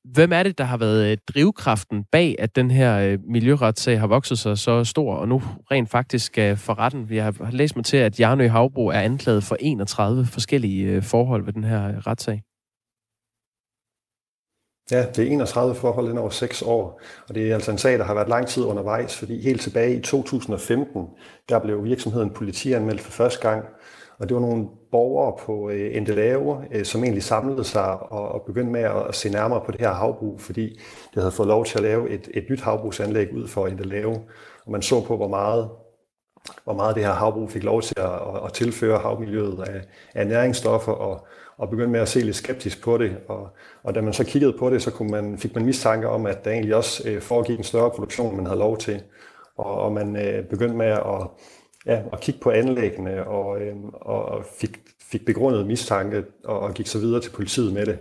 Hvem 0.04 0.32
er 0.32 0.44
det, 0.44 0.58
der 0.58 0.64
har 0.64 0.78
været 0.78 1.12
øh, 1.12 1.18
drivkraften 1.28 2.04
bag, 2.12 2.36
at 2.40 2.56
den 2.56 2.72
her 2.72 2.98
øh, 3.00 3.20
miljøretssag 3.28 4.00
har 4.00 4.08
vokset 4.08 4.40
sig 4.40 4.58
så 4.58 4.84
stor, 4.84 5.16
og 5.16 5.28
nu 5.28 5.42
rent 5.72 5.90
faktisk 5.90 6.26
skal 6.26 6.58
for 6.58 6.80
retten? 6.80 7.10
Vi 7.10 7.18
har 7.18 7.52
læst 7.52 7.76
mig 7.76 7.86
til, 7.86 7.98
at 7.98 8.20
Jarnø 8.20 8.48
Havbro 8.48 8.88
er 8.88 9.00
anklaget 9.00 9.44
for 9.44 9.58
31 9.60 10.26
forskellige 10.26 11.02
forhold 11.02 11.46
ved 11.46 11.54
den 11.54 11.64
her 11.64 12.08
retssag. 12.08 12.44
Ja, 14.92 15.06
det 15.16 15.20
er 15.20 15.32
31 15.32 15.76
forhold 15.76 16.10
ind 16.10 16.20
over 16.20 16.30
6 16.30 16.62
år, 16.62 17.02
og 17.30 17.36
det 17.36 17.50
er 17.50 17.54
altså 17.54 17.72
en 17.72 17.78
sag, 17.78 18.00
der 18.00 18.06
har 18.06 18.14
været 18.14 18.30
lang 18.30 18.48
tid 18.48 18.64
undervejs, 18.64 19.18
fordi 19.18 19.42
helt 19.42 19.62
tilbage 19.62 19.98
i 19.98 20.02
2015, 20.02 21.08
der 21.50 21.60
blev 21.60 21.84
virksomheden 21.84 22.30
politianmeldt 22.30 23.02
for 23.02 23.12
første 23.12 23.50
gang, 23.50 23.66
og 24.20 24.30
det 24.30 24.36
var 24.36 24.42
nogle 24.42 24.68
borgere 24.92 25.38
på 25.40 25.70
øh, 25.70 25.96
Endelave, 25.98 26.58
øh, 26.72 26.86
som 26.86 27.04
egentlig 27.04 27.24
samlede 27.24 27.64
sig 27.64 28.12
og, 28.12 28.28
og 28.28 28.42
begyndte 28.46 28.72
med 28.72 28.82
at 28.82 29.16
se 29.16 29.30
nærmere 29.30 29.62
på 29.66 29.72
det 29.72 29.82
her 29.82 29.94
havbrug, 29.94 30.42
fordi 30.42 30.80
det 31.14 31.22
havde 31.24 31.32
fået 31.32 31.48
lov 31.48 31.66
til 31.66 31.78
at 31.78 31.84
lave 31.84 32.10
et, 32.10 32.30
et 32.34 32.46
nyt 32.50 32.62
havbrugsanlæg 32.62 33.34
ud 33.34 33.48
for 33.48 33.68
Endelave. 33.68 34.16
Og 34.66 34.72
man 34.72 34.82
så 34.82 35.02
på, 35.02 35.18
hvor 35.18 35.28
meget, 35.28 35.70
hvor 36.64 36.74
meget 36.74 36.96
det 36.96 37.06
her 37.06 37.14
havbrug 37.14 37.52
fik 37.52 37.64
lov 37.64 37.82
til 37.82 37.96
at, 38.00 38.06
at, 38.06 38.46
at 38.46 38.54
tilføre 38.54 39.00
havmiljøet 39.00 39.64
af, 39.68 39.82
af 40.16 40.28
næringsstoffer, 40.28 40.92
og, 40.92 41.28
og 41.58 41.70
begyndte 41.70 41.92
med 41.92 42.00
at 42.00 42.08
se 42.08 42.20
lidt 42.20 42.36
skeptisk 42.36 42.84
på 42.84 42.98
det. 42.98 43.18
Og, 43.28 43.50
og 43.84 43.96
da 43.96 44.02
man 44.02 44.14
så 44.14 44.24
kiggede 44.24 44.54
på 44.60 44.70
det, 44.70 44.82
så 44.82 44.92
kunne 44.92 45.12
man, 45.12 45.38
fik 45.38 45.56
man 45.56 45.66
mistanke 45.66 46.10
om, 46.10 46.26
at 46.26 46.46
der 46.46 46.52
egentlig 46.52 46.76
også 46.76 47.10
øh, 47.10 47.22
foregik 47.22 47.58
en 47.58 47.64
større 47.64 47.92
produktion, 47.92 48.36
man 48.36 48.46
havde 48.46 48.60
lov 48.60 48.78
til. 48.78 49.02
Og, 49.58 49.82
og 49.82 49.92
man 49.92 50.16
øh, 50.16 50.46
begyndte 50.46 50.76
med 50.76 50.86
at 50.86 51.28
ja, 51.86 52.02
og 52.12 52.20
kigge 52.20 52.40
på 52.40 52.52
anlæggene 52.52 53.28
og, 53.28 53.62
øh, 53.62 53.76
og 53.94 54.46
fik, 54.60 54.80
fik 55.02 55.26
begrundet 55.26 55.68
mistanke 55.68 56.24
og, 56.44 56.60
og 56.60 56.74
gik 56.74 56.88
så 56.88 57.00
videre 57.00 57.22
til 57.22 57.32
politiet 57.32 57.74
med 57.74 57.86
det. 57.86 58.00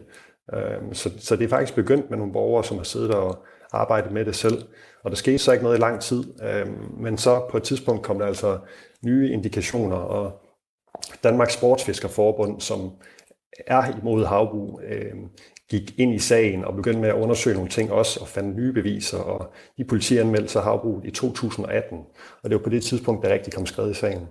Øh, 0.55 0.92
så, 0.92 1.11
så 1.18 1.37
det 1.37 1.44
er 1.44 1.49
faktisk 1.49 1.75
begyndt 1.75 2.11
med 2.11 2.18
nogle 2.18 2.33
borgere, 2.33 2.64
som 2.64 2.77
har 2.77 2.85
siddet 2.85 3.14
og 3.14 3.44
arbejdet 3.73 4.12
med 4.12 4.25
det 4.25 4.37
selv. 4.37 4.62
Og 5.03 5.11
der 5.11 5.16
skete 5.16 5.38
så 5.38 5.53
ikke 5.53 5.64
noget 5.64 5.79
i 5.79 5.81
lang 5.81 6.01
tid, 6.01 6.25
øh, 6.42 6.66
men 7.01 7.18
så 7.18 7.42
på 7.51 7.57
et 7.57 7.62
tidspunkt 7.62 8.03
kom 8.03 8.18
der 8.18 8.27
altså 8.27 8.59
nye 9.05 9.31
indikationer, 9.31 9.97
og 9.97 10.40
Danmarks 11.25 11.53
Sportsfiskerforbund, 11.53 12.61
som 12.61 12.92
er 13.66 13.99
imod 14.01 14.25
havbrug, 14.25 14.81
øh, 14.88 15.14
gik 15.70 15.98
ind 15.98 16.14
i 16.14 16.18
sagen 16.18 16.64
og 16.64 16.74
begyndte 16.74 17.00
med 17.00 17.09
at 17.09 17.14
undersøge 17.14 17.55
nogle 17.55 17.70
ting 17.70 17.92
også, 17.92 18.20
og 18.20 18.29
fandt 18.29 18.57
nye 18.57 18.72
beviser, 18.72 19.18
og 19.18 19.53
de 19.79 19.85
politianmeldelser 19.85 20.62
har 20.62 20.77
brugt 20.77 21.07
i 21.07 21.11
2018, 21.11 21.98
og 22.42 22.50
det 22.50 22.57
var 22.57 22.62
på 22.62 22.70
det 22.70 22.83
tidspunkt, 22.83 23.24
der 23.24 23.33
rigtig 23.33 23.53
kom 23.53 23.66
skrevet 23.66 23.90
i 23.90 23.94
sagen. 23.94 24.29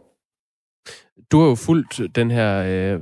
Du 1.31 1.39
har 1.39 1.47
jo 1.47 1.55
fulgt 1.55 2.01
den 2.15 2.31
her 2.31 2.63
øh, 2.67 2.99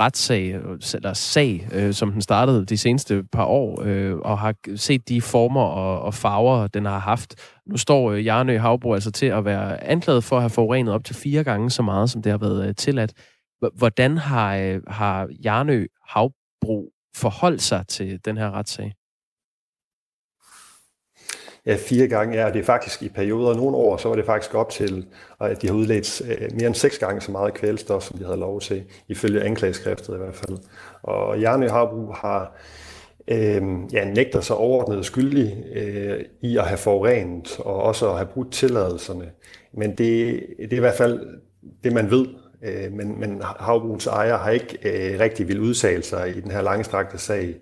retssag, 0.00 0.48
eller 0.94 1.12
sag, 1.12 1.68
øh, 1.74 1.94
som 1.94 2.12
den 2.12 2.22
startede 2.22 2.66
de 2.66 2.78
seneste 2.78 3.24
par 3.32 3.44
år, 3.44 3.82
øh, 3.84 4.16
og 4.16 4.38
har 4.38 4.54
set 4.76 5.08
de 5.08 5.22
former 5.22 5.62
og, 5.62 6.00
og 6.02 6.14
farver, 6.14 6.66
den 6.66 6.84
har 6.84 6.98
haft. 6.98 7.34
Nu 7.66 7.76
står 7.76 8.10
øh, 8.10 8.26
Jarnø 8.26 8.58
Havbro 8.58 8.94
altså 8.94 9.10
til 9.10 9.26
at 9.26 9.44
være 9.44 9.84
anklaget 9.84 10.24
for 10.24 10.36
at 10.36 10.42
have 10.42 10.50
forurenet 10.50 10.94
op 10.94 11.04
til 11.04 11.14
fire 11.14 11.44
gange 11.44 11.70
så 11.70 11.82
meget, 11.82 12.10
som 12.10 12.22
det 12.22 12.30
har 12.30 12.38
været 12.38 12.68
øh, 12.68 12.74
tilladt. 12.74 13.12
Hvordan 13.74 14.18
har, 14.18 14.56
øh, 14.56 14.80
har 14.86 15.28
Jarnø 15.44 15.86
Havbro 16.08 16.90
forholdt 17.20 17.62
sig 17.62 17.84
til 17.88 18.24
den 18.24 18.36
her 18.36 18.50
retssag? 18.50 18.94
Ja, 21.66 21.76
fire 21.76 22.08
gange, 22.08 22.42
ja, 22.42 22.50
det 22.52 22.60
er 22.60 22.64
faktisk 22.64 23.02
i 23.02 23.08
perioder. 23.08 23.54
Nogle 23.54 23.76
år, 23.76 23.96
så 23.96 24.08
var 24.08 24.16
det 24.16 24.24
faktisk 24.24 24.54
op 24.54 24.70
til, 24.70 25.06
at 25.40 25.62
de 25.62 25.66
har 25.66 25.74
udledt 25.74 26.22
øh, 26.30 26.48
mere 26.54 26.66
end 26.66 26.74
seks 26.74 26.98
gange 26.98 27.20
så 27.20 27.32
meget 27.32 27.54
kvælstof, 27.54 28.02
som 28.02 28.18
de 28.18 28.24
havde 28.24 28.38
lov 28.38 28.60
til, 28.60 28.84
ifølge 29.08 29.42
anklageskriftet 29.42 30.14
i 30.14 30.18
hvert 30.18 30.34
fald. 30.34 30.58
Og 31.02 31.40
Jarnø 31.40 31.68
Harbru 31.68 32.12
har 32.12 32.56
øh, 33.28 33.62
ja, 33.92 34.04
nægter 34.04 34.40
sig 34.40 34.56
overordnet 34.56 35.06
skyldig 35.06 35.64
øh, 35.74 36.24
i 36.42 36.56
at 36.56 36.64
have 36.64 36.78
forurenet, 36.78 37.58
og 37.58 37.82
også 37.82 38.10
at 38.10 38.16
have 38.16 38.28
brudt 38.28 38.52
tilladelserne. 38.52 39.30
Men 39.74 39.90
det, 39.90 40.40
det 40.58 40.72
er 40.72 40.76
i 40.76 40.80
hvert 40.80 40.94
fald 40.98 41.40
det, 41.84 41.92
man 41.92 42.10
ved 42.10 42.26
Øh, 42.64 42.92
men, 42.92 43.20
men 43.20 43.42
havbrugens 43.58 44.06
ejer 44.06 44.38
har 44.38 44.50
ikke 44.50 44.78
øh, 44.84 45.20
rigtig 45.20 45.48
vil 45.48 45.60
udtale 45.60 46.02
sig 46.02 46.36
i 46.36 46.40
den 46.40 46.50
her 46.50 46.62
langstrakte 46.62 47.18
sag. 47.18 47.54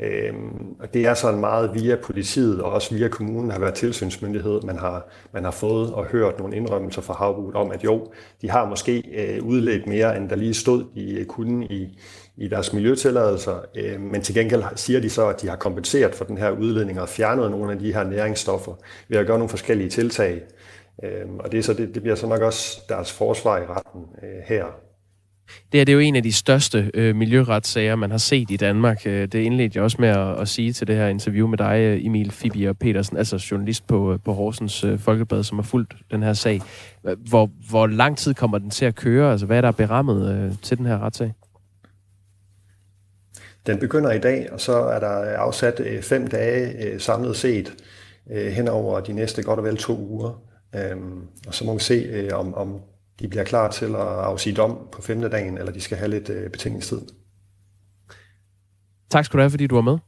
Øh, 0.00 0.34
og 0.80 0.94
det 0.94 1.06
er 1.06 1.14
sådan 1.14 1.40
meget 1.40 1.74
via 1.74 1.96
politiet 1.96 2.60
og 2.62 2.72
også 2.72 2.94
via 2.94 3.08
kommunen 3.08 3.50
har 3.50 3.58
været 3.58 3.74
tilsynsmyndighed, 3.74 4.60
man 4.62 4.78
har, 4.78 5.08
man 5.32 5.44
har 5.44 5.50
fået 5.50 5.92
og 5.92 6.04
hørt 6.04 6.38
nogle 6.38 6.56
indrømmelser 6.56 7.02
fra 7.02 7.14
havbruget 7.14 7.56
om, 7.56 7.70
at 7.70 7.84
jo, 7.84 8.12
de 8.42 8.50
har 8.50 8.68
måske 8.68 9.04
øh, 9.14 9.44
udledt 9.44 9.86
mere, 9.86 10.16
end 10.16 10.28
der 10.28 10.36
lige 10.36 10.54
stod, 10.54 10.84
i 10.94 11.14
øh, 11.14 11.26
kunden 11.26 11.62
i, 11.62 11.98
i 12.36 12.48
deres 12.48 12.72
miljøtilladelser, 12.72 13.56
øh, 13.76 14.00
men 14.00 14.22
til 14.22 14.34
gengæld 14.34 14.62
siger 14.76 15.00
de 15.00 15.10
så, 15.10 15.28
at 15.28 15.42
de 15.42 15.48
har 15.48 15.56
kompenseret 15.56 16.14
for 16.14 16.24
den 16.24 16.38
her 16.38 16.50
udledning 16.50 17.00
og 17.00 17.08
fjernet 17.08 17.50
nogle 17.50 17.72
af 17.72 17.78
de 17.78 17.94
her 17.94 18.04
næringsstoffer 18.04 18.72
ved 19.08 19.18
at 19.18 19.26
gøre 19.26 19.38
nogle 19.38 19.48
forskellige 19.48 19.90
tiltag. 19.90 20.42
Øhm, 21.02 21.38
og 21.38 21.52
det, 21.52 21.58
er 21.58 21.62
så, 21.62 21.74
det, 21.74 21.94
det 21.94 22.02
bliver 22.02 22.16
så 22.16 22.26
nok 22.26 22.40
også 22.40 22.80
deres 22.88 23.12
forsvar 23.12 23.58
i 23.58 23.66
retten 23.66 24.02
øh, 24.22 24.42
her. 24.46 24.64
Det 25.72 25.80
her 25.80 25.84
det 25.84 25.92
er 25.92 25.94
jo 25.94 25.98
en 25.98 26.16
af 26.16 26.22
de 26.22 26.32
største 26.32 26.90
øh, 26.94 27.16
miljøretssager, 27.16 27.96
man 27.96 28.10
har 28.10 28.18
set 28.18 28.50
i 28.50 28.56
Danmark. 28.56 29.06
Øh, 29.06 29.28
det 29.28 29.34
indledte 29.34 29.76
jeg 29.76 29.84
også 29.84 29.96
med 30.00 30.08
at, 30.08 30.40
at 30.40 30.48
sige 30.48 30.72
til 30.72 30.86
det 30.86 30.96
her 30.96 31.06
interview 31.08 31.46
med 31.46 31.58
dig, 31.58 31.80
øh, 31.80 32.06
Emil 32.06 32.30
Fibier 32.30 32.72
Petersen, 32.72 33.16
altså 33.16 33.46
journalist 33.50 33.86
på, 33.86 34.12
øh, 34.12 34.18
på 34.24 34.32
Horsens 34.32 34.84
øh, 34.84 34.98
Folkeblad, 34.98 35.42
som 35.42 35.58
har 35.58 35.62
fulgt 35.62 35.94
den 36.10 36.22
her 36.22 36.32
sag. 36.32 36.60
Hvor, 37.28 37.50
hvor 37.70 37.86
lang 37.86 38.18
tid 38.18 38.34
kommer 38.34 38.58
den 38.58 38.70
til 38.70 38.84
at 38.84 38.94
køre? 38.94 39.30
Altså, 39.30 39.46
hvad 39.46 39.56
er 39.56 39.60
der 39.60 39.70
berammet 39.70 40.34
øh, 40.34 40.58
til 40.62 40.78
den 40.78 40.86
her 40.86 40.98
retssag? 40.98 41.32
Den 43.66 43.78
begynder 43.78 44.12
i 44.12 44.18
dag, 44.18 44.48
og 44.52 44.60
så 44.60 44.72
er 44.72 45.00
der 45.00 45.36
afsat 45.36 45.80
øh, 45.80 46.02
fem 46.02 46.26
dage 46.26 46.86
øh, 46.86 47.00
samlet 47.00 47.36
set 47.36 47.74
øh, 48.30 48.46
hen 48.46 48.68
over 48.68 49.00
de 49.00 49.12
næste 49.12 49.42
godt 49.42 49.58
og 49.58 49.64
vel 49.64 49.76
to 49.76 49.98
uger. 49.98 50.51
Øhm, 50.74 51.28
og 51.46 51.54
så 51.54 51.64
må 51.64 51.74
vi 51.74 51.80
se, 51.80 51.94
øh, 51.94 52.30
om, 52.32 52.54
om 52.54 52.80
de 53.20 53.28
bliver 53.28 53.44
klar 53.44 53.70
til 53.70 53.86
at 53.86 53.94
afsige 53.94 54.54
dom 54.54 54.78
på 54.92 55.02
femte 55.02 55.28
dagen, 55.28 55.58
eller 55.58 55.72
de 55.72 55.80
skal 55.80 55.96
have 55.96 56.10
lidt 56.10 56.28
øh, 56.28 56.50
betingelsestid. 56.50 57.00
Tak 59.10 59.24
skal 59.24 59.38
du 59.38 59.42
have, 59.42 59.50
fordi 59.50 59.66
du 59.66 59.74
var 59.74 59.82
med. 59.82 59.98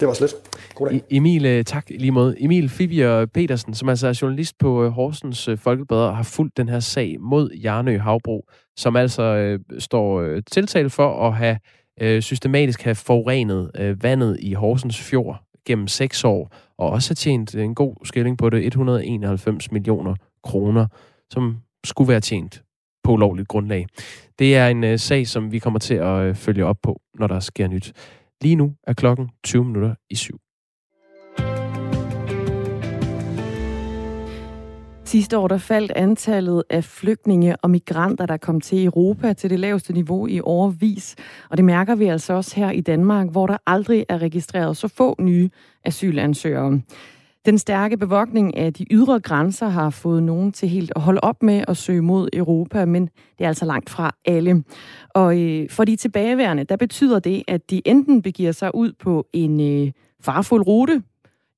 Det 0.00 0.08
var 0.08 0.14
slet. 0.14 0.30
Goddag. 0.74 1.02
Emil, 1.10 1.46
øh, 1.46 1.64
tak 1.64 1.90
lige 1.90 2.10
måde. 2.10 2.36
Emil 2.38 2.68
Fibier 2.68 3.26
Petersen, 3.26 3.74
som 3.74 3.88
altså 3.88 4.08
er 4.08 4.18
journalist 4.22 4.58
på 4.58 4.84
øh, 4.84 4.90
Horsens 4.90 5.48
øh, 5.48 5.58
Folkeblader, 5.58 6.12
har 6.12 6.22
fulgt 6.22 6.56
den 6.56 6.68
her 6.68 6.80
sag 6.80 7.16
mod 7.20 7.50
Jarnø 7.50 7.98
Havbro, 7.98 8.48
som 8.76 8.96
altså 8.96 9.22
øh, 9.22 9.60
står 9.78 10.20
øh, 10.20 10.42
tiltalt 10.50 10.92
for 10.92 11.26
at 11.28 11.34
have 11.36 11.58
øh, 12.00 12.22
systematisk 12.22 12.82
have 12.82 12.94
forurenet 12.94 13.70
øh, 13.78 14.02
vandet 14.02 14.36
i 14.40 14.52
Horsens 14.52 15.00
Fjord 15.00 15.42
gennem 15.66 15.88
seks 15.88 16.24
år, 16.24 16.54
og 16.78 16.90
også 16.90 17.10
har 17.10 17.14
tjent 17.14 17.54
en 17.54 17.74
god 17.74 17.94
skilling 18.04 18.38
på 18.38 18.50
det, 18.50 18.66
191 18.66 19.72
millioner 19.72 20.14
kroner, 20.42 20.86
som 21.30 21.56
skulle 21.84 22.08
være 22.08 22.20
tjent 22.20 22.62
på 23.04 23.12
ulovligt 23.12 23.48
grundlag. 23.48 23.86
Det 24.38 24.56
er 24.56 24.68
en 24.68 24.84
øh, 24.84 24.98
sag, 24.98 25.26
som 25.26 25.52
vi 25.52 25.58
kommer 25.58 25.78
til 25.78 25.94
at 25.94 26.20
øh, 26.20 26.34
følge 26.34 26.64
op 26.64 26.76
på, 26.82 27.00
når 27.14 27.26
der 27.26 27.40
sker 27.40 27.68
nyt. 27.68 27.92
Lige 28.42 28.56
nu 28.56 28.74
er 28.86 28.92
klokken 28.92 29.30
20 29.44 29.64
minutter 29.64 29.94
i 30.10 30.14
syv. 30.14 30.40
Sidste 35.08 35.38
år 35.38 35.48
der 35.48 35.58
faldt 35.58 35.92
antallet 35.92 36.62
af 36.70 36.84
flygtninge 36.84 37.56
og 37.56 37.70
migranter, 37.70 38.26
der 38.26 38.36
kom 38.36 38.60
til 38.60 38.84
Europa 38.84 39.32
til 39.32 39.50
det 39.50 39.60
laveste 39.60 39.92
niveau 39.92 40.26
i 40.26 40.40
årvis. 40.40 41.16
Og 41.50 41.56
det 41.56 41.64
mærker 41.64 41.94
vi 41.94 42.06
altså 42.06 42.32
også 42.32 42.56
her 42.56 42.70
i 42.70 42.80
Danmark, 42.80 43.30
hvor 43.30 43.46
der 43.46 43.56
aldrig 43.66 44.04
er 44.08 44.18
registreret 44.18 44.76
så 44.76 44.88
få 44.88 45.16
nye 45.20 45.50
asylansøgere. 45.88 46.80
Den 47.46 47.58
stærke 47.58 47.96
bevogtning 47.96 48.56
af 48.56 48.74
de 48.74 48.86
ydre 48.90 49.20
grænser 49.20 49.68
har 49.68 49.90
fået 49.90 50.22
nogen 50.22 50.52
til 50.52 50.68
helt 50.68 50.92
at 50.96 51.02
holde 51.02 51.20
op 51.20 51.42
med 51.42 51.64
at 51.68 51.76
søge 51.76 52.02
mod 52.02 52.28
Europa, 52.32 52.84
men 52.84 53.06
det 53.06 53.44
er 53.44 53.48
altså 53.48 53.64
langt 53.64 53.90
fra 53.90 54.14
alle. 54.24 54.64
Og 55.14 55.40
øh, 55.40 55.70
for 55.70 55.84
de 55.84 55.96
tilbageværende, 55.96 56.64
der 56.64 56.76
betyder 56.76 57.18
det, 57.18 57.42
at 57.48 57.70
de 57.70 57.82
enten 57.84 58.22
begiver 58.22 58.52
sig 58.52 58.74
ud 58.74 58.92
på 59.00 59.26
en 59.32 59.60
øh, 59.60 59.92
farfuld 60.20 60.66
rute, 60.66 61.02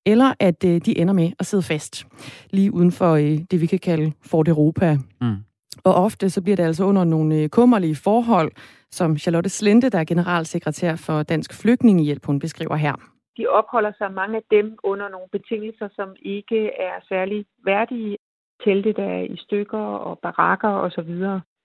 eller 0.07 0.35
at 0.41 0.65
øh, 0.65 0.81
de 0.85 0.99
ender 0.99 1.15
med 1.15 1.31
at 1.39 1.47
sidde 1.47 1.63
fast 1.63 2.07
lige 2.51 2.75
uden 2.75 2.93
for 2.93 3.15
øh, 3.15 3.39
det, 3.51 3.61
vi 3.61 3.67
kan 3.67 3.79
kalde 3.79 4.13
Fort 4.23 4.49
Europa. 4.49 4.99
Mm. 5.21 5.37
Og 5.85 5.95
ofte 5.95 6.31
så 6.31 6.43
bliver 6.43 6.57
det 6.57 6.63
altså 6.63 6.85
under 6.85 7.05
nogle 7.05 7.35
øh, 7.35 7.49
kummerlige 7.49 7.97
forhold, 7.97 8.53
som 8.91 9.19
Charlotte 9.19 9.51
Slente, 9.51 9.89
der 9.89 9.99
er 9.99 10.05
generalsekretær 10.05 10.97
for 10.97 11.23
Dansk 11.23 11.55
Flygtningehjælp, 11.55 12.27
hun 12.27 12.39
beskriver 12.39 12.77
her 12.77 12.95
de 13.37 13.47
opholder 13.47 13.93
sig 13.99 14.13
mange 14.13 14.37
af 14.37 14.43
dem 14.51 14.79
under 14.83 15.09
nogle 15.09 15.29
betingelser, 15.33 15.89
som 15.99 16.17
ikke 16.23 16.71
er 16.89 16.97
særlig 17.09 17.47
værdige. 17.65 18.17
Telte 18.65 18.93
der 18.93 19.09
er 19.19 19.23
i 19.23 19.37
stykker 19.37 19.79
og 19.79 20.19
barakker 20.19 20.69
osv. 20.69 21.13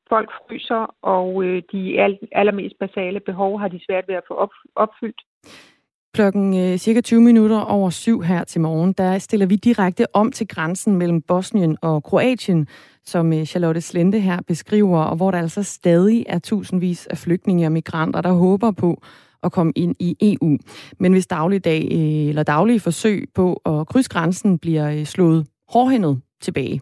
Folk 0.10 0.30
fryser, 0.40 0.96
og 1.02 1.44
øh, 1.44 1.64
de 1.72 1.82
allermest 2.32 2.76
basale 2.80 3.20
behov 3.20 3.60
har 3.60 3.68
de 3.68 3.86
svært 3.86 4.08
ved 4.08 4.16
at 4.16 4.28
få 4.28 4.50
opfyldt. 4.76 5.22
Klokken 6.14 6.54
øh, 6.54 6.78
cirka 6.78 7.02
20 7.02 7.22
minutter 7.22 7.60
over 7.60 7.90
syv 7.90 8.22
her 8.22 8.44
til 8.44 8.62
morgen, 8.62 8.94
der 8.94 9.18
stiller 9.18 9.46
vi 9.46 9.56
direkte 9.56 10.16
om 10.16 10.32
til 10.32 10.48
grænsen 10.48 10.96
mellem 10.96 11.22
Bosnien 11.22 11.78
og 11.82 12.04
Kroatien, 12.04 12.68
som 13.04 13.34
øh, 13.34 13.46
Charlotte 13.46 13.82
Slente 13.82 14.20
her 14.20 14.40
beskriver, 14.48 15.04
og 15.04 15.16
hvor 15.16 15.32
der 15.32 15.38
altså 15.38 15.64
stadig 15.64 16.26
er 16.30 16.40
tusindvis 16.40 17.08
af 17.08 17.18
flygtninge 17.18 17.66
og 17.66 17.72
migranter, 17.72 18.22
der 18.22 18.34
håber 18.34 18.72
på 18.72 19.02
at 19.46 19.52
komme 19.52 19.74
ind 19.76 19.96
i 20.00 20.18
EU. 20.22 20.58
Men 21.00 21.12
hvis 21.12 21.28
dagligdag 21.28 21.88
øh, 21.92 22.30
eller 22.30 22.44
daglige 22.44 22.80
forsøg 22.80 23.28
på 23.36 23.54
at 23.54 23.88
krydse 23.88 24.10
grænsen 24.10 24.58
bliver 24.58 24.90
øh, 24.90 25.06
slået 25.06 25.48
hårdhændet 25.70 26.22
tilbage. 26.42 26.82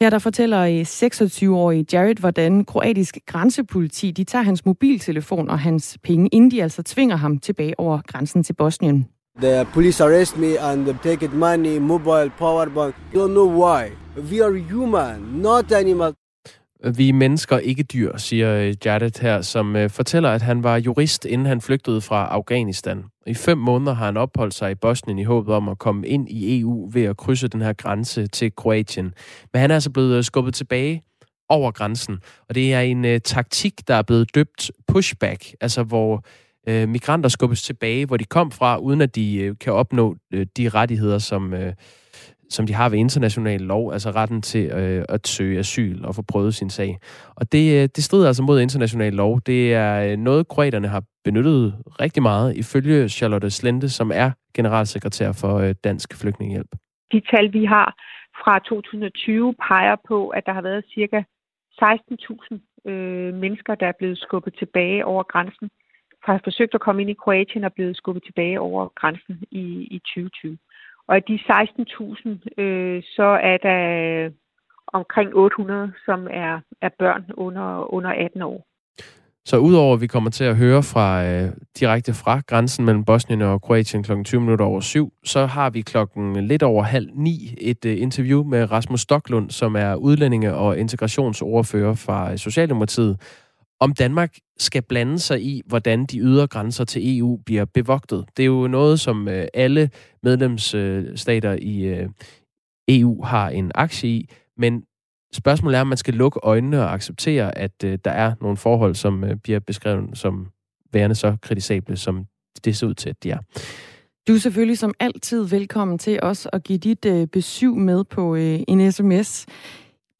Her 0.00 0.10
der 0.10 0.18
fortæller 0.18 0.60
øh, 0.60 0.80
26-årige 0.80 1.86
Jared, 1.92 2.16
hvordan 2.20 2.64
kroatisk 2.64 3.18
grænsepoliti 3.26 4.10
de 4.10 4.24
tager 4.24 4.42
hans 4.42 4.64
mobiltelefon 4.64 5.50
og 5.50 5.58
hans 5.58 5.98
penge, 6.02 6.28
inden 6.32 6.50
de 6.50 6.62
altså 6.62 6.82
tvinger 6.82 7.16
ham 7.16 7.38
tilbage 7.38 7.80
over 7.80 8.00
grænsen 8.06 8.42
til 8.42 8.52
Bosnien. 8.52 9.06
The 9.40 9.64
police 9.74 10.04
arrest 10.04 10.36
me 10.38 10.60
and 10.60 10.86
take 11.02 11.28
money, 11.28 11.78
mobile, 11.78 12.30
power 12.38 12.66
bank. 12.66 12.94
Don't 13.14 13.28
know 13.28 13.48
why. 13.48 13.90
We 14.30 14.44
are 14.44 14.58
human, 14.58 15.20
not 15.20 15.72
animal. 15.72 16.14
Vi 16.90 17.08
er 17.08 17.12
mennesker, 17.12 17.58
ikke 17.58 17.82
dyr, 17.82 18.16
siger 18.16 18.56
øh, 18.56 18.74
Jadet 18.84 19.18
her, 19.18 19.40
som 19.40 19.76
øh, 19.76 19.90
fortæller, 19.90 20.30
at 20.30 20.42
han 20.42 20.62
var 20.62 20.76
jurist, 20.76 21.24
inden 21.24 21.46
han 21.46 21.60
flygtede 21.60 22.00
fra 22.00 22.26
Afghanistan. 22.26 23.04
I 23.26 23.34
fem 23.34 23.58
måneder 23.58 23.94
har 23.94 24.04
han 24.04 24.16
opholdt 24.16 24.54
sig 24.54 24.70
i 24.70 24.74
Bosnien 24.74 25.18
i 25.18 25.24
håbet 25.24 25.54
om 25.54 25.68
at 25.68 25.78
komme 25.78 26.08
ind 26.08 26.28
i 26.28 26.60
EU 26.60 26.90
ved 26.92 27.02
at 27.02 27.16
krydse 27.16 27.48
den 27.48 27.60
her 27.60 27.72
grænse 27.72 28.26
til 28.26 28.56
Kroatien. 28.56 29.14
Men 29.52 29.60
han 29.60 29.70
er 29.70 29.74
altså 29.74 29.90
blevet 29.90 30.16
øh, 30.16 30.24
skubbet 30.24 30.54
tilbage 30.54 31.02
over 31.48 31.70
grænsen, 31.70 32.18
og 32.48 32.54
det 32.54 32.74
er 32.74 32.80
en 32.80 33.04
uh, 33.04 33.16
taktik, 33.24 33.88
der 33.88 33.94
er 33.94 34.02
blevet 34.02 34.34
døbt 34.34 34.70
pushback, 34.88 35.54
altså 35.60 35.82
hvor 35.82 36.24
uh, 36.70 36.88
migranter 36.88 37.28
skubbes 37.28 37.62
tilbage, 37.62 38.06
hvor 38.06 38.16
de 38.16 38.24
kom 38.24 38.50
fra, 38.50 38.76
uden 38.76 39.00
at 39.00 39.14
de 39.14 39.48
uh, 39.50 39.56
kan 39.60 39.72
opnå 39.72 40.16
uh, 40.34 40.42
de 40.56 40.68
rettigheder, 40.68 41.18
som... 41.18 41.52
Uh, 41.52 41.72
som 42.52 42.66
de 42.66 42.74
har 42.74 42.88
ved 42.88 42.98
international 42.98 43.60
lov, 43.60 43.92
altså 43.92 44.10
retten 44.10 44.42
til 44.42 44.64
øh, 44.70 45.04
at 45.08 45.26
søge 45.26 45.58
asyl 45.58 46.04
og 46.04 46.14
få 46.14 46.22
prøvet 46.22 46.54
sin 46.54 46.70
sag. 46.70 46.98
Og 47.36 47.52
det, 47.52 47.82
øh, 47.82 47.88
det 47.96 48.04
strider 48.04 48.26
altså 48.26 48.42
mod 48.42 48.60
international 48.60 49.12
lov. 49.12 49.40
Det 49.40 49.74
er 49.74 50.12
øh, 50.12 50.16
noget, 50.18 50.48
kroaterne 50.48 50.88
har 50.88 51.02
benyttet 51.24 51.74
rigtig 52.00 52.22
meget, 52.22 52.56
ifølge 52.56 53.08
Charlotte 53.08 53.50
Slente, 53.50 53.88
som 53.88 54.10
er 54.14 54.30
generalsekretær 54.54 55.32
for 55.32 55.54
øh, 55.58 55.74
Dansk 55.84 56.20
Flygtningehjælp. 56.20 56.72
De 57.12 57.20
tal, 57.30 57.52
vi 57.52 57.64
har 57.64 57.94
fra 58.44 58.58
2020, 58.58 59.54
peger 59.68 59.96
på, 60.08 60.28
at 60.28 60.46
der 60.46 60.52
har 60.52 60.62
været 60.62 60.84
cirka 60.94 61.22
16.000 61.82 62.90
øh, 62.90 63.34
mennesker, 63.34 63.74
der 63.74 63.86
er 63.86 63.98
blevet 63.98 64.18
skubbet 64.18 64.54
tilbage 64.58 65.04
over 65.04 65.22
grænsen, 65.22 65.70
har 66.24 66.40
forsøgt 66.44 66.74
at 66.74 66.80
komme 66.80 67.02
ind 67.02 67.10
i 67.10 67.20
Kroatien 67.22 67.64
og 67.64 67.72
blevet 67.72 67.96
skubbet 67.96 68.24
tilbage 68.24 68.60
over 68.60 68.88
grænsen 69.00 69.36
i, 69.50 69.64
i 69.96 69.98
2020. 69.98 70.58
Og 71.12 71.16
af 71.16 71.22
de 71.22 71.34
16.000, 71.34 72.62
øh, 72.62 73.02
så 73.02 73.28
er 73.52 73.56
der 73.56 74.30
omkring 74.92 75.34
800, 75.34 75.92
som 76.04 76.26
er, 76.30 76.60
er 76.82 76.88
børn 76.98 77.24
under, 77.36 77.94
under 77.94 78.10
18 78.10 78.42
år. 78.42 78.66
Så 79.44 79.56
udover 79.56 79.94
at 79.94 80.00
vi 80.00 80.06
kommer 80.06 80.30
til 80.30 80.44
at 80.44 80.56
høre 80.56 80.82
fra 80.82 81.24
øh, 81.24 81.48
direkte 81.80 82.12
fra 82.14 82.40
grænsen 82.46 82.84
mellem 82.84 83.04
Bosnien 83.04 83.42
og 83.42 83.62
Kroatien 83.62 84.02
kl. 84.02 84.12
20 84.24 84.40
minutter 84.40 84.64
over 84.64 84.80
syv, 84.80 85.12
så 85.24 85.46
har 85.46 85.70
vi 85.70 85.80
klokken 85.80 86.46
lidt 86.46 86.62
over 86.62 86.82
halv 86.82 87.08
ni 87.14 87.54
et 87.60 87.84
øh, 87.84 88.00
interview 88.00 88.44
med 88.44 88.72
Rasmus 88.72 89.00
Stoklund, 89.00 89.50
som 89.50 89.76
er 89.76 89.94
udlændinge- 89.94 90.54
og 90.54 90.78
integrationsordfører 90.78 91.94
fra 91.94 92.32
øh, 92.32 92.38
Socialdemokratiet, 92.38 93.16
om 93.82 93.92
Danmark 93.92 94.36
skal 94.58 94.82
blande 94.82 95.18
sig 95.18 95.42
i, 95.42 95.62
hvordan 95.66 96.06
de 96.06 96.18
ydre 96.18 96.46
grænser 96.46 96.84
til 96.84 97.18
EU 97.18 97.36
bliver 97.36 97.64
bevogtet. 97.64 98.24
Det 98.36 98.42
er 98.42 98.46
jo 98.46 98.68
noget, 98.68 99.00
som 99.00 99.28
øh, 99.28 99.46
alle 99.54 99.90
medlemsstater 100.22 101.52
øh, 101.52 101.58
i 101.58 101.84
øh, 101.84 102.08
EU 102.88 103.24
har 103.24 103.48
en 103.48 103.72
aktie 103.74 104.10
i, 104.10 104.28
men 104.56 104.84
spørgsmålet 105.34 105.76
er, 105.76 105.80
om 105.80 105.86
man 105.86 105.98
skal 105.98 106.14
lukke 106.14 106.40
øjnene 106.42 106.80
og 106.80 106.92
acceptere, 106.92 107.58
at 107.58 107.84
øh, 107.84 107.98
der 108.04 108.10
er 108.10 108.34
nogle 108.40 108.56
forhold, 108.56 108.94
som 108.94 109.24
øh, 109.24 109.36
bliver 109.36 109.60
beskrevet 109.60 110.18
som 110.18 110.46
værende 110.92 111.14
så 111.14 111.36
kritisable, 111.42 111.96
som 111.96 112.26
det 112.64 112.76
ser 112.76 112.86
ud 112.86 112.94
til, 112.94 113.08
at 113.10 113.22
de 113.22 113.30
er. 113.30 113.38
Du 114.28 114.34
er 114.34 114.38
selvfølgelig 114.38 114.78
som 114.78 114.94
altid 115.00 115.44
velkommen 115.44 115.98
til 115.98 116.18
os 116.22 116.48
at 116.52 116.64
give 116.64 116.78
dit 116.78 117.04
øh, 117.04 117.26
besøg 117.26 117.76
med 117.76 118.04
på 118.04 118.34
øh, 118.34 118.60
en 118.68 118.92
sms 118.92 119.46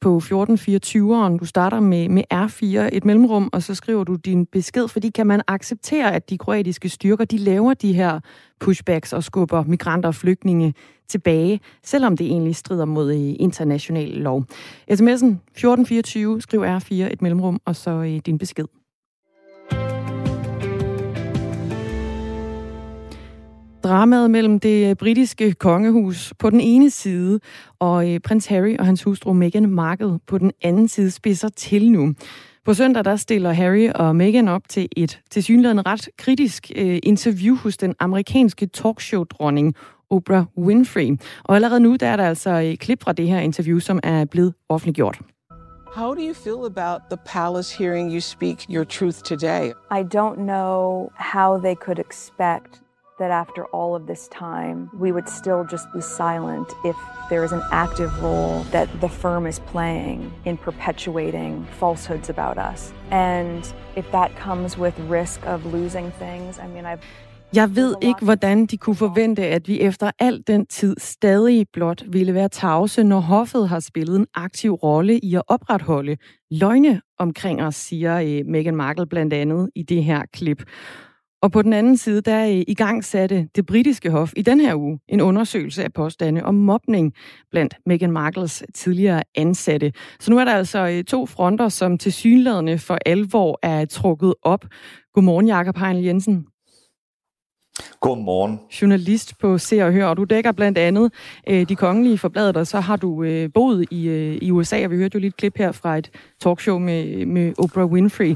på 0.03 0.17
1424'eren. 0.17 1.37
Du 1.37 1.45
starter 1.45 1.79
med, 1.79 2.09
med 2.09 2.23
R4, 2.33 2.95
et 2.95 3.05
mellemrum, 3.05 3.49
og 3.53 3.63
så 3.63 3.75
skriver 3.75 4.03
du 4.03 4.15
din 4.15 4.45
besked, 4.45 4.87
fordi 4.87 5.09
kan 5.09 5.27
man 5.27 5.41
acceptere, 5.47 6.15
at 6.15 6.29
de 6.29 6.37
kroatiske 6.37 6.89
styrker, 6.89 7.25
de 7.25 7.37
laver 7.37 7.73
de 7.73 7.93
her 7.93 8.19
pushbacks 8.59 9.13
og 9.13 9.23
skubber 9.23 9.63
migranter 9.63 10.09
og 10.09 10.15
flygtninge 10.15 10.73
tilbage, 11.07 11.59
selvom 11.83 12.17
det 12.17 12.27
egentlig 12.27 12.55
strider 12.55 12.85
mod 12.85 13.13
øh, 13.13 13.35
international 13.39 14.09
lov. 14.09 14.45
SMS'en 14.91 15.33
1424, 15.53 16.41
skriv 16.41 16.63
R4, 16.63 16.93
et 16.93 17.21
mellemrum, 17.21 17.59
og 17.65 17.75
så 17.75 17.91
øh, 17.91 18.19
din 18.25 18.37
besked. 18.37 18.82
Dramaet 23.83 24.31
mellem 24.31 24.59
det 24.59 24.89
øh, 24.89 24.95
britiske 24.95 25.53
kongehus 25.53 26.33
på 26.39 26.49
den 26.49 26.61
ene 26.61 26.89
side, 26.89 27.39
og 27.79 28.11
øh, 28.11 28.19
prins 28.19 28.45
Harry 28.45 28.75
og 28.79 28.85
hans 28.85 29.03
hustru 29.03 29.33
Meghan 29.33 29.69
Markle 29.69 30.19
på 30.27 30.37
den 30.37 30.51
anden 30.61 30.87
side 30.87 31.11
spidser 31.11 31.49
til 31.49 31.91
nu. 31.91 32.13
På 32.65 32.73
søndag 32.73 33.05
der 33.05 33.15
stiller 33.15 33.51
Harry 33.51 33.89
og 33.95 34.15
Meghan 34.15 34.47
op 34.47 34.61
til 34.69 34.87
et 34.97 35.21
tilsyneladende 35.31 35.83
ret 35.85 36.09
kritisk 36.17 36.71
øh, 36.75 36.99
interview 37.03 37.55
hos 37.55 37.77
den 37.77 37.95
amerikanske 37.99 38.69
talkshow-dronning 38.77 39.73
Oprah 40.09 40.45
Winfrey. 40.57 41.17
Og 41.43 41.55
allerede 41.55 41.79
nu 41.79 41.95
der 41.99 42.07
er 42.07 42.15
der 42.15 42.27
altså 42.27 42.49
et 42.49 42.79
klip 42.79 43.03
fra 43.03 43.13
det 43.13 43.27
her 43.27 43.39
interview, 43.39 43.79
som 43.79 43.99
er 44.03 44.25
blevet 44.25 44.53
offentliggjort. 44.69 45.19
How 45.95 46.13
do 46.13 46.21
you 46.21 46.33
feel 46.33 46.65
about 46.65 47.01
the 47.11 47.17
palace 47.25 47.77
hearing 47.77 48.11
you 48.11 48.19
speak 48.19 48.57
your 48.69 48.83
truth 48.83 49.21
today? 49.23 49.73
I 49.91 50.03
don't 50.15 50.37
know 50.37 51.09
how 51.15 51.59
they 51.59 51.75
could 51.75 51.99
expect 51.99 52.82
that 53.23 53.31
after 53.31 53.63
all 53.77 53.95
of 53.95 54.03
this 54.11 54.27
time, 54.27 54.89
we 55.03 55.09
would 55.15 55.29
still 55.29 55.63
just 55.73 55.87
be 55.93 56.01
silent 56.01 56.67
if 56.83 56.97
there 57.29 57.43
is 57.47 57.53
an 57.53 57.63
active 57.71 58.11
role 58.21 58.55
that 58.75 58.87
the 58.99 59.07
firm 59.07 59.47
is 59.47 59.59
playing 59.59 60.19
in 60.43 60.57
perpetuating 60.57 61.65
falsehoods 61.79 62.29
about 62.29 62.57
us. 62.57 62.91
And 63.11 63.61
if 63.95 64.05
that 64.11 64.29
comes 64.35 64.77
with 64.77 64.95
risk 65.19 65.39
of 65.53 65.65
losing 65.77 66.11
things, 66.11 66.59
I 66.59 66.67
mean, 66.67 66.85
I've 66.85 67.03
Jeg 67.55 67.75
ved 67.75 67.95
ikke, 68.01 68.25
hvordan 68.25 68.65
de 68.65 68.77
kunne 68.77 68.95
forvente, 68.95 69.45
at 69.45 69.67
vi 69.67 69.81
efter 69.81 70.11
al 70.19 70.43
den 70.47 70.65
tid 70.65 70.95
stadig 70.97 71.65
blot 71.73 72.03
ville 72.07 72.33
være 72.33 72.49
tavse, 72.49 73.03
når 73.03 73.19
hoffet 73.19 73.69
har 73.69 73.79
spillet 73.79 74.15
en 74.15 74.27
aktiv 74.35 74.73
rolle 74.73 75.19
i 75.19 75.35
at 75.35 75.41
opretholde 75.47 76.17
løgne 76.51 77.01
omkring 77.19 77.63
os, 77.63 77.75
siger 77.75 78.19
øh, 78.19 78.45
Meghan 78.45 78.75
Markle 78.75 79.05
blandt 79.05 79.33
andet 79.33 79.69
i 79.75 79.83
det 79.83 80.03
her 80.03 80.21
klip. 80.33 80.63
Og 81.43 81.51
på 81.51 81.61
den 81.61 81.73
anden 81.73 81.97
side, 81.97 82.21
der 82.21 82.45
øh, 82.45 82.63
i 82.67 82.73
gang 82.73 83.03
satte 83.03 83.47
det 83.55 83.65
britiske 83.65 84.09
hof 84.09 84.33
i 84.35 84.41
den 84.41 84.59
her 84.59 84.75
uge 84.75 84.99
en 85.09 85.21
undersøgelse 85.21 85.83
af 85.83 85.93
påstande 85.93 86.43
om 86.43 86.55
mobning 86.55 87.13
blandt 87.51 87.75
Meghan 87.85 88.11
Markles 88.11 88.63
tidligere 88.73 89.23
ansatte. 89.35 89.93
Så 90.19 90.31
nu 90.31 90.39
er 90.39 90.45
der 90.45 90.51
altså 90.51 90.87
øh, 90.87 91.03
to 91.03 91.25
fronter, 91.25 91.69
som 91.69 91.97
til 91.97 92.13
synlædende 92.13 92.77
for 92.77 92.97
alvor 93.05 93.59
er 93.63 93.85
trukket 93.85 94.33
op. 94.41 94.65
Godmorgen, 95.13 95.47
Jakob 95.47 95.77
Heinl 95.77 96.05
Jensen. 96.05 96.45
Godmorgen. 97.99 98.59
Journalist 98.81 99.37
på 99.39 99.57
Se 99.57 99.85
og 99.85 99.91
Hør, 99.91 100.05
og 100.05 100.17
du 100.17 100.23
dækker 100.23 100.51
blandt 100.51 100.77
andet 100.77 101.13
øh, 101.49 101.69
de 101.69 101.75
kongelige 101.75 102.17
forbladet, 102.17 102.57
og 102.57 102.67
så 102.67 102.79
har 102.79 102.95
du 102.95 103.23
øh, 103.23 103.49
boet 103.53 103.85
i, 103.91 104.07
øh, 104.07 104.37
i 104.41 104.51
USA, 104.51 104.85
og 104.85 104.91
vi 104.91 104.95
hørte 104.95 105.15
jo 105.15 105.19
lige 105.19 105.27
et 105.27 105.37
klip 105.37 105.57
her 105.57 105.71
fra 105.71 105.97
et 105.97 106.11
talkshow 106.39 106.79
med, 106.79 107.25
med 107.25 107.53
Oprah 107.57 107.85
Winfrey. 107.85 108.35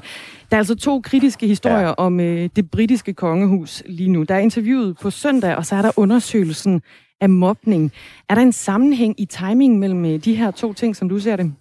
Der 0.50 0.56
er 0.56 0.58
altså 0.58 0.76
to 0.76 1.02
kritiske 1.02 1.48
historier 1.48 1.88
ja. 1.88 1.94
om 1.98 2.20
øh, 2.20 2.50
det 2.56 2.72
britiske 2.72 3.14
kongehus 3.14 3.84
lige 3.86 4.10
nu. 4.10 4.24
Der 4.24 4.36
er 4.36 4.40
interviewet 4.40 4.98
på 5.02 5.10
søndag, 5.10 5.56
og 5.56 5.66
så 5.66 5.76
er 5.76 5.82
der 5.82 5.92
undersøgelsen 5.96 6.82
af 7.22 7.30
mobning. 7.30 7.92
Er 8.30 8.36
der 8.36 8.42
en 8.42 8.54
sammenhæng 8.54 9.22
i 9.22 9.26
timing 9.26 9.80
mellem 9.80 10.06
øh, 10.06 10.18
de 10.18 10.36
her 10.36 10.52
to 10.52 10.74
ting, 10.74 10.96
som 10.96 11.10
du 11.10 11.20
ser 11.20 11.36
det? 11.36 11.54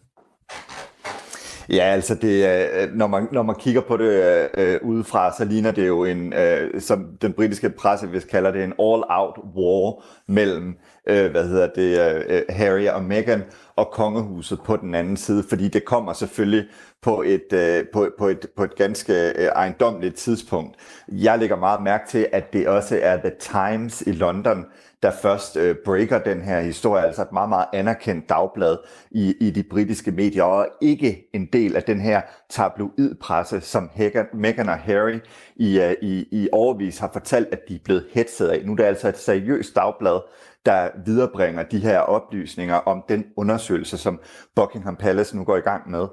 Ja, 1.68 1.82
altså 1.84 2.14
det, 2.14 2.48
øh, 2.48 2.94
når, 2.94 3.06
man, 3.06 3.28
når 3.32 3.42
man 3.42 3.56
kigger 3.56 3.80
på 3.80 3.96
det 3.96 4.04
øh, 4.04 4.48
øh, 4.58 4.78
udefra, 4.82 5.32
så 5.32 5.44
ligner 5.44 5.70
det 5.70 5.86
jo 5.86 6.04
en, 6.04 6.32
øh, 6.32 6.80
som 6.80 7.06
den 7.22 7.32
britiske 7.32 7.70
presse 7.70 8.06
hvis 8.06 8.24
kalder 8.24 8.50
det, 8.50 8.64
en 8.64 8.72
all-out 8.72 9.38
war 9.56 10.04
mellem, 10.28 10.76
øh, 11.08 11.30
hvad 11.30 11.48
hedder 11.48 11.68
det, 11.76 12.14
øh, 12.14 12.24
øh, 12.28 12.42
Harry 12.48 12.86
og 12.86 13.04
Meghan 13.04 13.42
og 13.76 13.88
kongehuset 13.92 14.58
på 14.64 14.76
den 14.76 14.94
anden 14.94 15.16
side, 15.16 15.44
fordi 15.48 15.68
det 15.68 15.84
kommer 15.84 16.12
selvfølgelig 16.12 16.64
på 17.06 17.22
et, 17.22 17.52
øh, 17.52 17.84
på, 17.92 18.08
på 18.18 18.28
et, 18.28 18.46
på 18.56 18.64
et 18.64 18.74
ganske 18.76 19.12
øh, 19.12 19.44
ejendomligt 19.44 20.14
tidspunkt. 20.14 20.76
Jeg 21.08 21.38
lægger 21.38 21.56
meget 21.56 21.82
mærke 21.82 22.08
til, 22.08 22.28
at 22.32 22.52
det 22.52 22.68
også 22.68 22.98
er 23.02 23.16
The 23.16 23.32
Times 23.40 24.02
i 24.02 24.12
London, 24.12 24.64
der 25.02 25.10
først 25.10 25.56
øh, 25.56 25.76
breaker 25.84 26.18
den 26.18 26.42
her 26.42 26.60
historie, 26.60 27.04
altså 27.04 27.22
et 27.22 27.32
meget, 27.32 27.48
meget 27.48 27.66
anerkendt 27.72 28.28
dagblad 28.28 28.76
i, 29.10 29.34
i 29.40 29.50
de 29.50 29.62
britiske 29.62 30.10
medier, 30.10 30.42
og 30.42 30.68
ikke 30.80 31.30
en 31.32 31.46
del 31.52 31.76
af 31.76 31.82
den 31.82 32.00
her 32.00 32.20
tabloidpresse, 32.50 33.60
som 33.60 33.90
Meghan 34.32 34.68
og 34.68 34.78
Harry 34.78 35.18
i, 35.56 35.78
uh, 35.78 35.92
i, 36.02 36.28
i 36.30 36.48
overvis 36.52 36.98
har 36.98 37.10
fortalt, 37.12 37.48
at 37.52 37.60
de 37.68 37.74
er 37.74 37.80
blevet 37.84 38.06
hetset 38.14 38.48
af. 38.48 38.62
Nu 38.64 38.72
er 38.72 38.76
det 38.76 38.84
altså 38.84 39.08
et 39.08 39.18
seriøst 39.18 39.76
dagblad, 39.76 40.20
der 40.66 40.88
viderebringer 41.04 41.62
de 41.62 41.78
her 41.78 41.98
oplysninger 41.98 42.74
om 42.74 43.04
den 43.08 43.24
undersøgelse, 43.36 43.98
som 43.98 44.20
Buckingham 44.54 44.96
Palace 44.96 45.36
nu 45.36 45.44
går 45.44 45.56
i 45.56 45.60
gang 45.60 45.90
med. 45.90 46.06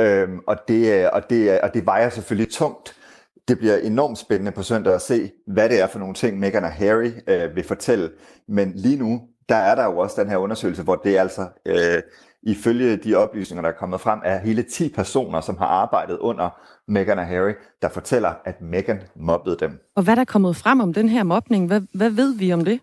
Øhm, 0.00 0.40
og, 0.46 0.56
det, 0.68 1.04
øh, 1.04 1.08
og, 1.12 1.30
det, 1.30 1.50
øh, 1.50 1.58
og 1.62 1.74
det 1.74 1.86
vejer 1.86 2.10
selvfølgelig 2.10 2.52
tungt, 2.52 2.96
det 3.48 3.58
bliver 3.58 3.76
enormt 3.76 4.18
spændende 4.18 4.52
på 4.52 4.62
søndag 4.62 4.94
at 4.94 5.02
se, 5.02 5.30
hvad 5.46 5.68
det 5.68 5.80
er 5.80 5.86
for 5.86 5.98
nogle 5.98 6.14
ting, 6.14 6.38
Meghan 6.38 6.64
og 6.64 6.72
Harry 6.72 7.10
øh, 7.28 7.56
vil 7.56 7.64
fortælle. 7.64 8.10
Men 8.48 8.72
lige 8.74 8.96
nu, 8.96 9.20
der 9.48 9.56
er 9.56 9.74
der 9.74 9.84
jo 9.84 9.98
også 9.98 10.22
den 10.22 10.30
her 10.30 10.36
undersøgelse, 10.36 10.82
hvor 10.82 10.96
det 10.96 11.16
er 11.16 11.20
altså, 11.20 11.46
øh, 11.66 12.02
ifølge 12.42 12.96
de 12.96 13.14
oplysninger, 13.14 13.62
der 13.62 13.68
er 13.68 13.78
kommet 13.78 14.00
frem, 14.00 14.20
er 14.24 14.38
hele 14.38 14.62
10 14.62 14.88
personer, 14.88 15.40
som 15.40 15.56
har 15.58 15.66
arbejdet 15.66 16.18
under 16.18 16.50
Meghan 16.88 17.18
og 17.18 17.26
Harry, 17.26 17.52
der 17.82 17.88
fortæller, 17.88 18.32
at 18.44 18.60
Meghan 18.60 19.02
mobbede 19.16 19.56
dem. 19.60 19.78
Og 19.96 20.02
hvad 20.02 20.16
der 20.16 20.20
er 20.20 20.26
kommet 20.26 20.56
frem 20.56 20.80
om 20.80 20.92
den 20.92 21.08
her 21.08 21.22
mobning, 21.22 21.66
hvad, 21.66 21.80
hvad 21.94 22.10
ved 22.10 22.34
vi 22.34 22.52
om 22.52 22.64
det? 22.64 22.80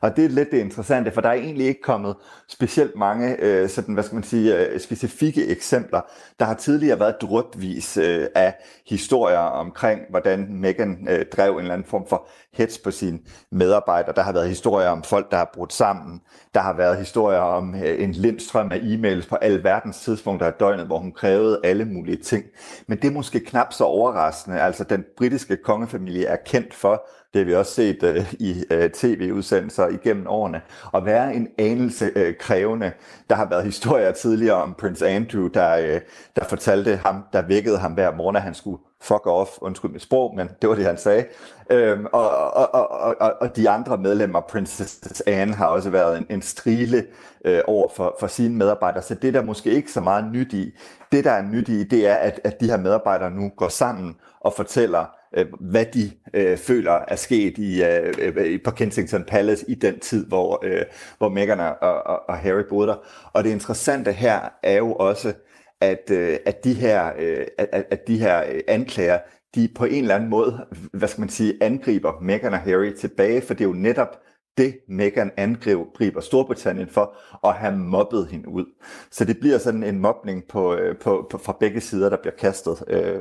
Og 0.00 0.16
det 0.16 0.24
er 0.24 0.28
lidt 0.28 0.50
det 0.50 0.58
interessante, 0.58 1.10
for 1.10 1.20
der 1.20 1.28
er 1.28 1.32
egentlig 1.32 1.66
ikke 1.66 1.82
kommet 1.82 2.16
specielt 2.48 2.96
mange 2.96 3.36
øh, 3.38 3.68
sådan, 3.68 3.94
hvad 3.94 4.04
skal 4.04 4.14
man 4.14 4.24
sige, 4.24 4.56
øh, 4.56 4.80
specifikke 4.80 5.46
eksempler. 5.46 6.00
Der 6.38 6.44
har 6.44 6.54
tidligere 6.54 7.00
været 7.00 7.14
drøbvis 7.20 7.96
øh, 7.96 8.26
af 8.34 8.54
historier 8.86 9.38
omkring, 9.38 10.00
hvordan 10.10 10.46
Megan 10.50 11.08
øh, 11.10 11.24
drev 11.36 11.52
en 11.52 11.58
eller 11.58 11.72
anden 11.72 11.88
form 11.88 12.06
for 12.08 12.28
hets 12.52 12.78
på 12.78 12.90
sine 12.90 13.18
medarbejdere. 13.50 14.14
Der 14.16 14.22
har 14.22 14.32
været 14.32 14.48
historier 14.48 14.88
om 14.88 15.02
folk, 15.02 15.30
der 15.30 15.36
har 15.36 15.50
brudt 15.54 15.72
sammen. 15.72 16.20
Der 16.54 16.60
har 16.60 16.76
været 16.76 16.98
historier 16.98 17.38
om 17.38 17.74
øh, 17.74 18.02
en 18.02 18.12
lindstrøm 18.12 18.72
af 18.72 18.78
e-mails 18.78 19.28
på 19.28 19.36
alle 19.36 19.64
verdens 19.64 20.00
tidspunkter 20.00 20.46
af 20.46 20.52
døgnet, 20.52 20.86
hvor 20.86 20.98
hun 20.98 21.12
krævede 21.12 21.60
alle 21.64 21.84
mulige 21.84 22.22
ting. 22.22 22.44
Men 22.86 22.98
det 22.98 23.08
er 23.08 23.12
måske 23.12 23.40
knap 23.40 23.72
så 23.72 23.84
overraskende. 23.84 24.60
Altså 24.60 24.84
den 24.84 25.04
britiske 25.16 25.56
kongefamilie 25.56 26.26
er 26.26 26.36
kendt 26.46 26.74
for 26.74 27.08
det 27.38 27.46
har 27.46 27.50
vi 27.50 27.54
også 27.54 27.72
set 27.72 28.02
øh, 28.02 28.34
i 28.38 28.64
øh, 28.70 28.90
tv-udsendelser 28.90 29.88
igennem 29.88 30.26
årene. 30.26 30.60
At 30.94 31.04
være 31.04 31.34
en 31.34 31.48
anelse 31.58 32.10
øh, 32.16 32.34
krævende. 32.40 32.92
Der 33.30 33.36
har 33.36 33.48
været 33.48 33.64
historier 33.64 34.12
tidligere 34.12 34.62
om 34.62 34.74
Prince 34.78 35.08
Andrew, 35.08 35.48
der, 35.48 35.76
øh, 35.76 36.00
der 36.36 36.44
fortalte 36.44 36.96
ham, 36.96 37.24
der 37.32 37.42
vækkede 37.42 37.78
ham 37.78 37.92
hver 37.92 38.14
morgen, 38.14 38.36
at 38.36 38.42
han 38.42 38.54
skulle 38.54 38.78
fuck 39.00 39.26
off, 39.26 39.50
undskyld 39.60 39.90
mit 39.90 40.02
sprog, 40.02 40.36
men 40.36 40.48
det 40.62 40.68
var 40.68 40.74
det, 40.74 40.84
han 40.84 40.98
sagde. 40.98 41.24
Øhm, 41.70 42.06
og, 42.12 42.30
og, 42.30 42.74
og, 42.74 43.16
og, 43.20 43.34
og 43.40 43.56
de 43.56 43.70
andre 43.70 43.98
medlemmer, 43.98 44.40
Princess 44.40 45.22
Anne, 45.26 45.54
har 45.54 45.66
også 45.66 45.90
været 45.90 46.18
en, 46.18 46.26
en 46.30 46.42
strile 46.42 47.06
øh, 47.44 47.60
over 47.66 47.88
for, 47.96 48.16
for 48.20 48.26
sine 48.26 48.54
medarbejdere, 48.54 49.02
så 49.02 49.14
det 49.14 49.34
der 49.34 49.42
måske 49.42 49.70
ikke 49.70 49.92
så 49.92 50.00
meget 50.00 50.32
nyt 50.32 50.52
i. 50.52 50.78
Det, 51.12 51.24
der 51.24 51.30
er 51.30 51.42
nyt 51.42 51.68
i, 51.68 51.84
det 51.84 52.06
er, 52.06 52.14
at, 52.14 52.40
at 52.44 52.60
de 52.60 52.66
her 52.66 52.76
medarbejdere 52.76 53.30
nu 53.30 53.48
går 53.56 53.68
sammen 53.68 54.16
og 54.40 54.52
fortæller, 54.52 55.17
Øh, 55.36 55.46
hvad 55.60 55.84
de 55.84 56.10
øh, 56.34 56.56
føler 56.56 56.92
er 57.08 57.16
sket 57.16 57.58
i, 57.58 57.82
øh, 57.84 58.14
øh 58.18 58.62
på 58.64 58.70
Kensington 58.70 59.24
Palace 59.24 59.64
i 59.70 59.74
den 59.74 60.00
tid, 60.00 60.26
hvor, 60.26 60.60
øh, 60.64 60.82
hvor 61.18 61.28
Meghan 61.28 61.60
og, 61.60 61.76
og, 61.80 62.28
og 62.28 62.36
Harry 62.36 62.62
boede 62.68 62.88
der. 62.88 62.96
Og 63.32 63.44
det 63.44 63.50
interessante 63.50 64.12
her 64.12 64.40
er 64.62 64.76
jo 64.76 64.92
også, 64.92 65.32
at, 65.80 66.10
øh, 66.10 66.38
at 66.46 66.64
de 66.64 66.74
her, 66.74 67.12
øh, 67.18 67.46
at, 67.58 67.84
at 67.90 68.08
de 68.08 68.18
her 68.18 68.44
øh, 68.52 68.60
anklager, 68.68 69.18
de 69.54 69.68
på 69.76 69.84
en 69.84 70.02
eller 70.02 70.14
anden 70.14 70.30
måde, 70.30 70.66
hvad 70.92 71.08
skal 71.08 71.20
man 71.20 71.28
sige, 71.28 71.54
angriber 71.60 72.12
Meghan 72.20 72.52
og 72.52 72.58
Harry 72.58 72.92
tilbage, 72.92 73.40
for 73.40 73.54
det 73.54 73.64
er 73.64 73.68
jo 73.68 73.74
netop 73.74 74.20
det, 74.58 74.78
Meghan 74.88 75.30
angriber 75.36 76.20
Storbritannien 76.20 76.88
for, 76.88 77.16
at 77.48 77.54
have 77.54 77.76
mobbet 77.76 78.28
hende 78.30 78.48
ud. 78.48 78.64
Så 79.10 79.24
det 79.24 79.40
bliver 79.40 79.58
sådan 79.58 79.82
en 79.82 79.98
mobning 79.98 80.44
på, 80.48 80.78
på, 81.00 81.26
på, 81.30 81.38
fra 81.38 81.56
begge 81.60 81.80
sider, 81.80 82.08
der 82.08 82.16
bliver 82.16 82.34
kastet 82.34 82.84
øh, 82.88 83.20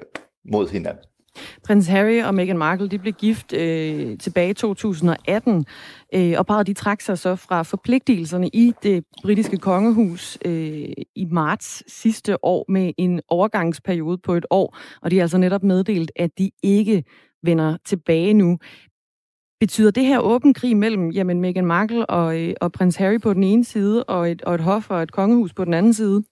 mod 0.51 0.69
hinanden. 0.69 1.03
Prins 1.65 1.87
Harry 1.87 2.23
og 2.23 2.35
Meghan 2.35 2.57
Markle 2.57 2.87
de 2.87 2.99
blev 2.99 3.13
gift 3.13 3.53
øh, 3.53 4.17
tilbage 4.17 4.49
i 4.49 4.53
2018, 4.53 5.65
øh, 6.13 6.33
og 6.37 6.45
parret 6.45 6.67
de 6.67 6.73
trak 6.73 7.01
sig 7.01 7.17
så 7.17 7.35
fra 7.35 7.63
forpligtelserne 7.63 8.47
i 8.47 8.73
det 8.83 9.03
britiske 9.21 9.57
kongehus 9.57 10.37
øh, 10.45 10.89
i 11.15 11.25
marts 11.31 11.93
sidste 12.01 12.45
år 12.45 12.65
med 12.69 12.91
en 12.97 13.21
overgangsperiode 13.27 14.17
på 14.17 14.33
et 14.33 14.45
år, 14.49 14.77
og 15.01 15.11
de 15.11 15.15
har 15.15 15.23
altså 15.23 15.37
netop 15.37 15.63
meddelt, 15.63 16.11
at 16.15 16.29
de 16.37 16.51
ikke 16.63 17.03
vender 17.43 17.77
tilbage 17.85 18.33
nu. 18.33 18.57
Betyder 19.59 19.91
det 19.91 20.05
her 20.05 20.19
åben 20.19 20.53
krig 20.53 20.77
mellem 20.77 21.09
jamen, 21.09 21.41
Meghan 21.41 21.65
Markle 21.65 22.05
og, 22.05 22.41
øh, 22.41 22.53
og 22.61 22.71
prins 22.71 22.95
Harry 22.95 23.19
på 23.19 23.33
den 23.33 23.43
ene 23.43 23.65
side, 23.65 24.03
og 24.03 24.31
et, 24.31 24.41
og 24.41 24.55
et 24.55 24.61
hof 24.61 24.91
og 24.91 25.03
et 25.03 25.11
kongehus 25.11 25.53
på 25.53 25.65
den 25.65 25.73
anden 25.73 25.93
side? 25.93 26.23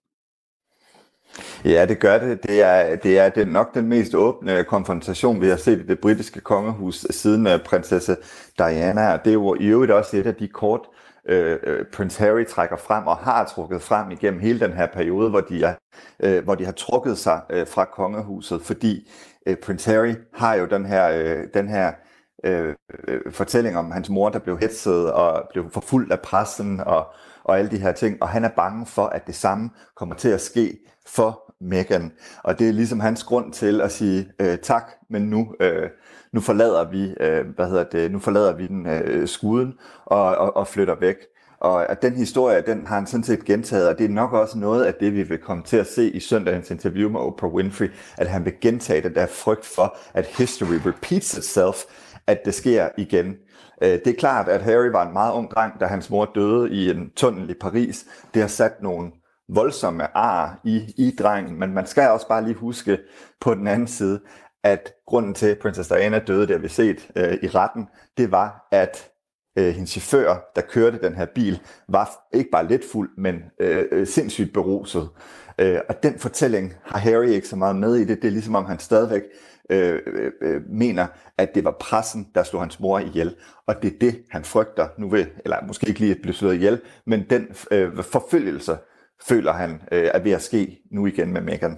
Ja, 1.65 1.85
det 1.85 1.99
gør 1.99 2.17
det. 2.17 2.43
Det 2.43 2.61
er, 2.63 2.95
det 2.95 3.19
er, 3.19 3.29
det 3.29 3.47
nok 3.47 3.73
den 3.73 3.87
mest 3.87 4.15
åbne 4.15 4.63
konfrontation, 4.63 5.41
vi 5.41 5.47
har 5.47 5.57
set 5.57 5.79
i 5.79 5.85
det 5.85 5.99
britiske 5.99 6.39
kongehus 6.39 7.05
siden 7.09 7.47
øh, 7.47 7.63
prinsesse 7.63 8.17
Diana. 8.57 9.13
Og 9.13 9.19
det 9.25 9.29
er 9.29 9.33
jo 9.33 9.55
i 9.59 9.65
øvrigt 9.65 9.91
også 9.91 10.17
et 10.17 10.27
af 10.27 10.35
de 10.35 10.47
kort, 10.47 10.81
øh, 11.29 11.57
uh, 11.99 12.07
Harry 12.17 12.45
trækker 12.45 12.77
frem 12.77 13.07
og 13.07 13.17
har 13.17 13.45
trukket 13.45 13.81
frem 13.81 14.11
igennem 14.11 14.39
hele 14.39 14.59
den 14.59 14.73
her 14.73 14.87
periode, 14.93 15.29
hvor 15.29 15.41
de, 15.41 15.63
er, 15.63 15.73
øh, 16.23 16.43
hvor 16.43 16.55
de 16.55 16.65
har 16.65 16.71
trukket 16.71 17.17
sig 17.17 17.41
øh, 17.49 17.67
fra 17.67 17.85
kongehuset, 17.85 18.61
fordi 18.61 19.09
øh, 19.47 19.57
Harry 19.85 20.13
har 20.33 20.55
jo 20.55 20.65
den 20.65 20.85
her, 20.85 21.09
øh, 21.09 21.43
den 21.53 21.67
her 21.67 21.91
øh, 22.43 22.75
øh, 23.07 23.31
fortælling 23.31 23.77
om 23.77 23.91
hans 23.91 24.09
mor, 24.09 24.29
der 24.29 24.39
blev 24.39 24.57
hetset 24.59 25.11
og 25.11 25.43
blev 25.51 25.69
forfulgt 25.71 26.11
af 26.11 26.19
pressen 26.19 26.79
og, 26.79 27.07
og 27.43 27.59
alle 27.59 27.71
de 27.71 27.77
her 27.77 27.91
ting, 27.91 28.17
og 28.21 28.29
han 28.29 28.43
er 28.45 28.49
bange 28.49 28.85
for, 28.85 29.05
at 29.05 29.27
det 29.27 29.35
samme 29.35 29.69
kommer 29.95 30.15
til 30.15 30.29
at 30.29 30.41
ske 30.41 30.77
for 31.07 31.53
Megan. 31.61 32.11
Og 32.43 32.59
det 32.59 32.69
er 32.69 32.73
ligesom 32.73 32.99
hans 32.99 33.23
grund 33.23 33.53
til 33.53 33.81
at 33.81 33.91
sige 33.91 34.31
øh, 34.39 34.57
tak, 34.57 34.91
men 35.09 35.21
nu, 35.21 35.53
øh, 35.59 35.89
nu 36.31 36.41
forlader 36.41 36.89
vi, 36.89 37.13
øh, 37.19 37.45
hvad 37.55 37.67
hedder 37.67 37.83
det, 37.83 38.11
nu 38.11 38.19
forlader 38.19 38.55
vi 38.55 38.67
den 38.67 38.87
øh, 38.87 39.27
skuden 39.27 39.73
og, 40.05 40.35
og, 40.35 40.57
og 40.57 40.67
flytter 40.67 40.95
væk. 40.99 41.15
Og 41.59 41.91
at 41.91 42.01
den 42.01 42.13
historie, 42.13 42.63
den 42.67 42.87
har 42.87 42.95
han 42.95 43.07
sådan 43.07 43.23
set 43.23 43.45
gentaget, 43.45 43.89
og 43.89 43.97
det 43.97 44.05
er 44.05 44.09
nok 44.09 44.33
også 44.33 44.57
noget 44.57 44.83
af 44.83 44.93
det, 44.93 45.13
vi 45.13 45.23
vil 45.23 45.37
komme 45.37 45.63
til 45.63 45.77
at 45.77 45.87
se 45.87 46.11
i 46.11 46.19
søndagens 46.19 46.71
interview 46.71 47.09
med 47.09 47.19
Oprah 47.19 47.53
Winfrey, 47.53 47.91
at 48.17 48.27
han 48.27 48.45
vil 48.45 48.53
gentage 48.61 49.01
den 49.01 49.15
der 49.15 49.25
frygt 49.25 49.65
for, 49.65 49.97
at 50.13 50.25
history 50.25 50.79
repeats 50.85 51.37
itself, 51.37 51.83
at 52.27 52.45
det 52.45 52.53
sker 52.53 52.89
igen. 52.97 53.35
Øh, 53.81 53.89
det 53.89 54.07
er 54.07 54.19
klart, 54.19 54.47
at 54.47 54.61
Harry 54.61 54.87
var 54.87 55.07
en 55.07 55.13
meget 55.13 55.33
ung 55.33 55.51
dreng, 55.51 55.79
da 55.79 55.85
hans 55.85 56.09
mor 56.09 56.31
døde 56.35 56.71
i 56.71 56.89
en 56.89 57.11
tunnel 57.15 57.49
i 57.49 57.53
Paris. 57.61 58.05
Det 58.33 58.41
har 58.41 58.49
sat 58.49 58.81
nogle 58.81 59.11
voldsomme 59.49 60.17
ar 60.17 60.59
i, 60.63 60.93
i 60.97 61.15
drengen, 61.19 61.59
men 61.59 61.73
man 61.73 61.85
skal 61.85 62.09
også 62.09 62.27
bare 62.27 62.43
lige 62.43 62.55
huske 62.55 62.99
på 63.41 63.53
den 63.53 63.67
anden 63.67 63.87
side, 63.87 64.19
at 64.63 64.93
grunden 65.07 65.33
til, 65.33 65.47
at 65.47 65.59
Princess 65.59 65.89
Diana 65.89 66.19
døde, 66.19 66.41
det 66.41 66.49
har 66.49 66.57
vi 66.57 66.67
set 66.67 67.11
øh, 67.15 67.37
i 67.41 67.47
retten, 67.47 67.87
det 68.17 68.31
var, 68.31 68.67
at 68.71 69.09
øh, 69.57 69.73
hendes 69.73 69.89
chauffør, 69.89 70.51
der 70.55 70.61
kørte 70.61 70.99
den 71.01 71.15
her 71.15 71.25
bil, 71.25 71.61
var 71.89 72.27
ikke 72.33 72.49
bare 72.51 72.67
lidt 72.67 72.85
fuld, 72.91 73.09
men 73.17 73.43
øh, 73.59 73.85
øh, 73.91 74.07
sindssygt 74.07 74.53
beruset. 74.53 75.09
Øh, 75.59 75.79
og 75.89 76.03
den 76.03 76.19
fortælling 76.19 76.73
har 76.83 76.97
Harry 76.97 77.27
ikke 77.27 77.47
så 77.47 77.55
meget 77.55 77.75
med 77.75 77.95
i 77.95 78.05
det. 78.05 78.21
Det 78.21 78.27
er 78.27 78.31
ligesom 78.31 78.55
om 78.55 78.65
han 78.65 78.79
stadigvæk 78.79 79.21
øh, 79.69 79.99
øh, 80.07 80.31
øh, 80.41 80.61
mener, 80.69 81.07
at 81.37 81.55
det 81.55 81.63
var 81.63 81.75
pressen, 81.79 82.27
der 82.35 82.43
slog 82.43 82.61
hans 82.61 82.79
mor 82.79 82.99
ihjel. 82.99 83.35
Og 83.67 83.75
det 83.81 83.93
er 83.93 83.99
det, 84.01 84.23
han 84.29 84.43
frygter 84.43 84.87
nu 84.97 85.09
ved, 85.09 85.25
eller 85.45 85.57
måske 85.67 85.87
ikke 85.87 85.99
lige 85.99 86.11
at 86.11 86.21
blive 86.21 86.35
slået 86.35 86.55
ihjel, 86.55 86.81
men 87.05 87.25
den 87.29 87.47
øh, 87.71 88.03
forfølgelse 88.03 88.77
føler 89.27 89.53
han 89.53 89.71
øh, 89.91 90.09
er 90.13 90.19
ved 90.19 90.31
at 90.31 90.41
ske 90.41 90.77
nu 90.91 91.05
igen 91.05 91.33
med 91.33 91.41
Megan. 91.41 91.77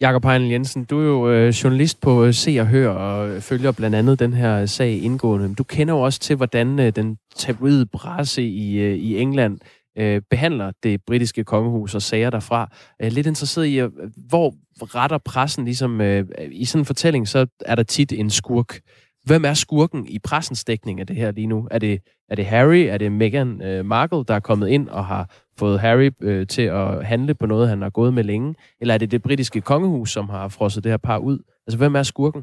Jakob 0.00 0.24
Heinl 0.24 0.50
Jensen, 0.50 0.84
du 0.84 1.00
er 1.00 1.04
jo 1.04 1.30
øh, 1.30 1.48
journalist 1.48 2.00
på 2.00 2.24
øh, 2.24 2.34
Se 2.34 2.60
og 2.60 2.66
Hør 2.66 2.88
og 2.88 3.28
øh, 3.28 3.40
følger 3.40 3.72
blandt 3.72 3.96
andet 3.96 4.18
den 4.18 4.32
her 4.32 4.60
øh, 4.60 4.68
sag 4.68 5.02
indgående. 5.02 5.54
Du 5.54 5.64
kender 5.64 5.94
jo 5.94 6.00
også 6.00 6.20
til, 6.20 6.36
hvordan 6.36 6.80
øh, 6.80 6.92
den 6.96 7.16
tabloide 7.36 7.86
presse 7.86 8.42
i, 8.42 8.78
øh, 8.78 8.96
i 8.96 9.18
England 9.18 9.58
øh, 9.98 10.22
behandler 10.30 10.72
det 10.82 11.00
britiske 11.06 11.44
kongehus 11.44 11.94
og 11.94 12.02
sager 12.02 12.30
derfra. 12.30 12.68
Jeg 13.00 13.06
er 13.06 13.10
lidt 13.10 13.26
interesseret 13.26 13.66
i, 13.66 13.80
hvor 14.28 14.54
retter 14.80 15.18
pressen 15.18 15.64
ligesom... 15.64 16.00
Øh, 16.00 16.24
I 16.50 16.64
sådan 16.64 16.80
en 16.80 16.86
fortælling, 16.86 17.28
så 17.28 17.46
er 17.60 17.74
der 17.74 17.82
tit 17.82 18.12
en 18.12 18.30
skurk. 18.30 18.80
Hvem 19.24 19.44
er 19.44 19.54
skurken 19.54 20.06
i 20.06 20.18
pressens 20.18 20.64
dækning 20.64 21.00
af 21.00 21.06
det 21.06 21.16
her 21.16 21.30
lige 21.30 21.46
nu? 21.46 21.68
Er 21.70 21.78
det, 21.78 22.00
er 22.28 22.34
det 22.34 22.46
Harry? 22.46 22.86
Er 22.88 22.98
det 22.98 23.12
Meghan 23.12 23.62
øh, 23.62 23.84
Markle, 23.84 24.24
der 24.24 24.34
er 24.34 24.40
kommet 24.40 24.68
ind 24.68 24.88
og 24.88 25.06
har 25.06 25.30
fået 25.58 25.80
Harry 25.80 26.10
øh, 26.22 26.46
til 26.46 26.62
at 26.62 27.06
handle 27.06 27.34
på 27.34 27.46
noget, 27.46 27.68
han 27.68 27.82
har 27.82 27.90
gået 27.90 28.14
med 28.14 28.24
længe? 28.24 28.54
Eller 28.80 28.94
er 28.94 28.98
det 28.98 29.10
det 29.10 29.22
britiske 29.22 29.60
kongehus, 29.60 30.12
som 30.12 30.28
har 30.28 30.48
frosset 30.48 30.84
det 30.84 30.92
her 30.92 30.96
par 30.96 31.18
ud? 31.18 31.38
Altså, 31.66 31.78
hvem 31.78 31.94
er 31.94 32.02
skurken? 32.02 32.42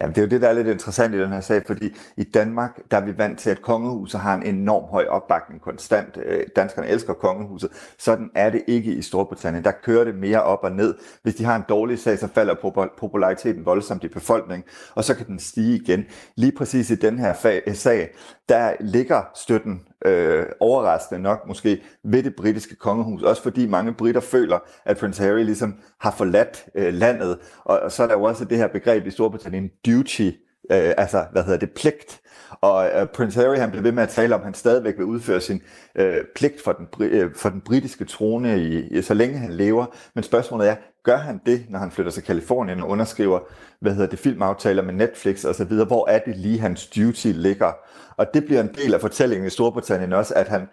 Jamen, 0.00 0.14
det 0.14 0.20
er 0.20 0.26
jo 0.26 0.28
det, 0.28 0.40
der 0.40 0.48
er 0.48 0.52
lidt 0.52 0.66
interessant 0.66 1.14
i 1.14 1.18
den 1.18 1.32
her 1.32 1.40
sag, 1.40 1.62
fordi 1.66 1.96
i 2.16 2.24
Danmark, 2.24 2.80
der 2.90 2.96
er 2.96 3.04
vi 3.04 3.18
vant 3.18 3.38
til, 3.38 3.50
at 3.50 3.62
kongehuset 3.62 4.20
har 4.20 4.34
en 4.34 4.42
enorm 4.42 4.84
høj 4.84 5.06
opbakning 5.06 5.60
konstant. 5.60 6.18
Øh, 6.24 6.42
danskerne 6.56 6.88
elsker 6.88 7.12
kongehuset. 7.12 7.70
Sådan 7.98 8.30
er 8.34 8.50
det 8.50 8.62
ikke 8.66 8.92
i 8.92 9.02
Storbritannien. 9.02 9.64
Der 9.64 9.72
kører 9.82 10.04
det 10.04 10.14
mere 10.14 10.42
op 10.42 10.58
og 10.62 10.72
ned. 10.72 10.94
Hvis 11.22 11.34
de 11.34 11.44
har 11.44 11.56
en 11.56 11.64
dårlig 11.68 11.98
sag, 11.98 12.18
så 12.18 12.28
falder 12.34 12.54
populariteten 12.98 13.66
voldsomt 13.66 14.04
i 14.04 14.08
befolkningen, 14.08 14.64
og 14.94 15.04
så 15.04 15.14
kan 15.14 15.26
den 15.26 15.38
stige 15.38 15.76
igen. 15.76 16.04
Lige 16.36 16.52
præcis 16.52 16.90
i 16.90 16.94
den 16.94 17.18
her 17.18 17.34
sag, 17.74 18.10
der 18.48 18.72
ligger 18.80 19.22
støtten 19.34 19.80
øh, 20.06 20.46
overraskende 20.60 21.22
nok 21.22 21.46
måske 21.46 21.82
ved 22.04 22.22
det 22.22 22.36
britiske 22.36 22.76
kongehus, 22.76 23.22
også 23.22 23.42
fordi 23.42 23.66
mange 23.66 23.94
britter 23.94 24.20
føler, 24.20 24.58
at 24.84 24.98
Prince 24.98 25.22
Harry 25.22 25.42
ligesom 25.42 25.74
har 26.00 26.10
forladt 26.10 26.66
øh, 26.74 26.94
landet, 26.94 27.38
og, 27.64 27.80
og 27.80 27.92
så 27.92 28.02
er 28.02 28.06
der 28.06 28.14
jo 28.14 28.22
også 28.22 28.44
det 28.44 28.58
her 28.58 28.68
begreb 28.68 29.06
i 29.06 29.10
Storbritannien, 29.10 29.70
duty, 29.86 30.30
øh, 30.72 30.92
altså 30.98 31.24
hvad 31.32 31.42
hedder 31.42 31.58
det, 31.58 31.70
pligt, 31.70 32.20
og 32.60 32.90
øh, 32.94 33.06
Prince 33.06 33.40
Harry 33.40 33.56
han 33.56 33.70
blev 33.70 33.84
ved 33.84 33.92
med 33.92 34.02
at 34.02 34.08
tale 34.08 34.34
om, 34.34 34.40
at 34.40 34.44
han 34.44 34.54
stadigvæk 34.54 34.96
vil 34.96 35.04
udføre 35.04 35.40
sin 35.40 35.62
øh, 35.94 36.24
pligt 36.34 36.62
for 36.62 36.72
den, 36.72 36.86
øh, 37.00 37.34
for 37.34 37.48
den 37.48 37.60
britiske 37.60 38.04
trone, 38.04 38.62
i, 38.62 38.98
i, 38.98 39.02
så 39.02 39.14
længe 39.14 39.38
han 39.38 39.52
lever. 39.52 39.86
Men 40.14 40.24
spørgsmålet 40.24 40.68
er, 40.68 40.76
gør 41.02 41.16
han 41.16 41.40
det, 41.46 41.66
når 41.68 41.78
han 41.78 41.90
flytter 41.90 42.12
til 42.12 42.22
Kalifornien 42.22 42.80
og 42.82 42.88
underskriver, 42.88 43.40
hvad 43.80 43.92
hedder 43.92 44.08
det, 44.08 44.18
filmaftaler 44.18 44.82
med 44.82 44.94
Netflix 44.94 45.44
og 45.44 45.54
så 45.54 45.64
videre? 45.64 45.86
hvor 45.86 46.08
er 46.08 46.18
det 46.18 46.36
lige 46.36 46.58
hans 46.58 46.86
duty 46.86 47.26
ligger? 47.34 47.72
Og 48.16 48.26
det 48.34 48.44
bliver 48.44 48.60
en 48.60 48.74
del 48.74 48.94
af 48.94 49.00
fortællingen 49.00 49.46
i 49.46 49.50
Storbritannien 49.50 50.12
også, 50.12 50.34
at 50.34 50.48
han 50.48 50.68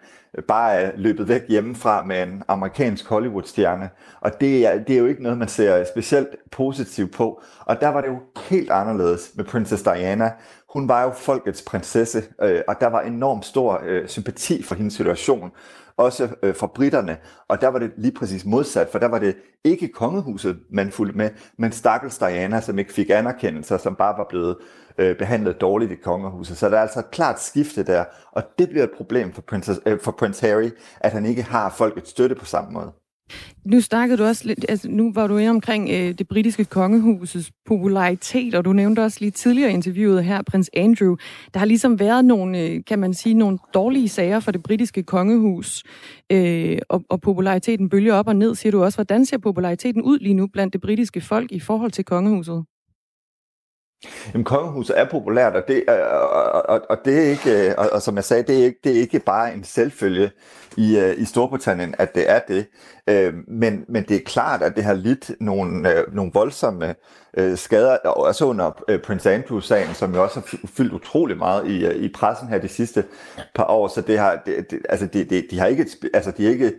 bare 0.48 0.74
er 0.74 0.90
løbet 0.96 1.28
væk 1.28 1.42
hjemmefra 1.48 2.04
med 2.04 2.22
en 2.22 2.42
amerikansk 2.48 3.08
Hollywood-stjerne. 3.08 3.90
Og 4.20 4.40
det 4.40 4.66
er, 4.66 4.78
det 4.78 4.94
er 4.94 4.98
jo 4.98 5.06
ikke 5.06 5.22
noget, 5.22 5.38
man 5.38 5.48
ser 5.48 5.84
specielt 5.84 6.28
positivt 6.52 7.12
på. 7.12 7.42
Og 7.60 7.80
der 7.80 7.88
var 7.88 8.00
det 8.00 8.08
jo 8.08 8.18
helt 8.40 8.70
anderledes 8.70 9.30
med 9.34 9.44
Princess 9.44 9.82
Diana. 9.82 10.32
Hun 10.72 10.88
var 10.88 11.02
jo 11.02 11.10
folkets 11.10 11.62
prinsesse, 11.62 12.22
øh, 12.42 12.60
og 12.68 12.76
der 12.80 12.86
var 12.86 13.00
enormt 13.00 13.44
stor 13.44 13.82
øh, 13.84 14.08
sympati 14.08 14.62
for 14.62 14.74
hendes 14.74 14.94
situation 14.94 15.50
også 15.96 16.28
øh, 16.42 16.54
for 16.54 16.66
britterne, 16.66 17.16
og 17.48 17.60
der 17.60 17.68
var 17.68 17.78
det 17.78 17.92
lige 17.96 18.14
præcis 18.14 18.44
modsat, 18.44 18.88
for 18.88 18.98
der 18.98 19.08
var 19.08 19.18
det 19.18 19.36
ikke 19.64 19.88
kongehuset, 19.88 20.58
man 20.70 20.90
fulgte 20.90 21.16
med, 21.16 21.30
men 21.58 21.72
stakkels 21.72 22.18
Diana, 22.18 22.60
som 22.60 22.78
ikke 22.78 22.92
fik 22.92 23.10
anerkendelse, 23.10 23.78
som 23.78 23.94
bare 23.96 24.18
var 24.18 24.26
blevet 24.28 24.56
øh, 24.98 25.16
behandlet 25.18 25.60
dårligt 25.60 25.92
i 25.92 25.94
kongehuset. 25.94 26.56
Så 26.56 26.68
der 26.68 26.76
er 26.76 26.82
altså 26.82 26.98
et 26.98 27.10
klart 27.10 27.42
skifte 27.42 27.82
der, 27.82 28.04
og 28.32 28.42
det 28.58 28.68
bliver 28.68 28.84
et 28.84 28.92
problem 28.96 29.32
for, 29.32 29.42
Princess, 29.42 29.80
øh, 29.86 30.00
for 30.00 30.12
Prince 30.12 30.46
Harry, 30.46 30.70
at 31.00 31.12
han 31.12 31.26
ikke 31.26 31.42
har 31.42 31.70
folkets 31.70 32.10
støtte 32.10 32.34
på 32.34 32.44
samme 32.44 32.70
måde. 32.70 32.92
Nu 33.64 33.80
snakkede 33.80 34.18
du 34.18 34.24
også 34.24 34.46
lidt, 34.46 34.64
altså 34.68 34.88
nu 34.90 35.12
var 35.12 35.26
du 35.26 35.36
inde 35.36 35.50
omkring 35.50 35.90
øh, 35.90 36.18
det 36.18 36.28
britiske 36.28 36.64
kongehusets 36.64 37.52
popularitet, 37.66 38.54
og 38.54 38.64
du 38.64 38.72
nævnte 38.72 39.00
også 39.00 39.18
lige 39.20 39.30
tidligere 39.30 39.72
interviewet 39.72 40.24
her, 40.24 40.42
prins 40.42 40.70
Andrew. 40.74 41.16
Der 41.54 41.58
har 41.58 41.66
ligesom 41.66 41.98
været 41.98 42.24
nogle, 42.24 42.60
øh, 42.60 42.80
kan 42.86 42.98
man 42.98 43.14
sige, 43.14 43.34
nogle 43.34 43.58
dårlige 43.74 44.08
sager 44.08 44.40
for 44.40 44.52
det 44.52 44.62
britiske 44.62 45.02
kongehus, 45.02 45.84
øh, 46.32 46.78
og, 46.88 47.04
og 47.10 47.20
populariteten 47.20 47.88
bølger 47.88 48.14
op 48.14 48.28
og 48.28 48.36
ned, 48.36 48.54
siger 48.54 48.70
du 48.70 48.84
også. 48.84 48.98
Hvordan 48.98 49.24
ser 49.24 49.38
populariteten 49.38 50.02
ud 50.02 50.18
lige 50.18 50.34
nu 50.34 50.46
blandt 50.46 50.72
det 50.72 50.80
britiske 50.80 51.20
folk 51.20 51.52
i 51.52 51.60
forhold 51.60 51.90
til 51.90 52.04
kongehuset? 52.04 52.64
Jamen, 54.32 54.44
kongehuset 54.44 55.00
er 55.00 55.04
populært, 55.04 55.56
og 55.56 55.62
det, 55.68 55.84
øh, 55.88 55.94
og, 56.30 56.68
og, 56.68 56.80
og 56.90 56.98
det 57.04 57.18
er 57.18 57.30
ikke, 57.30 57.68
øh, 57.68 57.74
og, 57.78 57.88
og 57.92 58.02
som 58.02 58.16
jeg 58.16 58.24
sagde, 58.24 58.42
det 58.42 58.60
er 58.60 58.64
ikke, 58.64 58.78
det 58.84 58.96
er 58.96 59.00
ikke 59.00 59.18
bare 59.18 59.54
en 59.54 59.64
selvfølge 59.64 60.30
i, 60.76 60.98
øh, 60.98 61.14
i 61.18 61.24
Storbritannien, 61.24 61.94
at 61.98 62.14
det 62.14 62.30
er 62.30 62.38
det. 62.48 62.66
Øh, 63.06 63.34
men, 63.48 63.84
men 63.88 64.04
det 64.08 64.16
er 64.16 64.20
klart, 64.26 64.62
at 64.62 64.76
det 64.76 64.84
har 64.84 64.94
lidt 64.94 65.30
nogle, 65.40 65.92
øh, 65.92 66.14
nogle 66.14 66.30
voldsomme 66.34 66.94
skader, 67.54 67.96
også 67.96 68.44
under 68.44 68.98
Prince 69.04 69.30
Andrew-sagen, 69.30 69.94
som 69.94 70.14
jo 70.14 70.22
også 70.22 70.40
har 70.40 70.58
fyldt 70.68 70.92
utrolig 70.92 71.36
meget 71.36 71.66
i, 71.66 72.04
i 72.04 72.08
pressen 72.14 72.48
her 72.48 72.58
de 72.58 72.68
sidste 72.68 73.04
par 73.54 73.64
år. 73.64 73.88
Så 73.88 74.00
det 74.00 74.18
har, 74.18 74.42
det, 74.46 74.70
det, 74.70 74.78
altså 74.88 75.06
det, 75.06 75.30
det, 75.30 75.46
de 75.50 75.58
har 75.58 75.66
ikke, 75.66 75.86
altså 76.14 76.30
de 76.30 76.44
har 76.44 76.50
ikke, 76.50 76.72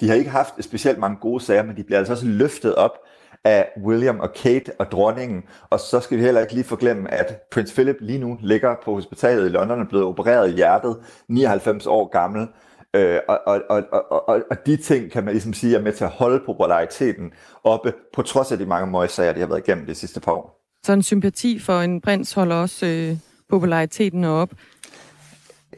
de 0.00 0.08
har 0.08 0.14
ikke 0.14 0.30
haft 0.30 0.54
specielt 0.60 0.98
mange 0.98 1.16
gode 1.20 1.44
sager, 1.44 1.62
men 1.62 1.76
de 1.76 1.84
bliver 1.84 1.98
altså 1.98 2.12
også 2.12 2.26
løftet 2.26 2.74
op 2.74 2.98
af 3.44 3.68
William 3.84 4.20
og 4.20 4.32
Kate 4.32 4.72
og 4.78 4.90
dronningen. 4.92 5.42
Og 5.70 5.80
så 5.80 6.00
skal 6.00 6.18
vi 6.18 6.22
heller 6.22 6.40
ikke 6.40 6.54
lige 6.54 6.64
forglemme, 6.64 7.14
at 7.14 7.42
Prince 7.50 7.74
Philip 7.74 7.96
lige 8.00 8.18
nu 8.18 8.38
ligger 8.40 8.74
på 8.84 8.94
hospitalet 8.94 9.46
i 9.46 9.48
London 9.48 9.78
og 9.78 9.84
er 9.84 9.88
blevet 9.88 10.06
opereret 10.06 10.50
i 10.50 10.54
hjertet, 10.54 10.96
99 11.28 11.86
år 11.86 12.08
gammel. 12.08 12.48
Øh, 12.94 13.18
og, 13.28 13.40
og, 13.46 13.62
og, 13.70 13.82
og, 13.92 14.28
og, 14.28 14.42
og 14.50 14.66
de 14.66 14.76
ting 14.76 15.10
kan 15.10 15.24
man 15.24 15.32
ligesom 15.32 15.52
sige 15.52 15.76
er 15.76 15.80
med 15.80 15.92
til 15.92 16.04
at 16.04 16.10
holde 16.10 16.42
populariteten 16.46 17.32
oppe, 17.64 17.92
på 18.14 18.22
trods 18.22 18.52
af 18.52 18.58
de 18.58 18.66
mange 18.66 18.92
møgssager, 18.92 19.32
de 19.32 19.40
har 19.40 19.46
været 19.46 19.68
igennem 19.68 19.86
de 19.86 19.94
sidste 19.94 20.20
par 20.20 20.32
år. 20.32 20.60
Så 20.84 20.92
en 20.92 21.02
sympati 21.02 21.58
for 21.58 21.80
en 21.80 22.00
prins 22.00 22.32
holder 22.32 22.56
også 22.56 22.86
øh, 22.86 23.16
populariteten 23.50 24.24
op. 24.24 24.50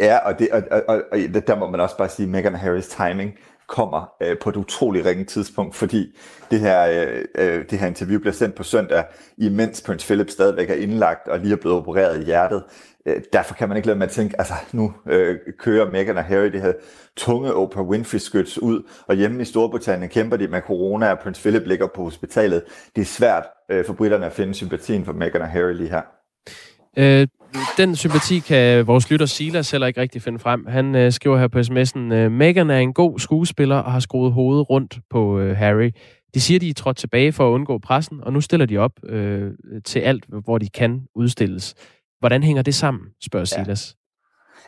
Ja, 0.01 0.19
og, 0.19 0.39
det, 0.39 0.49
og, 0.53 0.63
og, 0.71 0.83
og, 0.89 1.03
og 1.13 1.19
der 1.47 1.59
må 1.59 1.71
man 1.71 1.81
også 1.81 1.97
bare 1.97 2.09
sige, 2.09 2.29
Meghan 2.29 2.55
Harris 2.55 2.89
timing 2.89 3.33
kommer 3.69 4.13
øh, 4.23 4.39
på 4.39 4.49
et 4.49 4.57
utroligt 4.57 5.07
ringe 5.07 5.25
tidspunkt, 5.25 5.77
fordi 5.77 6.17
det 6.51 6.61
her, 6.61 6.87
øh, 6.87 7.25
øh, 7.35 7.65
det 7.71 7.79
her 7.79 7.87
interview 7.87 8.21
bliver 8.21 8.33
sendt 8.33 8.55
på 8.55 8.63
søndag, 8.63 9.05
imens 9.39 9.83
Prince 9.87 10.07
Philip 10.07 10.31
stadigvæk 10.31 10.71
er 10.71 10.75
indlagt 10.75 11.29
og 11.29 11.39
lige 11.39 11.53
er 11.53 11.57
blevet 11.57 11.77
opereret 11.77 12.23
i 12.23 12.25
hjertet. 12.25 12.65
Øh, 13.07 13.21
derfor 13.33 13.55
kan 13.55 13.69
man 13.69 13.77
ikke 13.77 13.87
lade 13.87 13.99
med 13.99 14.07
at 14.07 14.13
tænke, 14.13 14.35
altså 14.39 14.55
nu 14.73 14.95
øh, 15.07 15.37
kører 15.59 15.91
Meghan 15.91 16.17
og 16.17 16.25
Harry 16.25 16.47
det 16.53 16.63
her 16.63 16.73
tunge 17.17 17.55
Oprah 17.55 17.85
Winfrey-skyts 17.89 18.59
ud, 18.59 18.83
og 19.07 19.15
hjemme 19.15 19.43
i 19.43 19.45
Storbritannien 19.45 20.11
kæmper 20.11 20.37
de 20.37 20.49
med 20.49 20.61
corona, 20.61 21.11
og 21.11 21.19
Prince 21.19 21.41
Philip 21.41 21.67
ligger 21.67 21.87
på 21.95 22.03
hospitalet. 22.03 22.63
Det 22.97 23.03
er 23.03 23.07
svært 23.07 23.45
øh, 23.71 23.85
for 23.85 23.93
britterne 23.93 24.27
at 24.27 24.33
finde 24.33 24.55
sympatien 24.55 25.05
for 25.05 25.13
Meghan 25.13 25.43
og 25.43 25.49
Harry 25.49 25.75
lige 25.75 25.91
her. 25.91 26.03
Øh, 26.99 27.29
den 27.77 27.97
sympati 27.97 28.39
kan 28.39 28.87
vores 28.87 29.11
lytter 29.11 29.27
Silas 29.27 29.71
heller 29.71 29.87
ikke 29.87 30.01
rigtig 30.01 30.23
finde 30.23 30.39
frem. 30.39 30.67
Han 30.67 30.95
øh, 30.95 31.13
skriver 31.13 31.39
her 31.39 31.49
på 31.49 31.59
sms'en, 31.59 32.15
øh, 32.15 32.33
Meghan 32.33 32.71
er 32.71 32.79
en 32.79 32.93
god 32.93 33.19
skuespiller 33.19 33.77
og 33.77 33.93
har 33.93 34.01
skruet 34.01 34.33
hovedet 34.33 34.71
rundt 34.71 34.99
på 35.11 35.39
øh, 35.39 35.57
Harry. 35.57 35.91
De 36.35 36.41
siger, 36.41 36.61
de 36.61 36.69
er 36.69 36.75
trådt 36.75 36.97
tilbage 36.97 37.33
for 37.33 37.49
at 37.49 37.53
undgå 37.53 37.79
pressen, 37.79 38.21
og 38.23 38.33
nu 38.33 38.41
stiller 38.41 38.67
de 38.67 38.79
op 38.79 38.93
øh, 39.05 39.53
til 39.85 40.01
alt, 40.01 40.25
hvor 40.45 40.59
de 40.59 40.69
kan 40.69 41.03
udstilles. 41.15 41.75
Hvordan 42.19 42.43
hænger 42.43 42.63
det 42.63 42.75
sammen, 42.75 43.05
spørger 43.25 43.45
Silas. 43.45 43.97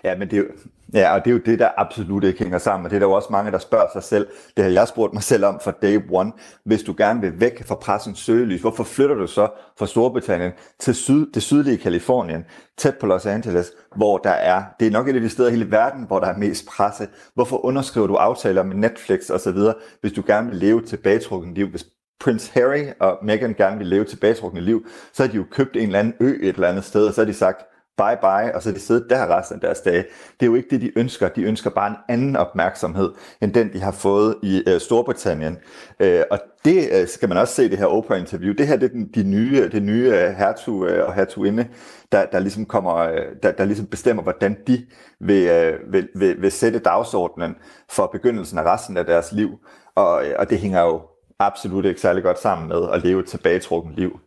Ja, 0.05 0.17
men 0.19 0.31
det 0.31 0.37
er 0.37 0.43
jo, 0.43 0.49
ja, 0.95 1.15
og 1.15 1.25
det 1.25 1.31
er 1.31 1.35
jo 1.35 1.41
det, 1.47 1.59
der 1.59 1.69
absolut 1.77 2.25
ikke 2.25 2.39
hænger 2.39 2.59
sammen. 2.59 2.85
Og 2.85 2.91
det 2.91 2.97
er 2.97 3.01
der 3.01 3.07
jo 3.07 3.13
også 3.13 3.29
mange, 3.31 3.51
der 3.51 3.59
spørger 3.59 3.87
sig 3.93 4.03
selv. 4.03 4.27
Det 4.57 4.65
har 4.65 4.71
jeg 4.71 4.89
spurgt 4.89 5.13
mig 5.13 5.23
selv 5.23 5.45
om 5.45 5.61
fra 5.65 5.73
day 5.83 6.01
one. 6.11 6.33
Hvis 6.65 6.83
du 6.83 6.95
gerne 6.99 7.21
vil 7.21 7.41
væk 7.41 7.67
fra 7.67 7.75
pressens 7.75 8.19
søgelys, 8.19 8.61
hvorfor 8.61 8.85
flytter 8.85 9.15
du 9.15 9.27
så 9.27 9.49
fra 9.79 9.87
Storbritannien 9.87 10.53
til 10.79 10.95
syd, 10.95 11.33
det 11.33 11.43
sydlige 11.43 11.79
Kalifornien, 11.79 12.45
tæt 12.79 12.97
på 13.01 13.07
Los 13.07 13.27
Angeles, 13.27 13.73
hvor 13.97 14.19
der 14.19 14.31
er, 14.31 14.63
det 14.81 14.87
er 14.87 14.91
nok 14.91 15.09
et 15.09 15.15
af 15.15 15.21
de 15.21 15.29
steder 15.29 15.49
i 15.49 15.53
hele 15.53 15.71
verden, 15.71 16.05
hvor 16.07 16.21
der 16.21 16.27
er 16.27 16.37
mest 16.37 16.67
presse. 16.67 17.09
Hvorfor 17.35 17.65
underskriver 17.65 18.07
du 18.07 18.15
aftaler 18.15 18.63
med 18.63 18.77
Netflix 18.77 19.31
osv., 19.31 19.59
hvis 20.01 20.13
du 20.13 20.23
gerne 20.27 20.49
vil 20.49 20.59
leve 20.59 20.83
tilbagetrukket 20.83 21.55
liv? 21.55 21.69
Hvis 21.69 21.87
Prince 22.21 22.53
Harry 22.55 22.85
og 23.01 23.19
Meghan 23.23 23.55
gerne 23.55 23.79
vil 23.79 23.87
leve 23.87 24.05
tilbagetrukne 24.05 24.61
liv, 24.61 24.87
så 25.13 25.23
har 25.23 25.31
de 25.31 25.37
jo 25.37 25.45
købt 25.51 25.77
en 25.77 25.83
eller 25.83 25.99
anden 25.99 26.15
ø 26.21 26.39
et 26.43 26.55
eller 26.55 26.69
andet 26.69 26.85
sted, 26.85 27.07
og 27.07 27.15
så 27.15 27.21
har 27.21 27.27
de 27.27 27.35
sagt, 27.35 27.65
bye 27.99 28.17
bye, 28.21 28.55
og 28.55 28.63
så 28.63 28.73
de 28.73 28.81
siddet 28.81 29.07
der 29.11 29.39
resten 29.39 29.55
af 29.55 29.61
deres 29.61 29.81
dage. 29.81 30.05
Det 30.41 30.43
er 30.43 30.47
jo 30.47 30.55
ikke 30.55 30.69
det, 30.71 30.81
de 30.81 30.99
ønsker. 30.99 31.29
De 31.29 31.43
ønsker 31.43 31.71
bare 31.71 31.91
en 31.91 31.97
anden 32.09 32.37
opmærksomhed, 32.37 33.13
end 33.41 33.55
den, 33.55 33.73
de 33.73 33.81
har 33.81 33.93
fået 33.93 34.37
i 34.43 34.63
øh, 34.69 34.81
Storbritannien. 34.81 35.59
Øh, 36.01 36.23
og 36.31 36.39
det 36.65 36.89
øh, 36.93 37.09
skal 37.09 37.29
man 37.29 37.39
også 37.39 37.55
se 37.55 37.65
i 37.65 37.69
det 37.69 37.79
her 37.79 37.87
Oprah-interview. 37.87 38.55
Det 38.55 38.67
her 38.67 38.77
det 38.77 38.85
er 38.85 38.93
den, 38.93 39.09
de 39.15 39.23
nye, 39.23 39.69
det 39.69 39.83
nye 39.83 40.13
øh, 40.15 40.35
hertug 40.35 40.87
øh, 40.87 41.07
og 41.07 41.15
hertuginde, 41.15 41.69
der, 42.13 42.27
der, 42.33 42.39
ligesom 42.39 42.67
kommer, 42.67 42.95
øh, 42.97 43.27
der, 43.43 43.53
der 43.53 43.65
ligesom 43.65 43.87
bestemmer, 43.87 44.23
hvordan 44.23 44.57
de 44.67 44.87
vil, 45.21 45.49
øh, 45.49 45.93
vil, 45.93 46.09
vil, 46.15 46.43
vil 46.43 46.53
sætte 46.53 46.79
dagsordenen 46.79 47.55
for 47.91 48.07
begyndelsen 48.07 48.59
af 48.59 48.63
resten 48.63 48.97
af 48.97 49.05
deres 49.05 49.33
liv. 49.33 49.59
Og, 49.97 50.27
øh, 50.27 50.35
og 50.39 50.51
det 50.51 50.59
hænger 50.59 50.81
jo 50.81 51.01
absolut 51.39 51.85
ikke 51.85 52.01
særlig 52.01 52.23
godt 52.23 52.41
sammen 52.41 52.69
med 52.69 52.89
at 52.93 53.05
leve 53.05 53.21
et 53.21 53.27
tilbagetrukket 53.27 53.95
liv. 53.97 54.21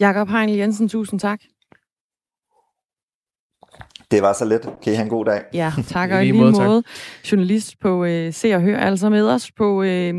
Jakob 0.00 0.28
Heinl 0.28 0.52
Jensen, 0.52 0.88
tusind 0.88 1.20
tak. 1.20 1.40
Det 4.10 4.22
var 4.22 4.32
så 4.32 4.44
let. 4.44 4.60
Kan 4.82 4.92
I 4.92 4.96
have 4.96 5.04
en 5.04 5.10
god 5.10 5.24
dag? 5.24 5.42
Ja, 5.54 5.72
tak 5.86 6.10
og 6.10 6.22
i 6.22 6.30
lige 6.30 6.40
måde. 6.40 6.52
måde. 6.52 6.82
Journalist 7.32 7.80
på 7.80 8.04
øh, 8.04 8.32
Se 8.32 8.54
og 8.54 8.62
Hør, 8.62 8.78
altså 8.78 9.08
med 9.08 9.28
os 9.28 9.52
på 9.52 9.82
øh, 9.82 10.14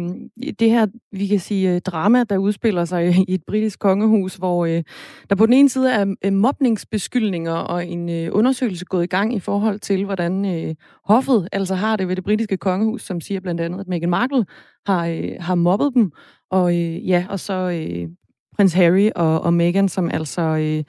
det 0.59 0.69
her, 0.69 0.87
vi 1.11 1.27
kan 1.27 1.39
sige, 1.39 1.75
øh, 1.75 1.81
drama, 1.81 2.23
der 2.23 2.37
udspiller 2.37 2.85
sig 2.85 3.15
i 3.29 3.33
et 3.33 3.43
britisk 3.47 3.79
kongehus, 3.79 4.35
hvor 4.35 4.65
øh, 4.65 4.83
der 5.29 5.35
på 5.35 5.45
den 5.45 5.53
ene 5.53 5.69
side 5.69 5.91
er 5.91 6.15
øh, 6.25 6.33
mobningsbeskyldninger 6.33 7.53
og 7.53 7.87
en 7.87 8.09
øh, 8.09 8.29
undersøgelse 8.31 8.85
gået 8.85 9.03
i 9.03 9.07
gang 9.07 9.35
i 9.35 9.39
forhold 9.39 9.79
til, 9.79 10.05
hvordan 10.05 10.45
øh, 10.45 10.75
hoffet 11.05 11.47
altså 11.51 11.75
har 11.75 11.95
det 11.95 12.07
ved 12.07 12.15
det 12.15 12.23
britiske 12.23 12.57
kongehus, 12.57 13.01
som 13.01 13.21
siger 13.21 13.39
blandt 13.39 13.61
andet, 13.61 13.79
at 13.79 13.87
Meghan 13.87 14.09
Markle 14.09 14.45
har, 14.85 15.07
øh, 15.07 15.31
har 15.39 15.55
mobbet 15.55 15.91
dem. 15.93 16.11
Og 16.51 16.75
øh, 16.75 17.09
ja, 17.09 17.25
og 17.29 17.39
så 17.39 17.53
øh, 17.53 18.07
prins 18.55 18.73
Harry 18.73 19.09
og, 19.15 19.41
og 19.41 19.53
Meghan, 19.53 19.89
som 19.89 20.09
altså 20.13 20.41
øh, 20.41 20.83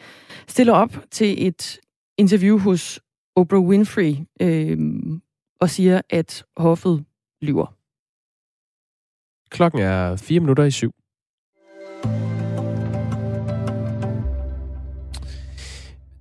stiller 0.48 0.72
op 0.72 0.96
til 1.10 1.46
et 1.46 1.78
interview 2.20 2.58
hos 2.58 3.00
Oprah 3.36 3.60
Winfrey 3.60 4.16
øh, 4.40 4.78
og 5.60 5.70
siger, 5.70 6.00
at 6.10 6.44
hoffet 6.56 7.04
lyver. 7.42 7.76
Klokken 9.50 9.80
er 9.80 10.16
4 10.16 10.40
minutter 10.40 10.64
i 10.64 10.70
syv. 10.70 10.92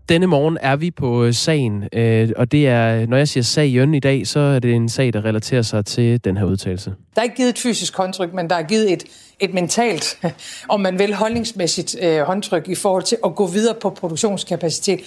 Denne 0.10 0.28
morgen 0.28 0.58
er 0.62 0.76
vi 0.76 0.91
på 0.91 1.24
øh, 1.24 1.34
sagen, 1.34 1.89
øh, 1.93 2.30
og 2.36 2.52
det 2.52 2.68
er, 2.68 3.06
når 3.06 3.18
jeg 3.18 3.28
siger 3.28 3.43
sagen 3.43 3.93
i 3.93 4.00
dag, 4.00 4.28
så 4.28 4.39
er 4.39 4.60
det 4.60 4.74
en 4.74 4.89
sag, 4.89 5.14
der 5.14 5.26
relaterer 5.26 5.62
sig 5.62 5.86
til 5.86 6.24
den 6.24 6.38
her 6.38 6.45
udtalelse. 6.45 6.95
Der 7.16 7.22
er 7.22 7.24
ikke 7.24 7.36
givet 7.36 7.50
et 7.50 7.60
fysisk 7.60 7.97
håndtryk, 7.97 8.34
men 8.34 8.50
der 8.50 8.56
er 8.56 8.64
givet 8.64 8.93
et, 8.93 9.04
et 9.39 9.54
mentalt, 9.54 10.18
om 10.70 10.80
man 10.82 11.00
vil 11.00 11.14
holdningsmæssigt 11.14 11.95
øh, 12.02 12.22
håndtryk 12.22 12.68
i 12.68 12.76
forhold 12.76 13.04
til 13.04 13.18
at 13.26 13.36
gå 13.36 13.47
videre 13.47 13.76
på 13.82 13.89
produktionskapacitet 13.89 15.00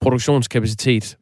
produktionskapacitet, 0.00 1.16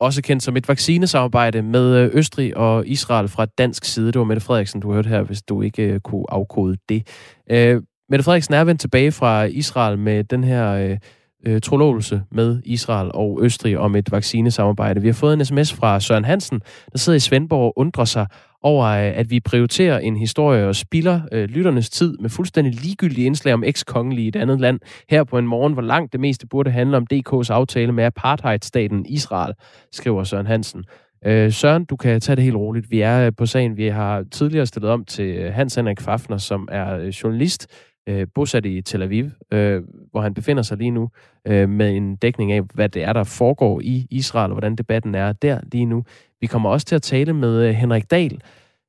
også 0.00 0.22
kendt 0.22 0.42
som 0.42 0.56
et 0.56 0.68
vaccinesamarbejde 0.68 1.62
med 1.62 1.96
øh, 1.96 2.10
Østrig 2.12 2.56
og 2.56 2.86
Israel 2.86 3.28
fra 3.28 3.44
dansk 3.44 3.84
side. 3.84 4.06
Det 4.12 4.18
var 4.18 4.24
Mette 4.24 4.42
Frederiksen, 4.42 4.80
du 4.80 4.92
hørte 4.92 5.08
her, 5.08 5.22
hvis 5.22 5.42
du 5.42 5.62
ikke 5.62 5.82
øh, 5.82 6.00
kunne 6.00 6.24
afkode 6.28 6.76
det. 6.88 7.08
Uh, 7.50 7.82
Mette 8.10 8.24
Frederiksen 8.24 8.54
er 8.54 8.64
vendt 8.64 8.80
tilbage 8.80 9.12
fra 9.12 9.44
Israel 9.44 9.98
med 9.98 10.24
den 10.24 10.44
her 10.44 10.72
øh, 10.72 10.98
øh, 11.46 11.60
trolovelse 11.60 12.22
med 12.30 12.60
Israel 12.64 13.10
og 13.14 13.38
Østrig 13.42 13.78
om 13.78 13.96
et 13.96 14.12
vaccinesamarbejde. 14.12 15.00
Vi 15.00 15.08
har 15.08 15.14
fået 15.14 15.34
en 15.34 15.44
sms 15.44 15.72
fra 15.72 16.00
Søren 16.00 16.24
Hansen, 16.24 16.60
der 16.92 16.98
sidder 16.98 17.16
i 17.16 17.20
Svendborg 17.20 17.64
og 17.64 17.78
undrer 17.78 18.04
sig 18.04 18.26
over, 18.62 18.86
øh, 18.86 19.18
at 19.18 19.30
vi 19.30 19.40
prioriterer 19.40 19.98
en 19.98 20.16
historie 20.16 20.66
og 20.66 20.76
spilder 20.76 21.20
øh, 21.32 21.44
lytternes 21.44 21.90
tid 21.90 22.18
med 22.18 22.30
fuldstændig 22.30 22.74
ligegyldige 22.74 23.26
indslag 23.26 23.54
om 23.54 23.64
ekskongelige 23.64 24.24
i 24.24 24.28
et 24.28 24.36
andet 24.36 24.60
land, 24.60 24.80
her 25.10 25.24
på 25.24 25.38
en 25.38 25.46
morgen, 25.46 25.72
hvor 25.72 25.82
langt 25.82 26.12
det 26.12 26.20
meste 26.20 26.46
burde 26.46 26.70
handle 26.70 26.96
om 26.96 27.06
DK's 27.14 27.52
aftale 27.52 27.92
med 27.92 28.04
apartheidstaten 28.04 29.06
Israel, 29.06 29.54
skriver 29.92 30.24
Søren 30.24 30.46
Hansen. 30.46 30.84
Øh, 31.26 31.52
Søren, 31.52 31.84
du 31.84 31.96
kan 31.96 32.20
tage 32.20 32.36
det 32.36 32.44
helt 32.44 32.56
roligt. 32.56 32.90
Vi 32.90 33.00
er 33.00 33.26
øh, 33.26 33.32
på 33.38 33.46
sagen. 33.46 33.76
Vi 33.76 33.88
har 33.88 34.24
tidligere 34.32 34.66
stillet 34.66 34.90
om 34.90 35.04
til 35.04 35.24
øh, 35.24 35.52
Hans 35.52 35.74
Henrik 35.74 36.00
Fafner, 36.00 36.38
som 36.38 36.68
er 36.72 37.12
journalist, 37.22 37.66
øh, 38.08 38.26
bosat 38.34 38.66
i 38.66 38.82
Tel 38.82 39.02
Aviv, 39.02 39.30
øh, 39.52 39.82
hvor 40.10 40.20
han 40.20 40.34
befinder 40.34 40.62
sig 40.62 40.78
lige 40.78 40.90
nu, 40.90 41.10
øh, 41.46 41.68
med 41.68 41.96
en 41.96 42.16
dækning 42.16 42.52
af, 42.52 42.62
hvad 42.74 42.88
det 42.88 43.02
er, 43.02 43.12
der 43.12 43.24
foregår 43.24 43.80
i 43.80 44.06
Israel, 44.10 44.50
og 44.50 44.54
hvordan 44.54 44.76
debatten 44.76 45.14
er 45.14 45.32
der 45.32 45.60
lige 45.72 45.84
nu. 45.84 46.04
Vi 46.40 46.46
kommer 46.46 46.70
også 46.70 46.86
til 46.86 46.94
at 46.94 47.02
tale 47.02 47.32
med 47.32 47.68
øh, 47.68 47.74
Henrik 47.74 48.10
Dahl 48.10 48.40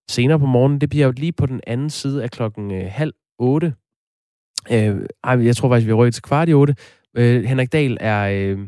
senere 0.09 0.39
på 0.39 0.45
morgenen. 0.45 0.81
Det 0.81 0.89
bliver 0.89 1.05
jo 1.05 1.13
lige 1.17 1.31
på 1.31 1.45
den 1.45 1.61
anden 1.67 1.89
side 1.89 2.23
af 2.23 2.31
klokken 2.31 2.71
øh, 2.71 2.85
halv 2.89 3.13
otte. 3.39 3.73
Øh, 4.71 4.95
ej, 5.23 5.45
jeg 5.45 5.55
tror 5.55 5.69
faktisk, 5.69 5.87
vi 5.87 5.91
er 5.91 6.11
til 6.11 6.23
kvart 6.23 6.49
i 6.49 6.53
otte. 6.53 6.75
Øh, 7.17 7.43
Henrik 7.43 7.73
Dahl 7.73 7.97
er 7.99 8.29
øh, 8.33 8.59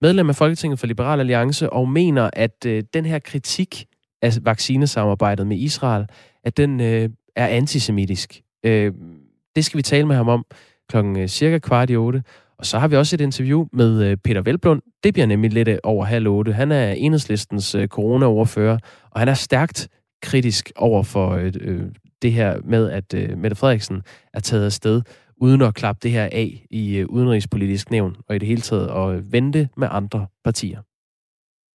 medlem 0.00 0.28
af 0.28 0.36
Folketinget 0.36 0.78
for 0.78 0.86
Liberal 0.86 1.20
Alliance 1.20 1.70
og 1.70 1.88
mener, 1.88 2.30
at 2.32 2.66
øh, 2.66 2.82
den 2.94 3.06
her 3.06 3.18
kritik 3.18 3.86
af 4.22 4.32
vaccinesamarbejdet 4.42 5.46
med 5.46 5.56
Israel, 5.56 6.06
at 6.44 6.56
den 6.56 6.80
øh, 6.80 7.08
er 7.36 7.46
antisemitisk. 7.46 8.42
Øh, 8.66 8.92
det 9.56 9.64
skal 9.64 9.78
vi 9.78 9.82
tale 9.82 10.06
med 10.06 10.16
ham 10.16 10.28
om 10.28 10.44
klokken 10.88 11.18
øh, 11.18 11.28
cirka 11.28 11.58
kvart 11.58 11.90
i 11.90 11.96
otte. 11.96 12.22
Og 12.58 12.66
så 12.66 12.78
har 12.78 12.88
vi 12.88 12.96
også 12.96 13.16
et 13.16 13.20
interview 13.20 13.66
med 13.72 14.02
øh, 14.02 14.16
Peter 14.16 14.42
Velblund. 14.42 14.82
Det 15.04 15.12
bliver 15.12 15.26
nemlig 15.26 15.52
lidt 15.52 15.68
øh, 15.68 15.78
over 15.82 16.04
halv 16.04 16.28
otte. 16.28 16.52
Han 16.52 16.72
er 16.72 16.92
enhedslistens 16.92 17.76
coronaoverfører, 17.86 18.78
og 19.10 19.20
han 19.20 19.28
er 19.28 19.34
stærkt 19.34 19.88
kritisk 20.22 20.72
over 20.76 21.02
for 21.02 21.30
øh, 21.60 21.82
det 22.22 22.32
her 22.32 22.58
med, 22.64 22.90
at 22.90 23.14
øh, 23.14 23.38
Mette 23.38 23.56
Frederiksen 23.56 24.02
er 24.34 24.40
taget 24.40 24.64
afsted 24.64 25.02
uden 25.36 25.62
at 25.62 25.74
klappe 25.74 26.00
det 26.02 26.10
her 26.10 26.24
af 26.24 26.66
i 26.70 26.96
øh, 26.96 27.06
udenrigspolitisk 27.06 27.90
nævn, 27.90 28.16
og 28.28 28.36
i 28.36 28.38
det 28.38 28.48
hele 28.48 28.60
taget 28.60 28.88
at 28.88 29.32
vente 29.32 29.68
med 29.76 29.88
andre 29.90 30.26
partier. 30.44 30.80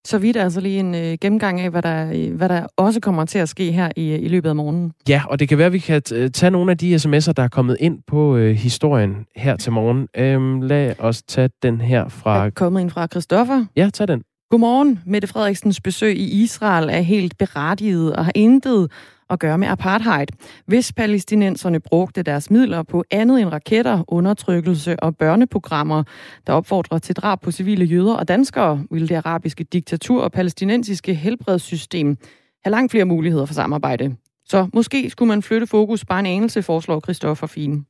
Så 0.06 0.18
vidt 0.18 0.36
altså 0.36 0.60
lige 0.60 0.80
en 0.80 0.94
øh, 0.94 1.18
gennemgang 1.20 1.60
af, 1.60 1.70
hvad 1.70 1.82
der, 1.82 2.28
hvad 2.36 2.48
der 2.48 2.66
også 2.76 3.00
kommer 3.00 3.24
til 3.24 3.38
at 3.38 3.48
ske 3.48 3.72
her 3.72 3.90
i, 3.96 4.14
i 4.14 4.28
løbet 4.28 4.48
af 4.48 4.56
morgenen. 4.56 4.92
Ja, 5.08 5.22
og 5.28 5.38
det 5.38 5.48
kan 5.48 5.58
være, 5.58 5.66
at 5.66 5.72
vi 5.72 5.78
kan 5.78 6.02
tage 6.32 6.50
nogle 6.50 6.70
af 6.70 6.78
de 6.78 6.94
sms'er, 6.94 7.32
der 7.32 7.42
er 7.42 7.48
kommet 7.48 7.76
ind 7.80 7.98
på 8.06 8.36
øh, 8.36 8.54
historien 8.54 9.26
her 9.36 9.56
til 9.56 9.72
morgen. 9.72 10.08
Øhm, 10.16 10.60
lad 10.60 10.94
os 10.98 11.22
tage 11.22 11.50
den 11.62 11.80
her 11.80 12.08
fra... 12.08 12.46
Er 12.46 12.50
kommet 12.50 12.80
ind 12.80 12.90
fra 12.90 13.06
Christoffer. 13.06 13.64
Ja, 13.76 13.90
tag 13.94 14.08
den. 14.08 14.22
Godmorgen. 14.50 15.00
Mette 15.06 15.28
Frederiksens 15.28 15.80
besøg 15.80 16.16
i 16.16 16.42
Israel 16.42 16.88
er 16.88 17.00
helt 17.00 17.38
berettiget 17.38 18.16
og 18.16 18.24
har 18.24 18.32
intet 18.34 18.90
at 19.30 19.38
gøre 19.38 19.58
med 19.58 19.68
apartheid. 19.68 20.26
Hvis 20.66 20.92
palæstinenserne 20.92 21.80
brugte 21.80 22.22
deres 22.22 22.50
midler 22.50 22.82
på 22.82 23.04
andet 23.10 23.40
end 23.40 23.48
raketter, 23.48 24.04
undertrykkelse 24.08 25.00
og 25.02 25.16
børneprogrammer, 25.16 26.02
der 26.46 26.52
opfordrer 26.52 26.98
til 26.98 27.16
drab 27.16 27.40
på 27.40 27.50
civile 27.50 27.84
jøder 27.84 28.14
og 28.14 28.28
danskere, 28.28 28.84
ville 28.90 29.08
det 29.08 29.14
arabiske 29.14 29.64
diktatur 29.64 30.22
og 30.22 30.32
palæstinensiske 30.32 31.14
helbredssystem 31.14 32.16
have 32.64 32.70
langt 32.70 32.90
flere 32.90 33.04
muligheder 33.04 33.46
for 33.46 33.54
samarbejde. 33.54 34.16
Så 34.44 34.68
måske 34.74 35.10
skulle 35.10 35.28
man 35.28 35.42
flytte 35.42 35.66
fokus 35.66 36.04
bare 36.04 36.20
en 36.20 36.26
anelse, 36.26 36.62
foreslår 36.62 37.00
Christoffer 37.00 37.46
Fien. 37.46 37.86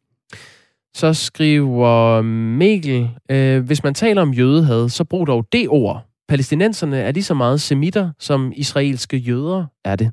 Så 0.95 1.15
skriver 1.15 2.23
Mikkel, 2.23 3.11
øh, 3.31 3.65
hvis 3.65 3.83
man 3.83 3.95
taler 3.95 4.23
om 4.23 4.33
jødehad, 4.33 4.89
så 4.89 5.05
brug 5.05 5.27
dog 5.27 5.47
det 5.53 5.69
ord. 5.69 6.07
Palæstinenserne 6.29 6.99
er 6.99 7.13
lige 7.13 7.25
så 7.25 7.35
meget 7.35 7.61
semitter, 7.61 8.11
som 8.19 8.53
israelske 8.57 9.17
jøder 9.17 9.67
er 9.85 9.97
det. 9.97 10.11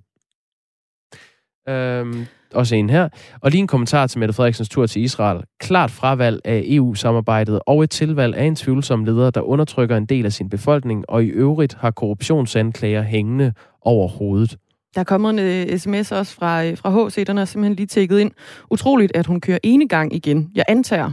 Øhm, 1.69 2.25
også 2.53 2.75
en 2.75 2.89
her. 2.89 3.09
Og 3.41 3.51
lige 3.51 3.61
en 3.61 3.67
kommentar 3.67 4.07
til 4.07 4.19
Mette 4.19 4.33
Frederiksens 4.33 4.69
tur 4.69 4.85
til 4.85 5.01
Israel. 5.01 5.43
Klart 5.59 5.91
fravalg 5.91 6.41
af 6.45 6.63
EU-samarbejdet 6.65 7.59
og 7.65 7.83
et 7.83 7.89
tilvalg 7.89 8.35
af 8.35 8.43
en 8.43 8.55
tvivlsom 8.55 9.03
leder, 9.03 9.29
der 9.29 9.41
undertrykker 9.41 9.97
en 9.97 10.05
del 10.05 10.25
af 10.25 10.33
sin 10.33 10.49
befolkning, 10.49 11.05
og 11.07 11.23
i 11.23 11.27
øvrigt 11.27 11.73
har 11.73 11.91
korruptionsanklager 11.91 13.01
hængende 13.01 13.53
over 13.81 14.07
hovedet. 14.07 14.57
Der 14.95 15.01
er 15.01 15.05
kommet 15.05 15.29
en 15.29 15.39
øh, 15.39 15.73
uh, 15.73 15.77
sms 15.77 16.11
også 16.11 16.35
fra, 16.35 16.67
uh, 16.67 16.77
fra 16.77 17.07
HC, 17.07 17.25
den 17.25 17.37
er 17.37 17.45
simpelthen 17.45 17.75
lige 17.75 17.87
tækket 17.87 18.19
ind. 18.19 18.31
Utroligt, 18.71 19.15
at 19.15 19.25
hun 19.25 19.41
kører 19.41 19.59
ene 19.63 19.87
gang 19.87 20.13
igen. 20.15 20.51
Jeg 20.55 20.65
antager, 20.67 21.11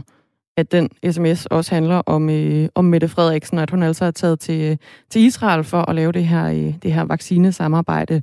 at 0.57 0.71
den 0.71 0.89
sms 1.11 1.45
også 1.45 1.75
handler 1.75 1.95
om, 1.95 2.29
uh, 2.29 2.65
om 2.75 2.85
Mette 2.85 3.07
Frederiksen, 3.07 3.57
at 3.57 3.71
hun 3.71 3.83
altså 3.83 4.05
er 4.05 4.11
taget 4.11 4.39
til, 4.39 4.71
uh, 4.71 4.77
til 5.09 5.21
Israel 5.21 5.63
for 5.63 5.89
at 5.89 5.95
lave 5.95 6.11
det 6.11 6.25
her, 6.25 6.51
uh, 6.51 6.73
det 6.83 6.93
her 6.93 7.03
vaccinesamarbejde. 7.03 8.21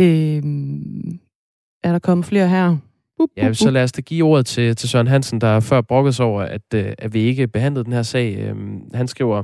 Uh, 0.00 0.42
er 1.82 1.92
der 1.92 1.98
kommet 1.98 2.26
flere 2.26 2.48
her? 2.48 2.76
Bup, 3.18 3.28
bup, 3.28 3.28
Ja, 3.36 3.52
så 3.52 3.70
lad 3.70 3.82
os 3.82 3.92
da 3.92 4.00
give 4.00 4.26
ordet 4.26 4.46
til, 4.46 4.76
til 4.76 4.88
Søren 4.88 5.06
Hansen, 5.06 5.40
der 5.40 5.60
før 5.60 5.80
brokkede 5.80 6.12
sig 6.12 6.26
over, 6.26 6.42
at, 6.42 6.62
øh, 6.74 6.92
at 6.98 7.14
vi 7.14 7.20
ikke 7.20 7.48
behandlede 7.48 7.84
den 7.84 7.92
her 7.92 8.02
sag. 8.02 8.38
Øhm, 8.38 8.80
han 8.94 9.08
skriver, 9.08 9.42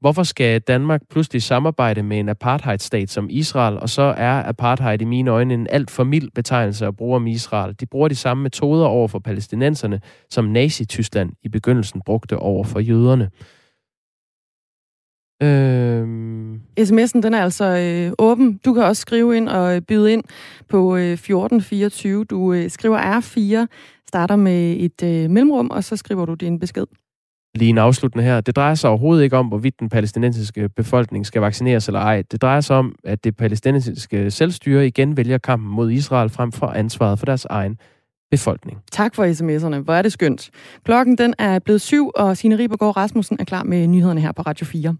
hvorfor 0.00 0.22
skal 0.22 0.60
Danmark 0.60 1.00
pludselig 1.10 1.42
samarbejde 1.42 2.02
med 2.02 2.18
en 2.18 2.28
apartheidstat 2.28 3.10
som 3.10 3.26
Israel, 3.30 3.78
og 3.78 3.88
så 3.88 4.02
er 4.02 4.48
apartheid 4.48 5.02
i 5.02 5.04
mine 5.04 5.30
øjne 5.30 5.54
en 5.54 5.66
alt 5.70 5.90
for 5.90 6.04
mild 6.04 6.30
betegnelse 6.34 6.86
at 6.86 6.96
bruge 6.96 7.16
om 7.16 7.26
Israel. 7.26 7.74
De 7.80 7.86
bruger 7.86 8.08
de 8.08 8.14
samme 8.14 8.42
metoder 8.42 8.86
over 8.86 9.08
for 9.08 9.18
palæstinenserne, 9.18 10.00
som 10.30 10.44
Nazi-Tyskland 10.44 11.32
i 11.42 11.48
begyndelsen 11.48 12.02
brugte 12.06 12.36
over 12.36 12.64
for 12.64 12.80
jøderne. 12.80 13.30
Øhm... 15.42 16.60
SMS'en 16.80 17.20
den 17.20 17.34
er 17.34 17.42
altså 17.42 17.64
øh, 17.64 18.12
åben. 18.18 18.60
Du 18.64 18.74
kan 18.74 18.82
også 18.82 19.00
skrive 19.00 19.36
ind 19.36 19.48
og 19.48 19.76
øh, 19.76 19.82
byde 19.82 20.12
ind 20.12 20.24
på 20.68 20.96
øh, 20.96 21.12
1424. 21.12 22.24
Du 22.24 22.52
øh, 22.52 22.70
skriver 22.70 23.20
R4, 23.20 23.66
starter 24.08 24.36
med 24.36 24.76
et 24.78 25.02
øh, 25.02 25.30
mellemrum, 25.30 25.70
og 25.70 25.84
så 25.84 25.96
skriver 25.96 26.26
du 26.26 26.34
din 26.34 26.58
besked. 26.58 26.84
Lige 27.54 27.68
en 27.68 27.78
afsluttende 27.78 28.24
her. 28.24 28.40
Det 28.40 28.56
drejer 28.56 28.74
sig 28.74 28.90
overhovedet 28.90 29.24
ikke 29.24 29.36
om, 29.36 29.46
hvorvidt 29.46 29.80
den 29.80 29.88
palæstinensiske 29.88 30.68
befolkning 30.68 31.26
skal 31.26 31.42
vaccineres 31.42 31.86
eller 31.86 32.00
ej. 32.00 32.22
Det 32.30 32.42
drejer 32.42 32.60
sig 32.60 32.76
om, 32.76 32.94
at 33.04 33.24
det 33.24 33.36
palæstinensiske 33.36 34.30
selvstyre 34.30 34.86
igen 34.86 35.16
vælger 35.16 35.38
kampen 35.38 35.70
mod 35.70 35.90
Israel 35.90 36.28
frem 36.28 36.52
for 36.52 36.66
ansvaret 36.66 37.18
for 37.18 37.26
deres 37.26 37.44
egen 37.44 37.78
befolkning. 38.30 38.78
Tak 38.92 39.14
for 39.14 39.24
sms'erne. 39.24 39.78
Hvor 39.78 39.94
er 39.94 40.02
det 40.02 40.12
skønt. 40.12 40.50
Klokken 40.84 41.18
den 41.18 41.34
er 41.38 41.58
blevet 41.58 41.80
syv, 41.80 42.10
og 42.16 42.36
Signe 42.36 42.58
Ribergaard 42.58 42.96
Rasmussen 42.96 43.36
er 43.40 43.44
klar 43.44 43.62
med 43.62 43.86
nyhederne 43.86 44.20
her 44.20 44.32
på 44.32 44.42
Radio 44.42 44.66
4. 44.66 44.96